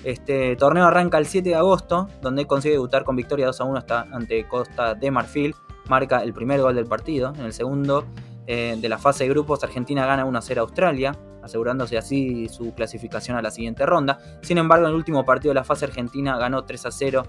Este 0.04 0.56
torneo 0.56 0.86
arranca 0.86 1.20
el 1.20 1.28
7 1.28 1.50
de 1.50 1.56
agosto, 1.56 2.08
donde 2.22 2.48
consigue 2.48 2.74
debutar 2.74 3.04
con 3.04 3.16
victoria 3.16 3.46
2 3.48 3.62
a 3.62 3.64
1 3.66 3.78
hasta 3.78 4.02
ante 4.12 4.48
Costa 4.48 4.96
de 4.96 5.12
Marfil, 5.12 5.54
marca 5.90 6.24
el 6.24 6.34
primer 6.34 6.62
gol 6.62 6.74
del 6.74 6.86
partido, 6.86 7.34
en 7.38 7.46
el 7.46 7.54
segundo 7.54 8.06
eh, 8.54 8.76
de 8.78 8.90
la 8.90 8.98
fase 8.98 9.24
de 9.24 9.30
grupos, 9.30 9.64
Argentina 9.64 10.06
gana 10.06 10.26
1-0 10.26 10.58
a 10.58 10.60
Australia, 10.60 11.18
asegurándose 11.42 11.98
así 11.98 12.50
su 12.50 12.74
clasificación 12.74 13.38
a 13.38 13.42
la 13.42 13.50
siguiente 13.50 13.86
ronda. 13.86 14.20
Sin 14.42 14.58
embargo, 14.58 14.88
en 14.88 14.92
el 14.92 14.98
último 14.98 15.24
partido 15.24 15.52
de 15.52 15.56
la 15.56 15.64
fase, 15.64 15.86
Argentina 15.86 16.38
ganó 16.38 16.66
3-0 16.66 17.24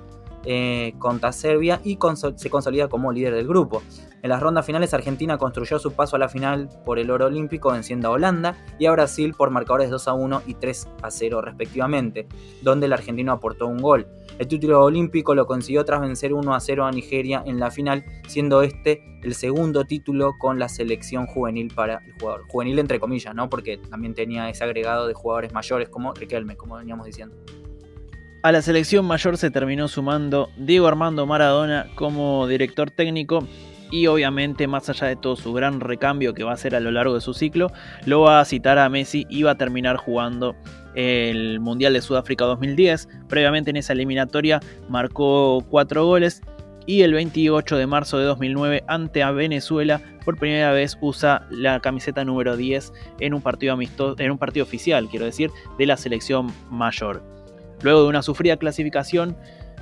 eh, 0.45 0.95
contra 0.99 1.33
Serbia 1.33 1.81
y 1.85 1.99
se 2.37 2.51
consolida 2.51 2.89
como 2.89 3.13
líder 3.13 3.35
del 3.35 3.47
grupo. 3.47 3.83
En 4.23 4.31
las 4.31 4.41
rondas 4.41 4.65
finales, 4.65 4.95
Argentina 4.95 5.37
construyó 5.37 5.81
su 5.81 5.93
paso 5.95 6.15
a 6.15 6.19
la 6.19 6.29
final 6.29 6.69
por 6.85 7.01
el 7.01 7.11
oro 7.11 7.27
olímpico, 7.27 7.73
venciendo 7.73 8.09
a 8.09 8.13
Holanda 8.13 8.57
y 8.79 8.87
a 8.87 8.93
Brasil 8.93 9.35
por 9.37 9.51
marcadores 9.51 9.91
2 9.91 10.07
1 10.07 10.43
y 10.47 10.55
3 10.55 10.89
0 11.09 11.41
respectivamente, 11.43 12.29
donde 12.63 12.87
el 12.87 12.93
argentino 12.93 13.33
aportó 13.33 13.67
un 13.67 13.79
gol. 13.79 14.07
El 14.39 14.47
título 14.47 14.85
olímpico 14.85 15.35
lo 15.35 15.47
consiguió 15.47 15.85
tras 15.85 16.01
vencer 16.01 16.33
1 16.33 16.55
a 16.55 16.61
0 16.61 16.85
a 16.85 16.93
Nigeria 16.93 17.43
en 17.47 17.59
la 17.59 17.73
final, 17.73 18.05
siendo 18.29 18.63
este 18.63 19.03
el 19.23 19.35
segundo 19.35 19.85
título 19.85 20.35
con 20.39 20.59
la 20.59 20.69
selección 20.69 21.27
juvenil 21.27 21.73
para 21.75 22.01
el 22.07 22.13
jugador. 22.21 22.43
Juvenil 22.49 22.79
entre 22.79 23.01
comillas, 23.01 23.35
¿no? 23.35 23.49
Porque 23.49 23.79
también 23.79 24.15
tenía 24.15 24.49
ese 24.49 24.65
agregado 24.65 25.07
de 25.07 25.15
jugadores 25.15 25.53
mayores 25.53 25.89
como 25.89 26.13
Riquelme, 26.13 26.57
como 26.57 26.77
veníamos 26.77 27.07
diciendo. 27.07 27.37
A 28.45 28.51
la 28.51 28.61
selección 28.61 29.05
mayor 29.05 29.37
se 29.37 29.53
terminó 29.53 29.87
sumando 29.87 30.51
Diego 30.57 30.89
Armando 30.89 31.27
Maradona 31.27 31.87
como 31.95 32.49
director 32.49 32.91
técnico 32.91 33.47
y 33.93 34.09
obviamente 34.09 34.67
más 34.67 34.89
allá 34.89 35.07
de 35.07 35.15
todo 35.15 35.37
su 35.37 35.53
gran 35.53 35.79
recambio 35.79 36.35
que 36.35 36.43
va 36.43 36.51
a 36.51 36.55
hacer 36.55 36.75
a 36.75 36.81
lo 36.81 36.91
largo 36.91 37.15
de 37.15 37.21
su 37.21 37.35
ciclo, 37.35 37.71
lo 38.05 38.23
va 38.23 38.41
a 38.41 38.45
citar 38.45 38.81
a 38.81 38.89
Messi 38.89 39.27
y 39.31 39.45
va 39.45 39.53
a 39.53 39.59
terminar 39.59 39.97
jugando 39.97 40.57
el 40.97 41.61
Mundial 41.61 41.93
de 41.93 42.03
Sudáfrica 42.03 42.45
2010. 42.45 43.09
Previamente 43.29 43.71
en 43.71 43.77
esa 43.77 43.93
eliminatoria 43.93 44.59
marcó 44.89 45.65
cuatro 45.71 46.05
goles 46.05 46.43
y 46.85 47.03
el 47.03 47.13
28 47.13 47.77
de 47.77 47.87
marzo 47.87 48.19
de 48.19 48.25
2009 48.25 48.83
ante 48.89 49.25
Venezuela 49.31 50.01
por 50.25 50.37
primera 50.37 50.73
vez 50.73 50.99
usa 51.01 51.47
la 51.49 51.79
camiseta 51.79 52.25
número 52.25 52.57
10 52.57 52.93
en 53.21 53.35
un 53.35 53.41
partido 53.41 53.75
amistoso, 53.75 54.21
en 54.21 54.33
un 54.33 54.39
partido 54.39 54.65
oficial, 54.65 55.07
quiero 55.09 55.27
decir, 55.27 55.53
de 55.79 55.87
la 55.87 55.97
selección 55.97 56.53
mayor. 56.73 57.23
Luego 57.83 58.03
de 58.03 58.09
una 58.09 58.23
sufrida 58.23 58.57
clasificación, 58.57 59.37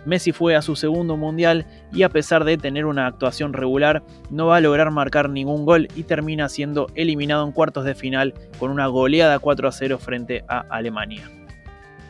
Messi 0.04 0.32
fue 0.32 0.56
a 0.56 0.62
su 0.62 0.76
segundo 0.76 1.16
mundial 1.16 1.66
y 1.92 2.02
a 2.02 2.08
pesar 2.08 2.44
de 2.44 2.56
tener 2.56 2.86
una 2.86 3.06
actuación 3.06 3.52
regular, 3.52 4.02
no 4.30 4.46
va 4.46 4.56
a 4.56 4.60
lograr 4.60 4.90
marcar 4.90 5.28
ningún 5.28 5.66
gol 5.66 5.88
y 5.94 6.04
termina 6.04 6.48
siendo 6.48 6.86
eliminado 6.94 7.44
en 7.44 7.52
cuartos 7.52 7.84
de 7.84 7.94
final 7.94 8.34
con 8.58 8.70
una 8.70 8.86
goleada 8.86 9.38
4 9.38 9.68
a 9.68 9.72
0 9.72 9.98
frente 9.98 10.44
a 10.48 10.60
Alemania. 10.70 11.30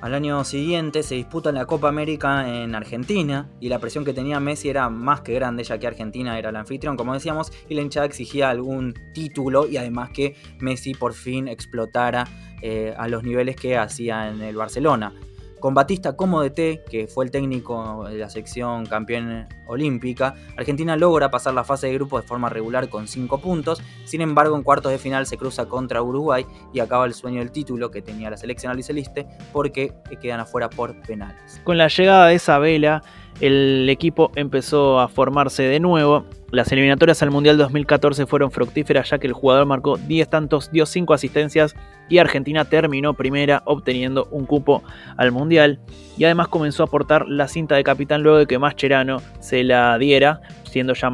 Al 0.01 0.15
año 0.15 0.43
siguiente 0.45 1.03
se 1.03 1.17
disputa 1.17 1.53
la 1.53 1.67
Copa 1.67 1.89
América 1.89 2.49
en 2.49 2.75
Argentina 2.75 3.51
y 3.61 3.69
la 3.69 3.81
presión 3.81 4.03
que 4.03 4.15
tenía 4.15 4.41
Messi 4.41 4.71
era 4.71 4.89
más 4.89 5.21
que 5.21 5.35
grande 5.35 5.63
ya 5.63 5.77
que 5.77 5.87
Argentina 5.87 6.39
era 6.39 6.49
el 6.49 6.57
anfitrión 6.57 6.97
como 6.97 7.13
decíamos 7.13 7.53
y 7.69 7.75
la 7.75 7.83
hinchada 7.83 8.07
exigía 8.07 8.49
algún 8.49 8.95
título 9.13 9.67
y 9.67 9.77
además 9.77 10.09
que 10.09 10.37
Messi 10.59 10.95
por 10.95 11.13
fin 11.13 11.49
explotara 11.49 12.27
eh, 12.63 12.95
a 12.97 13.09
los 13.09 13.25
niveles 13.25 13.57
que 13.57 13.77
hacía 13.77 14.29
en 14.29 14.41
el 14.41 14.57
Barcelona. 14.57 15.13
Con 15.61 15.75
Batista 15.75 16.17
como 16.17 16.43
DT, 16.43 16.85
que 16.91 17.07
fue 17.07 17.27
el 17.27 17.31
técnico 17.31 18.05
de 18.09 18.17
la 18.17 18.31
sección 18.31 18.87
campeón 18.87 19.47
olímpica, 19.67 20.35
Argentina 20.57 20.97
logra 20.97 21.31
pasar 21.31 21.55
la 21.55 21.65
fase 21.65 21.87
de 21.89 21.95
grupo 21.95 22.21
de 22.21 22.27
forma 22.27 22.49
regular 22.49 22.89
con 22.89 23.07
5 23.07 23.41
puntos, 23.41 23.83
sin 24.05 24.23
embargo 24.23 24.57
en 24.57 24.63
cuartos 24.63 24.91
de 24.91 24.99
final 24.99 25.27
se 25.27 25.37
cruza 25.37 25.67
contra 25.67 26.03
Uruguay 26.03 26.47
y 26.73 26.81
acaba 26.81 27.05
el 27.05 27.15
sueño 27.15 27.41
del 27.41 27.53
título 27.53 27.91
que 27.91 28.01
tenía 28.03 28.31
la 28.31 28.37
selección 28.37 28.71
albiceleste 28.73 29.27
porque 29.53 29.93
quedan 30.21 30.41
afuera 30.41 30.71
por 30.71 30.99
penales. 31.03 31.61
Con 31.63 31.79
la 31.79 31.89
llegada 31.89 32.27
de 32.27 32.35
esa 32.35 32.59
vela, 32.59 33.03
el 33.41 33.89
equipo 33.89 34.31
empezó 34.35 35.01
a 35.01 35.09
formarse 35.09 35.63
de 35.63 35.81
nuevo 35.81 36.25
las 36.53 36.73
eliminatorias 36.73 37.23
al 37.23 37.31
Mundial 37.31 37.57
2014 37.59 38.27
fueron 38.27 38.51
fructíferas 38.51 39.09
ya 39.09 39.19
que 39.19 39.29
el 39.29 39.33
jugador 39.33 39.67
marcó 39.67 39.97
10 39.97 40.29
tantos, 40.29 40.71
dio 40.73 40.85
5 40.85 41.15
asistencias 41.15 41.77
y 42.09 42.19
Argentina 42.19 42.65
terminó 42.65 43.15
primera 43.15 43.63
obteniendo 43.67 44.27
un 44.33 44.47
cupo 44.47 44.83
al 45.17 45.31
Mundial 45.31 45.79
y 46.19 46.25
además 46.25 46.49
comenzó 46.49 46.83
a 46.83 46.87
aportar 46.87 47.29
la 47.29 47.47
cinta 47.47 47.77
de 47.77 47.85
capitán 47.85 48.23
luego 48.23 48.39
de 48.39 48.47
que 48.47 48.59
Mascherano 48.59 49.19
se 49.39 49.63
la 49.63 49.97
diera, 49.99 50.41
siendo 50.65 50.95
ya 50.95 51.13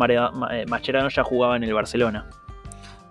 eh, 0.52 0.64
Mascherano 0.68 1.10
ya 1.10 1.22
jugaba 1.22 1.56
en 1.56 1.64
el 1.64 1.74
Barcelona. 1.74 2.26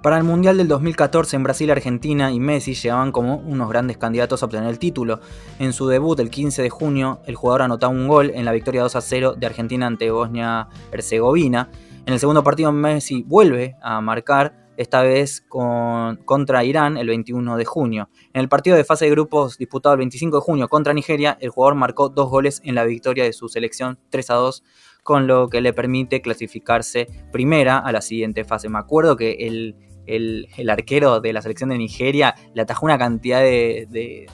Para 0.05 0.19
el 0.19 0.23
Mundial 0.23 0.55
del 0.55 0.67
2014 0.67 1.35
en 1.35 1.41
Brasil, 1.41 1.71
Argentina 1.71 2.31
y 2.31 2.39
Messi 2.39 2.75
llegaban 2.75 3.11
como 3.11 3.37
unos 3.37 3.67
grandes 3.67 3.97
candidatos 3.97 4.43
a 4.43 4.45
obtener 4.45 4.69
el 4.69 4.77
título. 4.77 5.19
En 5.57 5.73
su 5.73 5.87
debut 5.87 6.19
el 6.19 6.29
15 6.29 6.61
de 6.61 6.69
junio, 6.69 7.21
el 7.25 7.33
jugador 7.33 7.63
anotó 7.63 7.89
un 7.89 8.07
gol 8.07 8.31
en 8.35 8.45
la 8.45 8.51
victoria 8.51 8.83
2 8.83 8.95
a 8.97 9.01
0 9.01 9.33
de 9.35 9.47
Argentina 9.47 9.87
ante 9.87 10.11
Bosnia-Herzegovina 10.11 11.71
En 12.05 12.13
el 12.13 12.19
segundo 12.19 12.43
partido 12.43 12.71
Messi 12.71 13.23
vuelve 13.23 13.77
a 13.81 13.99
marcar 13.99 14.53
esta 14.77 15.01
vez 15.01 15.41
con, 15.41 16.17
contra 16.17 16.63
Irán 16.63 16.97
el 16.97 17.07
21 17.07 17.57
de 17.57 17.65
junio. 17.65 18.09
En 18.31 18.41
el 18.41 18.47
partido 18.47 18.77
de 18.77 18.83
fase 18.83 19.05
de 19.05 19.11
grupos 19.11 19.57
disputado 19.57 19.93
el 19.93 19.99
25 19.99 20.37
de 20.37 20.41
junio 20.41 20.67
contra 20.67 20.93
Nigeria, 20.93 21.35
el 21.41 21.49
jugador 21.49 21.73
marcó 21.73 22.09
dos 22.09 22.29
goles 22.29 22.61
en 22.63 22.75
la 22.75 22.83
victoria 22.83 23.23
de 23.23 23.33
su 23.33 23.49
selección 23.49 23.97
3 24.11 24.29
a 24.29 24.35
2, 24.35 24.63
con 25.01 25.25
lo 25.25 25.49
que 25.49 25.61
le 25.61 25.73
permite 25.73 26.21
clasificarse 26.21 27.07
primera 27.31 27.79
a 27.79 27.91
la 27.91 28.01
siguiente 28.01 28.43
fase. 28.43 28.69
Me 28.69 28.77
acuerdo 28.77 29.15
que 29.15 29.47
el, 29.47 29.75
el, 30.07 30.69
arquero 30.69 31.19
de 31.19 31.33
la 31.33 31.41
selección 31.41 31.69
de 31.69 31.77
Nigeria 31.77 32.35
le 32.53 32.61
atajó 32.61 32.85
una 32.85 32.97
cantidad 32.97 33.41
de, 33.41 34.27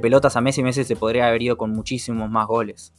pelotas 0.00 0.36
a 0.36 0.40
Messi 0.40 0.60
y 0.60 0.64
Messi 0.64 0.84
se 0.84 0.96
podría 0.96 1.28
haber 1.28 1.42
ido 1.42 1.56
con 1.56 1.70
muchísimos 1.70 2.30
más 2.30 2.46
goles. 2.46 2.94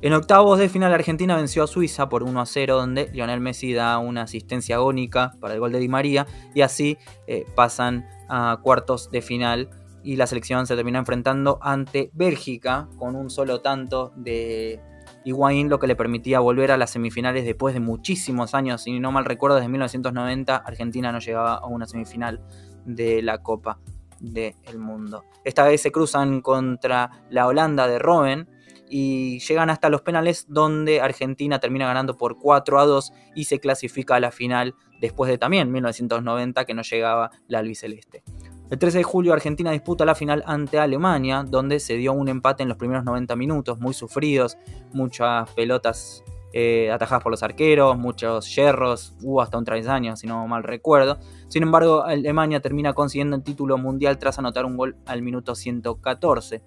En 0.00 0.12
octavos 0.12 0.58
de 0.58 0.68
final 0.68 0.92
Argentina 0.92 1.36
venció 1.36 1.62
a 1.62 1.66
Suiza 1.66 2.08
por 2.08 2.22
1 2.22 2.40
a 2.40 2.46
0 2.46 2.76
donde 2.76 3.10
Lionel 3.12 3.40
Messi 3.40 3.72
da 3.72 3.98
una 3.98 4.22
asistencia 4.22 4.76
agónica 4.76 5.32
para 5.40 5.54
el 5.54 5.60
gol 5.60 5.72
de 5.72 5.78
Di 5.78 5.88
María 5.88 6.26
y 6.54 6.62
así 6.62 6.98
eh, 7.26 7.44
pasan 7.54 8.06
a 8.28 8.58
cuartos 8.62 9.10
de 9.10 9.22
final 9.22 9.68
y 10.02 10.16
la 10.16 10.26
selección 10.26 10.66
se 10.66 10.76
termina 10.76 10.98
enfrentando 10.98 11.58
ante 11.62 12.10
Bélgica 12.12 12.88
con 12.98 13.16
un 13.16 13.30
solo 13.30 13.60
tanto 13.60 14.12
de 14.16 14.80
Higuaín, 15.24 15.68
lo 15.68 15.78
que 15.78 15.86
le 15.86 15.96
permitía 15.96 16.40
volver 16.40 16.70
a 16.70 16.76
las 16.76 16.90
semifinales 16.90 17.44
después 17.44 17.74
de 17.74 17.80
muchísimos 17.80 18.54
años. 18.54 18.82
Si 18.82 19.00
no 19.00 19.10
mal 19.10 19.24
recuerdo, 19.24 19.56
desde 19.56 19.68
1990 19.68 20.56
Argentina 20.56 21.12
no 21.12 21.18
llegaba 21.18 21.54
a 21.54 21.66
una 21.66 21.86
semifinal 21.86 22.42
de 22.84 23.22
la 23.22 23.38
Copa 23.38 23.78
del 24.20 24.78
Mundo. 24.78 25.24
Esta 25.44 25.64
vez 25.64 25.82
se 25.82 25.92
cruzan 25.92 26.40
contra 26.40 27.24
la 27.30 27.46
Holanda 27.46 27.86
de 27.86 27.98
Robben 27.98 28.48
y 28.88 29.40
llegan 29.40 29.70
hasta 29.70 29.88
los 29.88 30.02
penales 30.02 30.46
donde 30.48 31.00
Argentina 31.00 31.58
termina 31.58 31.86
ganando 31.86 32.16
por 32.16 32.38
4 32.38 32.78
a 32.78 32.86
2 32.86 33.12
y 33.34 33.44
se 33.44 33.58
clasifica 33.58 34.16
a 34.16 34.20
la 34.20 34.30
final 34.30 34.74
después 35.00 35.30
de 35.30 35.38
también 35.38 35.72
1990 35.72 36.64
que 36.64 36.74
no 36.74 36.82
llegaba 36.82 37.30
la 37.48 37.58
albiceleste. 37.58 38.22
El 38.70 38.78
13 38.78 38.98
de 38.98 39.04
julio 39.04 39.34
Argentina 39.34 39.70
disputa 39.72 40.04
la 40.04 40.14
final 40.14 40.42
ante 40.46 40.78
Alemania, 40.78 41.44
donde 41.46 41.80
se 41.80 41.96
dio 41.96 42.14
un 42.14 42.28
empate 42.28 42.62
en 42.62 42.70
los 42.70 42.78
primeros 42.78 43.04
90 43.04 43.36
minutos, 43.36 43.78
muy 43.78 43.92
sufridos, 43.92 44.56
muchas 44.92 45.50
pelotas 45.50 46.24
eh, 46.54 46.90
atajadas 46.90 47.22
por 47.22 47.30
los 47.30 47.42
arqueros, 47.42 47.98
muchos 47.98 48.54
yerros, 48.54 49.14
hubo 49.22 49.42
hasta 49.42 49.58
un 49.58 49.64
travesaño, 49.64 50.16
si 50.16 50.26
no 50.26 50.46
mal 50.46 50.62
recuerdo. 50.62 51.18
Sin 51.48 51.62
embargo, 51.62 52.04
Alemania 52.04 52.60
termina 52.60 52.94
consiguiendo 52.94 53.36
el 53.36 53.42
título 53.42 53.76
mundial 53.76 54.18
tras 54.18 54.38
anotar 54.38 54.64
un 54.64 54.76
gol 54.76 54.96
al 55.04 55.20
minuto 55.20 55.54
114. 55.54 56.62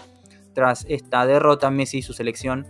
Tras 0.53 0.85
esta 0.89 1.25
derrota, 1.25 1.71
Messi 1.71 1.99
y 1.99 2.01
su 2.03 2.13
selección 2.13 2.67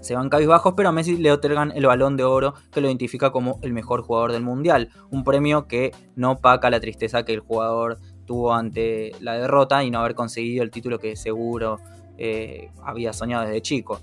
se 0.00 0.14
van 0.14 0.30
cabizbajos, 0.30 0.74
pero 0.76 0.88
a 0.88 0.92
Messi 0.92 1.16
le 1.16 1.30
otorgan 1.30 1.72
el 1.72 1.86
balón 1.86 2.16
de 2.16 2.24
oro 2.24 2.54
que 2.72 2.80
lo 2.80 2.88
identifica 2.88 3.32
como 3.32 3.58
el 3.62 3.72
mejor 3.72 4.02
jugador 4.02 4.32
del 4.32 4.42
mundial. 4.42 4.90
Un 5.10 5.24
premio 5.24 5.66
que 5.66 5.92
no 6.16 6.38
paca 6.38 6.70
la 6.70 6.80
tristeza 6.80 7.24
que 7.24 7.34
el 7.34 7.40
jugador 7.40 7.98
tuvo 8.30 8.54
ante 8.54 9.10
la 9.18 9.32
derrota 9.32 9.82
y 9.82 9.90
no 9.90 9.98
haber 9.98 10.14
conseguido 10.14 10.62
el 10.62 10.70
título 10.70 11.00
que 11.00 11.16
seguro 11.16 11.80
eh, 12.16 12.70
había 12.84 13.12
soñado 13.12 13.44
desde 13.44 13.60
chico. 13.60 13.98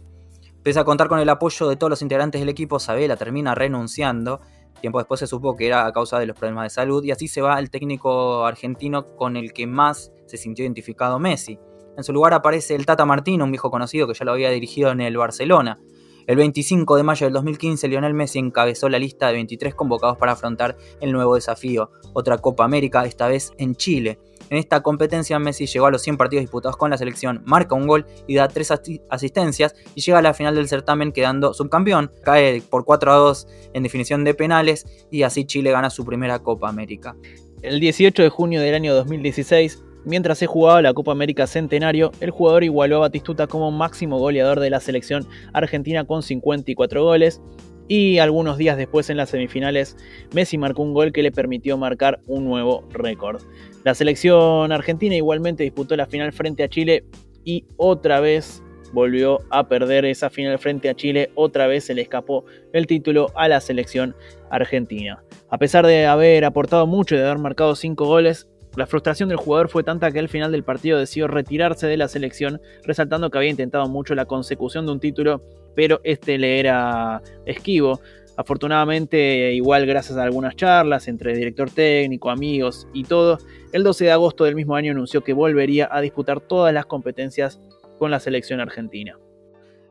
Pese 0.61 0.81
a 0.81 0.83
contar 0.83 1.07
con 1.07 1.19
el 1.19 1.29
apoyo 1.29 1.69
de 1.69 1.77
todos 1.77 1.89
los 1.89 2.01
integrantes 2.01 2.41
del 2.41 2.49
equipo, 2.49 2.77
Sabela 2.77 3.15
termina 3.15 3.55
renunciando. 3.55 4.41
Tiempo 4.81 4.97
después 4.97 5.21
se 5.21 5.27
supo 5.27 5.55
que 5.55 5.67
era 5.67 5.85
a 5.85 5.93
causa 5.93 6.19
de 6.19 6.25
los 6.25 6.37
problemas 6.37 6.65
de 6.65 6.69
salud 6.71 7.01
y 7.05 7.11
así 7.11 7.29
se 7.29 7.41
va 7.41 7.57
el 7.57 7.69
técnico 7.69 8.45
argentino 8.45 9.05
con 9.15 9.37
el 9.37 9.53
que 9.53 9.65
más 9.65 10.11
se 10.25 10.35
sintió 10.35 10.65
identificado 10.65 11.19
Messi. 11.19 11.57
En 11.95 12.03
su 12.03 12.11
lugar 12.11 12.33
aparece 12.33 12.75
el 12.75 12.85
Tata 12.85 13.05
Martino, 13.05 13.45
un 13.45 13.51
viejo 13.51 13.71
conocido 13.71 14.07
que 14.07 14.13
ya 14.13 14.25
lo 14.25 14.33
había 14.33 14.49
dirigido 14.49 14.91
en 14.91 14.99
el 14.99 15.15
Barcelona. 15.15 15.79
El 16.27 16.35
25 16.35 16.97
de 16.97 17.03
mayo 17.03 17.25
del 17.25 17.33
2015, 17.35 17.87
Lionel 17.87 18.13
Messi 18.13 18.37
encabezó 18.37 18.89
la 18.89 18.99
lista 18.99 19.27
de 19.27 19.33
23 19.33 19.73
convocados 19.73 20.17
para 20.17 20.33
afrontar 20.33 20.75
el 20.99 21.13
nuevo 21.13 21.35
desafío, 21.35 21.89
otra 22.11 22.37
Copa 22.37 22.65
América, 22.65 23.05
esta 23.05 23.29
vez 23.29 23.53
en 23.57 23.75
Chile. 23.75 24.19
En 24.49 24.57
esta 24.57 24.83
competencia 24.83 25.39
Messi 25.39 25.67
llegó 25.67 25.85
a 25.85 25.91
los 25.91 26.01
100 26.01 26.17
partidos 26.17 26.43
disputados 26.43 26.75
con 26.75 26.89
la 26.89 26.97
selección, 26.97 27.43
marca 27.45 27.75
un 27.75 27.87
gol 27.87 28.05
y 28.27 28.35
da 28.35 28.49
3 28.49 28.73
asistencias 29.09 29.73
y 29.95 30.01
llega 30.01 30.19
a 30.19 30.21
la 30.21 30.33
final 30.33 30.55
del 30.55 30.67
certamen 30.67 31.13
quedando 31.13 31.53
subcampeón. 31.53 32.11
Cae 32.23 32.61
por 32.61 32.83
4 32.83 33.11
a 33.13 33.15
2 33.15 33.47
en 33.73 33.83
definición 33.83 34.25
de 34.25 34.33
penales 34.33 34.85
y 35.09 35.23
así 35.23 35.45
Chile 35.45 35.71
gana 35.71 35.89
su 35.89 36.05
primera 36.05 36.39
Copa 36.39 36.67
América. 36.67 37.15
El 37.61 37.79
18 37.79 38.21
de 38.21 38.29
junio 38.29 38.61
del 38.61 38.75
año 38.75 38.93
2016, 38.93 39.81
Mientras 40.07 40.37
se 40.37 40.47
jugaba 40.47 40.81
la 40.81 40.93
Copa 40.93 41.11
América 41.11 41.47
Centenario, 41.47 42.13
el 42.21 42.31
jugador 42.31 42.63
igualó 42.63 42.95
a 42.95 42.99
Batistuta 42.99 43.45
como 43.45 43.71
máximo 43.71 44.17
goleador 44.17 44.61
de 44.61 44.69
la 44.69 44.79
selección 44.79 45.27
argentina 45.51 46.05
con 46.05 46.23
54 46.23 47.03
goles. 47.03 47.41
Y 47.89 48.19
algunos 48.19 48.57
días 48.57 48.77
después 48.77 49.09
en 49.09 49.17
las 49.17 49.31
semifinales, 49.31 49.97
Messi 50.33 50.57
marcó 50.57 50.81
un 50.81 50.93
gol 50.93 51.11
que 51.11 51.23
le 51.23 51.33
permitió 51.33 51.77
marcar 51.77 52.21
un 52.25 52.45
nuevo 52.45 52.87
récord. 52.89 53.41
La 53.83 53.95
selección 53.95 54.71
argentina 54.71 55.13
igualmente 55.13 55.63
disputó 55.63 55.97
la 55.97 56.05
final 56.05 56.31
frente 56.31 56.63
a 56.63 56.69
Chile 56.69 57.03
y 57.43 57.65
otra 57.75 58.21
vez 58.21 58.63
volvió 58.93 59.41
a 59.49 59.67
perder 59.67 60.05
esa 60.05 60.29
final 60.29 60.57
frente 60.57 60.87
a 60.87 60.95
Chile, 60.95 61.31
otra 61.35 61.67
vez 61.67 61.83
se 61.83 61.93
le 61.93 62.03
escapó 62.03 62.45
el 62.71 62.87
título 62.87 63.27
a 63.35 63.49
la 63.49 63.59
selección 63.59 64.15
argentina. 64.51 65.21
A 65.49 65.57
pesar 65.57 65.85
de 65.85 66.05
haber 66.05 66.45
aportado 66.45 66.87
mucho 66.87 67.15
y 67.15 67.17
de 67.17 67.25
haber 67.25 67.39
marcado 67.39 67.75
5 67.75 68.05
goles, 68.05 68.47
la 68.77 68.85
frustración 68.85 69.27
del 69.27 69.39
jugador 69.39 69.69
fue 69.69 69.83
tanta 69.83 70.11
que 70.11 70.19
al 70.19 70.29
final 70.29 70.51
del 70.51 70.63
partido 70.63 70.99
decidió 70.99 71.27
retirarse 71.27 71.87
de 71.87 71.97
la 71.97 72.07
selección, 72.07 72.61
resaltando 72.83 73.31
que 73.31 73.39
había 73.39 73.49
intentado 73.49 73.89
mucho 73.89 74.13
la 74.13 74.25
consecución 74.25 74.85
de 74.85 74.91
un 74.91 74.99
título, 74.99 75.41
pero 75.75 75.99
este 76.03 76.37
le 76.37 76.59
era 76.59 77.23
esquivo. 77.47 77.99
Afortunadamente, 78.35 79.51
igual 79.53 79.87
gracias 79.87 80.19
a 80.19 80.23
algunas 80.23 80.55
charlas 80.55 81.07
entre 81.07 81.35
director 81.35 81.71
técnico, 81.71 82.29
amigos 82.29 82.87
y 82.93 83.03
todo, 83.03 83.39
el 83.73 83.83
12 83.83 84.05
de 84.05 84.11
agosto 84.11 84.43
del 84.43 84.53
mismo 84.53 84.75
año 84.75 84.91
anunció 84.91 85.23
que 85.23 85.33
volvería 85.33 85.89
a 85.91 85.99
disputar 85.99 86.39
todas 86.39 86.71
las 86.71 86.85
competencias 86.85 87.59
con 87.97 88.11
la 88.11 88.19
selección 88.19 88.59
argentina. 88.59 89.17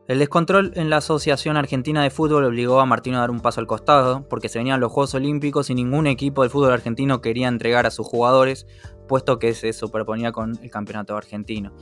El 0.07 0.19
descontrol 0.19 0.71
en 0.75 0.89
la 0.89 0.97
Asociación 0.97 1.57
Argentina 1.57 2.01
de 2.01 2.09
Fútbol 2.09 2.45
obligó 2.45 2.79
a 2.79 2.85
Martino 2.85 3.17
a 3.17 3.21
dar 3.21 3.29
un 3.29 3.41
paso 3.41 3.59
al 3.59 3.67
costado, 3.67 4.25
porque 4.29 4.47
se 4.47 4.57
venían 4.57 4.79
los 4.79 4.89
Juegos 4.89 5.13
Olímpicos 5.15 5.69
y 5.69 5.75
ningún 5.75 6.07
equipo 6.07 6.43
del 6.43 6.49
fútbol 6.49 6.71
argentino 6.71 7.19
quería 7.19 7.49
entregar 7.49 7.85
a 7.85 7.91
sus 7.91 8.07
jugadores, 8.07 8.67
puesto 9.09 9.37
que 9.37 9.53
se 9.53 9.73
superponía 9.73 10.31
con 10.31 10.57
el 10.63 10.71
campeonato 10.71 11.17
argentino. 11.17 11.73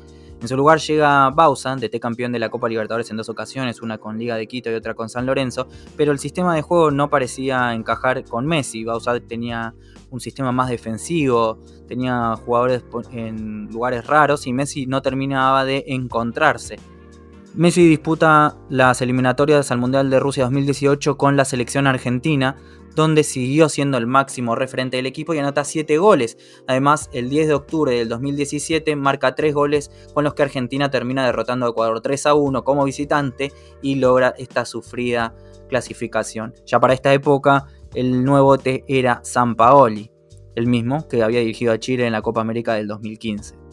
En 0.41 0.47
su 0.47 0.57
lugar 0.57 0.79
llega 0.79 1.29
Bausa, 1.29 1.75
DT 1.75 1.99
campeón 1.99 2.31
de 2.31 2.39
la 2.39 2.49
Copa 2.49 2.67
Libertadores 2.67 3.11
en 3.11 3.17
dos 3.17 3.29
ocasiones, 3.29 3.83
una 3.83 3.99
con 3.99 4.17
Liga 4.17 4.37
de 4.37 4.47
Quito 4.47 4.71
y 4.71 4.73
otra 4.73 4.95
con 4.95 5.07
San 5.07 5.27
Lorenzo, 5.27 5.67
pero 5.95 6.11
el 6.11 6.17
sistema 6.17 6.55
de 6.55 6.63
juego 6.63 6.89
no 6.89 7.11
parecía 7.11 7.75
encajar 7.75 8.23
con 8.25 8.47
Messi. 8.47 8.83
Bausa 8.83 9.19
tenía 9.19 9.75
un 10.09 10.19
sistema 10.19 10.51
más 10.51 10.69
defensivo, 10.69 11.59
tenía 11.87 12.35
jugadores 12.43 12.83
en 13.11 13.67
lugares 13.71 14.07
raros 14.07 14.47
y 14.47 14.53
Messi 14.53 14.87
no 14.87 15.03
terminaba 15.03 15.63
de 15.63 15.83
encontrarse. 15.87 16.77
Messi 17.57 17.87
disputa 17.87 18.57
las 18.67 19.01
eliminatorias 19.01 19.71
al 19.71 19.77
Mundial 19.77 20.09
de 20.09 20.19
Rusia 20.19 20.43
2018 20.43 21.17
con 21.17 21.37
la 21.37 21.45
selección 21.45 21.87
argentina, 21.87 22.57
donde 22.95 23.23
siguió 23.23 23.69
siendo 23.69 23.97
el 23.97 24.07
máximo 24.07 24.55
referente 24.55 24.97
del 24.97 25.05
equipo 25.05 25.33
y 25.33 25.39
anota 25.39 25.63
7 25.63 25.97
goles. 25.97 26.37
Además, 26.67 27.09
el 27.13 27.29
10 27.29 27.47
de 27.47 27.53
octubre 27.53 27.97
del 27.97 28.09
2017 28.09 28.97
marca 28.97 29.35
3 29.35 29.53
goles 29.53 29.89
con 30.13 30.25
los 30.25 30.33
que 30.33 30.43
Argentina 30.43 30.91
termina 30.91 31.25
derrotando 31.25 31.65
a 31.65 31.69
Ecuador 31.69 32.01
3 32.01 32.25
a 32.25 32.33
1 32.33 32.65
como 32.65 32.83
visitante 32.83 33.53
y 33.81 33.95
logra 33.95 34.33
esta 34.37 34.65
sufrida 34.65 35.33
clasificación. 35.69 36.53
Ya 36.65 36.81
para 36.81 36.93
esta 36.93 37.13
época, 37.13 37.67
el 37.93 38.25
nuevo 38.25 38.57
T 38.57 38.83
era 38.89 39.21
San 39.23 39.55
Paoli, 39.55 40.11
el 40.55 40.67
mismo 40.67 41.07
que 41.07 41.23
había 41.23 41.39
dirigido 41.39 41.71
a 41.71 41.79
Chile 41.79 42.05
en 42.05 42.11
la 42.11 42.21
Copa 42.21 42.41
América 42.41 42.73
del 42.73 42.87
2015. 42.89 43.64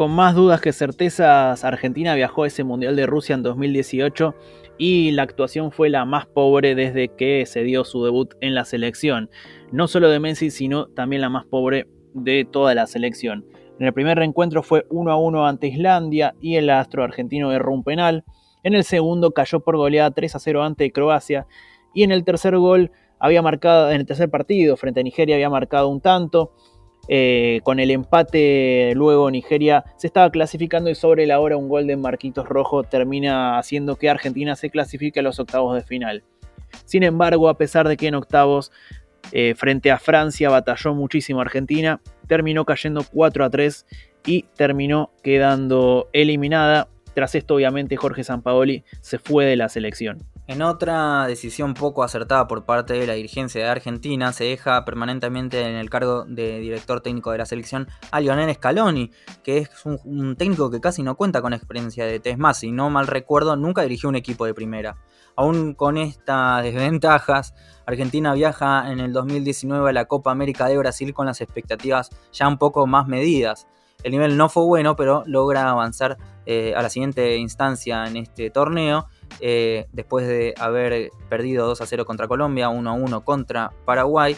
Con 0.00 0.12
más 0.12 0.34
dudas 0.34 0.62
que 0.62 0.72
certezas, 0.72 1.62
Argentina 1.62 2.14
viajó 2.14 2.44
a 2.44 2.46
ese 2.46 2.64
Mundial 2.64 2.96
de 2.96 3.04
Rusia 3.04 3.34
en 3.34 3.42
2018 3.42 4.34
y 4.78 5.10
la 5.10 5.24
actuación 5.24 5.72
fue 5.72 5.90
la 5.90 6.06
más 6.06 6.24
pobre 6.24 6.74
desde 6.74 7.08
que 7.08 7.44
se 7.44 7.64
dio 7.64 7.84
su 7.84 8.02
debut 8.02 8.32
en 8.40 8.54
la 8.54 8.64
selección. 8.64 9.28
No 9.72 9.88
solo 9.88 10.08
de 10.08 10.18
Messi, 10.18 10.50
sino 10.50 10.86
también 10.86 11.20
la 11.20 11.28
más 11.28 11.44
pobre 11.44 11.86
de 12.14 12.46
toda 12.50 12.74
la 12.74 12.86
selección. 12.86 13.44
En 13.78 13.88
el 13.88 13.92
primer 13.92 14.16
reencuentro 14.16 14.62
fue 14.62 14.86
1 14.88 15.10
a 15.10 15.16
1 15.16 15.46
ante 15.46 15.66
Islandia 15.66 16.34
y 16.40 16.56
el 16.56 16.70
astro 16.70 17.04
argentino 17.04 17.52
erró 17.52 17.74
un 17.74 17.84
penal. 17.84 18.24
En 18.62 18.72
el 18.72 18.84
segundo 18.84 19.32
cayó 19.32 19.60
por 19.60 19.76
goleada 19.76 20.12
3 20.12 20.34
a 20.34 20.38
0 20.38 20.62
ante 20.62 20.92
Croacia. 20.92 21.46
Y 21.92 22.04
en 22.04 22.12
el 22.12 22.24
tercer 22.24 22.56
gol 22.56 22.90
había 23.18 23.42
marcado, 23.42 23.90
en 23.90 24.00
el 24.00 24.06
tercer 24.06 24.30
partido 24.30 24.78
frente 24.78 25.00
a 25.00 25.02
Nigeria 25.02 25.34
había 25.34 25.50
marcado 25.50 25.88
un 25.88 26.00
tanto. 26.00 26.54
Eh, 27.12 27.60
con 27.64 27.80
el 27.80 27.90
empate 27.90 28.92
luego 28.94 29.32
Nigeria 29.32 29.82
se 29.96 30.06
estaba 30.06 30.30
clasificando 30.30 30.90
y 30.90 30.94
sobre 30.94 31.26
la 31.26 31.40
hora 31.40 31.56
un 31.56 31.68
gol 31.68 31.88
de 31.88 31.96
Marquitos 31.96 32.48
Rojo 32.48 32.84
termina 32.84 33.58
haciendo 33.58 33.96
que 33.96 34.08
Argentina 34.08 34.54
se 34.54 34.70
clasifique 34.70 35.18
a 35.18 35.24
los 35.24 35.40
octavos 35.40 35.74
de 35.74 35.82
final. 35.82 36.22
Sin 36.84 37.02
embargo, 37.02 37.48
a 37.48 37.58
pesar 37.58 37.88
de 37.88 37.96
que 37.96 38.06
en 38.06 38.14
octavos 38.14 38.70
eh, 39.32 39.56
frente 39.56 39.90
a 39.90 39.98
Francia 39.98 40.50
batalló 40.50 40.94
muchísimo 40.94 41.40
Argentina, 41.40 42.00
terminó 42.28 42.64
cayendo 42.64 43.04
4 43.12 43.44
a 43.44 43.50
3 43.50 43.86
y 44.24 44.42
terminó 44.54 45.10
quedando 45.24 46.08
eliminada. 46.12 46.86
Tras 47.12 47.34
esto, 47.34 47.56
obviamente, 47.56 47.96
Jorge 47.96 48.22
Sampaoli 48.22 48.84
se 49.00 49.18
fue 49.18 49.46
de 49.46 49.56
la 49.56 49.68
selección. 49.68 50.18
En 50.50 50.62
otra 50.62 51.28
decisión 51.28 51.74
poco 51.74 52.02
acertada 52.02 52.48
por 52.48 52.64
parte 52.64 52.94
de 52.94 53.06
la 53.06 53.12
dirigencia 53.12 53.62
de 53.62 53.70
Argentina, 53.70 54.32
se 54.32 54.42
deja 54.42 54.84
permanentemente 54.84 55.60
en 55.60 55.76
el 55.76 55.88
cargo 55.88 56.24
de 56.24 56.58
director 56.58 57.00
técnico 57.02 57.30
de 57.30 57.38
la 57.38 57.46
selección 57.46 57.86
a 58.10 58.18
Lionel 58.18 58.52
Scaloni, 58.52 59.12
que 59.44 59.58
es 59.58 59.70
un, 59.84 60.34
técnico 60.34 60.68
que 60.68 60.80
casi 60.80 61.04
no 61.04 61.14
cuenta 61.14 61.40
con 61.40 61.52
experiencia 61.52 62.04
de 62.04 62.20
Es 62.24 62.36
más, 62.36 62.58
si 62.58 62.72
no 62.72 62.90
mal 62.90 63.06
recuerdo, 63.06 63.54
nunca 63.54 63.82
dirigió 63.82 64.08
un 64.08 64.16
equipo 64.16 64.44
de 64.44 64.52
primera. 64.52 64.96
Aún 65.36 65.72
con 65.74 65.96
estas 65.96 66.64
desventajas, 66.64 67.54
Argentina 67.86 68.34
viaja 68.34 68.90
en 68.90 68.98
el 68.98 69.12
2019 69.12 69.90
a 69.90 69.92
la 69.92 70.06
Copa 70.06 70.32
América 70.32 70.66
de 70.66 70.78
Brasil 70.78 71.14
con 71.14 71.26
las 71.26 71.40
expectativas 71.40 72.10
ya 72.32 72.48
un 72.48 72.58
poco 72.58 72.88
más 72.88 73.06
medidas. 73.06 73.68
El 74.02 74.10
nivel 74.10 74.36
no 74.36 74.48
fue 74.48 74.64
bueno, 74.64 74.96
pero 74.96 75.22
logra 75.26 75.70
avanzar 75.70 76.16
eh, 76.44 76.74
a 76.74 76.82
la 76.82 76.90
siguiente 76.90 77.36
instancia 77.36 78.04
en 78.08 78.16
este 78.16 78.50
torneo 78.50 79.06
eh, 79.40 79.86
después 79.92 80.26
de 80.26 80.54
haber 80.58 81.10
perdido 81.28 81.66
2 81.66 81.80
a 81.80 81.86
0 81.86 82.04
contra 82.04 82.28
Colombia, 82.28 82.68
1 82.68 82.90
a 82.90 82.92
1 82.92 83.24
contra 83.24 83.72
Paraguay, 83.84 84.36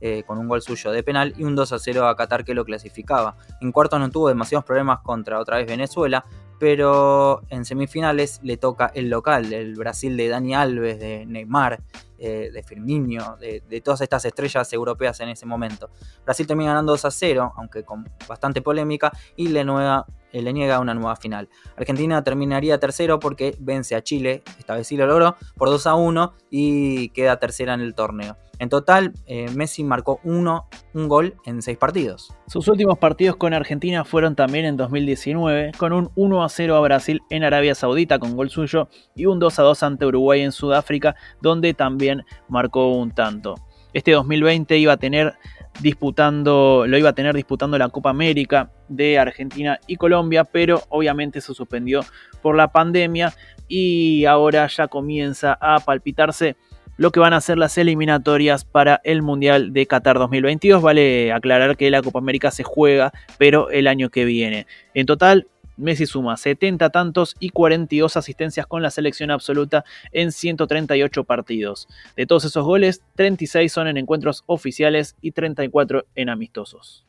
eh, 0.00 0.22
con 0.26 0.38
un 0.38 0.48
gol 0.48 0.62
suyo 0.62 0.92
de 0.92 1.02
penal 1.02 1.34
y 1.36 1.44
un 1.44 1.54
2 1.54 1.72
a 1.72 1.78
0 1.78 2.06
a 2.06 2.16
Qatar 2.16 2.44
que 2.44 2.54
lo 2.54 2.64
clasificaba. 2.64 3.36
En 3.60 3.70
cuartos 3.70 4.00
no 4.00 4.10
tuvo 4.10 4.28
demasiados 4.28 4.64
problemas 4.64 5.00
contra 5.00 5.38
otra 5.38 5.58
vez 5.58 5.66
Venezuela, 5.66 6.24
pero 6.60 7.40
en 7.48 7.64
semifinales 7.64 8.38
le 8.42 8.58
toca 8.58 8.92
el 8.94 9.08
local, 9.08 9.50
el 9.50 9.74
Brasil 9.76 10.14
de 10.18 10.28
Dani 10.28 10.54
Alves, 10.54 11.00
de 11.00 11.24
Neymar, 11.24 11.80
eh, 12.18 12.50
de 12.52 12.62
Firmino, 12.62 13.38
de, 13.38 13.80
todas 13.80 14.02
estas 14.02 14.26
estrellas 14.26 14.70
europeas 14.74 15.18
en 15.20 15.30
ese 15.30 15.46
momento. 15.46 15.88
Brasil 16.22 16.46
termina 16.46 16.72
ganando 16.72 16.92
2 16.92 17.06
a 17.06 17.10
0, 17.10 17.54
aunque 17.56 17.82
con 17.82 18.06
bastante 18.28 18.60
polémica, 18.60 19.10
y 19.36 19.48
le, 19.48 19.62
eh, 19.62 20.42
le 20.42 20.52
niega 20.52 20.80
una 20.80 20.92
nueva 20.92 21.16
final. 21.16 21.48
Argentina 21.78 22.22
terminaría 22.22 22.78
tercero 22.78 23.18
porque 23.18 23.56
vence 23.58 23.96
a 23.96 24.02
Chile, 24.02 24.42
esta 24.58 24.74
vez 24.74 24.86
sí 24.86 24.98
lo 24.98 25.06
logró, 25.06 25.36
por 25.56 25.70
2 25.70 25.86
a 25.86 25.94
1 25.94 26.34
y 26.50 27.08
queda 27.08 27.38
tercera 27.38 27.72
en 27.72 27.80
el 27.80 27.94
torneo. 27.94 28.36
En 28.60 28.68
total, 28.68 29.14
eh, 29.26 29.48
Messi 29.54 29.82
marcó 29.82 30.20
uno, 30.22 30.68
un 30.92 31.08
gol 31.08 31.34
en 31.46 31.62
seis 31.62 31.78
partidos. 31.78 32.34
Sus 32.46 32.68
últimos 32.68 32.98
partidos 32.98 33.36
con 33.36 33.54
Argentina 33.54 34.04
fueron 34.04 34.36
también 34.36 34.66
en 34.66 34.76
2019, 34.76 35.72
con 35.78 35.94
un 35.94 36.10
1 36.14 36.44
a 36.44 36.48
0 36.50 36.76
a 36.76 36.80
Brasil 36.80 37.22
en 37.30 37.42
Arabia 37.42 37.74
Saudita 37.74 38.18
con 38.18 38.36
gol 38.36 38.50
suyo 38.50 38.90
y 39.16 39.24
un 39.24 39.38
2 39.38 39.58
a 39.58 39.62
2 39.62 39.82
ante 39.82 40.04
Uruguay 40.04 40.42
en 40.42 40.52
Sudáfrica, 40.52 41.16
donde 41.40 41.72
también 41.72 42.22
marcó 42.48 42.92
un 42.92 43.12
tanto. 43.12 43.54
Este 43.94 44.12
2020 44.12 44.76
iba 44.76 44.92
a 44.92 44.98
tener 44.98 45.32
disputando, 45.80 46.84
lo 46.86 46.98
iba 46.98 47.08
a 47.08 47.14
tener 47.14 47.34
disputando 47.34 47.78
la 47.78 47.88
Copa 47.88 48.10
América 48.10 48.70
de 48.88 49.18
Argentina 49.18 49.80
y 49.86 49.96
Colombia, 49.96 50.44
pero 50.44 50.82
obviamente 50.90 51.40
se 51.40 51.54
suspendió 51.54 52.02
por 52.42 52.56
la 52.56 52.70
pandemia 52.70 53.32
y 53.68 54.26
ahora 54.26 54.66
ya 54.66 54.86
comienza 54.86 55.56
a 55.58 55.80
palpitarse 55.80 56.56
lo 57.00 57.12
que 57.12 57.20
van 57.20 57.32
a 57.32 57.40
ser 57.40 57.56
las 57.56 57.78
eliminatorias 57.78 58.66
para 58.66 59.00
el 59.04 59.22
Mundial 59.22 59.72
de 59.72 59.86
Qatar 59.86 60.18
2022. 60.18 60.82
Vale 60.82 61.32
aclarar 61.32 61.78
que 61.78 61.90
la 61.90 62.02
Copa 62.02 62.18
América 62.18 62.50
se 62.50 62.62
juega, 62.62 63.10
pero 63.38 63.70
el 63.70 63.86
año 63.86 64.10
que 64.10 64.26
viene. 64.26 64.66
En 64.92 65.06
total, 65.06 65.48
Messi 65.78 66.04
suma 66.04 66.36
70 66.36 66.90
tantos 66.90 67.36
y 67.40 67.48
42 67.48 68.18
asistencias 68.18 68.66
con 68.66 68.82
la 68.82 68.90
selección 68.90 69.30
absoluta 69.30 69.82
en 70.12 70.30
138 70.30 71.24
partidos. 71.24 71.88
De 72.16 72.26
todos 72.26 72.44
esos 72.44 72.66
goles, 72.66 73.02
36 73.16 73.72
son 73.72 73.88
en 73.88 73.96
encuentros 73.96 74.44
oficiales 74.44 75.16
y 75.22 75.30
34 75.30 76.04
en 76.16 76.28
amistosos. 76.28 77.06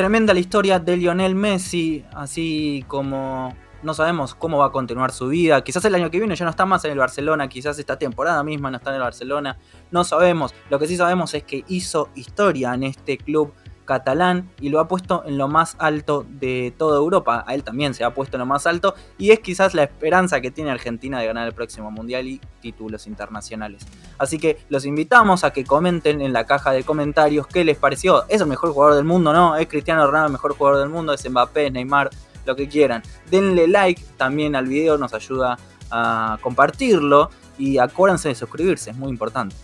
Tremenda 0.00 0.32
la 0.32 0.40
historia 0.40 0.78
de 0.78 0.96
Lionel 0.96 1.34
Messi, 1.34 2.06
así 2.14 2.86
como 2.88 3.54
no 3.82 3.92
sabemos 3.92 4.34
cómo 4.34 4.56
va 4.56 4.68
a 4.68 4.72
continuar 4.72 5.12
su 5.12 5.28
vida. 5.28 5.62
Quizás 5.62 5.84
el 5.84 5.94
año 5.94 6.10
que 6.10 6.18
viene 6.18 6.34
ya 6.34 6.46
no 6.46 6.50
está 6.50 6.64
más 6.64 6.82
en 6.86 6.92
el 6.92 6.98
Barcelona, 6.98 7.50
quizás 7.50 7.78
esta 7.78 7.98
temporada 7.98 8.42
misma 8.42 8.70
no 8.70 8.78
está 8.78 8.88
en 8.88 8.96
el 8.96 9.02
Barcelona, 9.02 9.58
no 9.90 10.02
sabemos. 10.04 10.54
Lo 10.70 10.78
que 10.78 10.86
sí 10.86 10.96
sabemos 10.96 11.34
es 11.34 11.42
que 11.42 11.64
hizo 11.68 12.08
historia 12.14 12.72
en 12.72 12.84
este 12.84 13.18
club 13.18 13.52
catalán 13.90 14.48
y 14.60 14.68
lo 14.68 14.78
ha 14.78 14.86
puesto 14.86 15.24
en 15.26 15.36
lo 15.36 15.48
más 15.48 15.74
alto 15.80 16.24
de 16.28 16.72
toda 16.78 16.96
Europa. 16.96 17.42
A 17.44 17.56
él 17.56 17.64
también 17.64 17.92
se 17.92 18.04
ha 18.04 18.14
puesto 18.14 18.36
en 18.36 18.38
lo 18.38 18.46
más 18.46 18.64
alto 18.64 18.94
y 19.18 19.32
es 19.32 19.40
quizás 19.40 19.74
la 19.74 19.82
esperanza 19.82 20.40
que 20.40 20.52
tiene 20.52 20.70
Argentina 20.70 21.18
de 21.18 21.26
ganar 21.26 21.48
el 21.48 21.54
próximo 21.54 21.90
Mundial 21.90 22.28
y 22.28 22.40
títulos 22.60 23.08
internacionales. 23.08 23.84
Así 24.16 24.38
que 24.38 24.58
los 24.68 24.84
invitamos 24.86 25.42
a 25.42 25.52
que 25.52 25.64
comenten 25.64 26.20
en 26.20 26.32
la 26.32 26.44
caja 26.44 26.70
de 26.70 26.84
comentarios 26.84 27.48
qué 27.48 27.64
les 27.64 27.78
pareció. 27.78 28.28
¿Es 28.28 28.40
el 28.40 28.46
mejor 28.46 28.72
jugador 28.72 28.94
del 28.94 29.04
mundo? 29.04 29.32
No, 29.32 29.56
es 29.56 29.66
Cristiano 29.66 30.06
Ronaldo 30.06 30.26
el 30.28 30.32
mejor 30.34 30.54
jugador 30.54 30.78
del 30.78 30.88
mundo, 30.88 31.12
es 31.12 31.28
Mbappé, 31.28 31.72
Neymar, 31.72 32.10
lo 32.46 32.54
que 32.54 32.68
quieran. 32.68 33.02
Denle 33.28 33.66
like 33.66 34.00
también 34.16 34.54
al 34.54 34.66
video, 34.66 34.98
nos 34.98 35.14
ayuda 35.14 35.58
a 35.90 36.38
compartirlo 36.40 37.30
y 37.58 37.78
acuérdense 37.78 38.28
de 38.28 38.36
suscribirse, 38.36 38.90
es 38.90 38.96
muy 38.96 39.10
importante. 39.10 39.56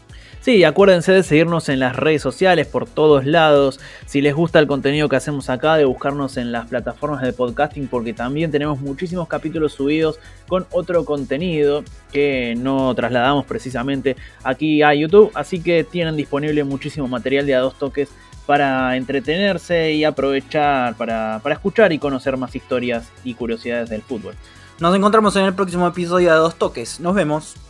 Sí, 0.46 0.62
acuérdense 0.62 1.10
de 1.10 1.24
seguirnos 1.24 1.68
en 1.68 1.80
las 1.80 1.96
redes 1.96 2.22
sociales 2.22 2.68
por 2.68 2.88
todos 2.88 3.26
lados. 3.26 3.80
Si 4.06 4.20
les 4.20 4.32
gusta 4.32 4.60
el 4.60 4.68
contenido 4.68 5.08
que 5.08 5.16
hacemos 5.16 5.50
acá, 5.50 5.74
de 5.74 5.84
buscarnos 5.86 6.36
en 6.36 6.52
las 6.52 6.68
plataformas 6.68 7.22
de 7.22 7.32
podcasting, 7.32 7.88
porque 7.88 8.12
también 8.12 8.52
tenemos 8.52 8.78
muchísimos 8.78 9.26
capítulos 9.26 9.72
subidos 9.72 10.20
con 10.46 10.64
otro 10.70 11.04
contenido 11.04 11.82
que 12.12 12.54
no 12.56 12.94
trasladamos 12.94 13.44
precisamente 13.44 14.14
aquí 14.44 14.84
a 14.84 14.94
YouTube. 14.94 15.32
Así 15.34 15.60
que 15.60 15.82
tienen 15.82 16.14
disponible 16.14 16.62
muchísimo 16.62 17.08
material 17.08 17.44
de 17.44 17.56
a 17.56 17.58
dos 17.58 17.76
toques 17.76 18.08
para 18.46 18.96
entretenerse 18.96 19.94
y 19.94 20.04
aprovechar 20.04 20.94
para, 20.94 21.40
para 21.42 21.56
escuchar 21.56 21.92
y 21.92 21.98
conocer 21.98 22.36
más 22.36 22.54
historias 22.54 23.10
y 23.24 23.34
curiosidades 23.34 23.90
del 23.90 24.02
fútbol. 24.02 24.36
Nos 24.78 24.94
encontramos 24.94 25.34
en 25.34 25.46
el 25.46 25.54
próximo 25.54 25.88
episodio 25.88 26.30
de 26.30 26.38
dos 26.38 26.54
toques. 26.54 27.00
Nos 27.00 27.16
vemos. 27.16 27.65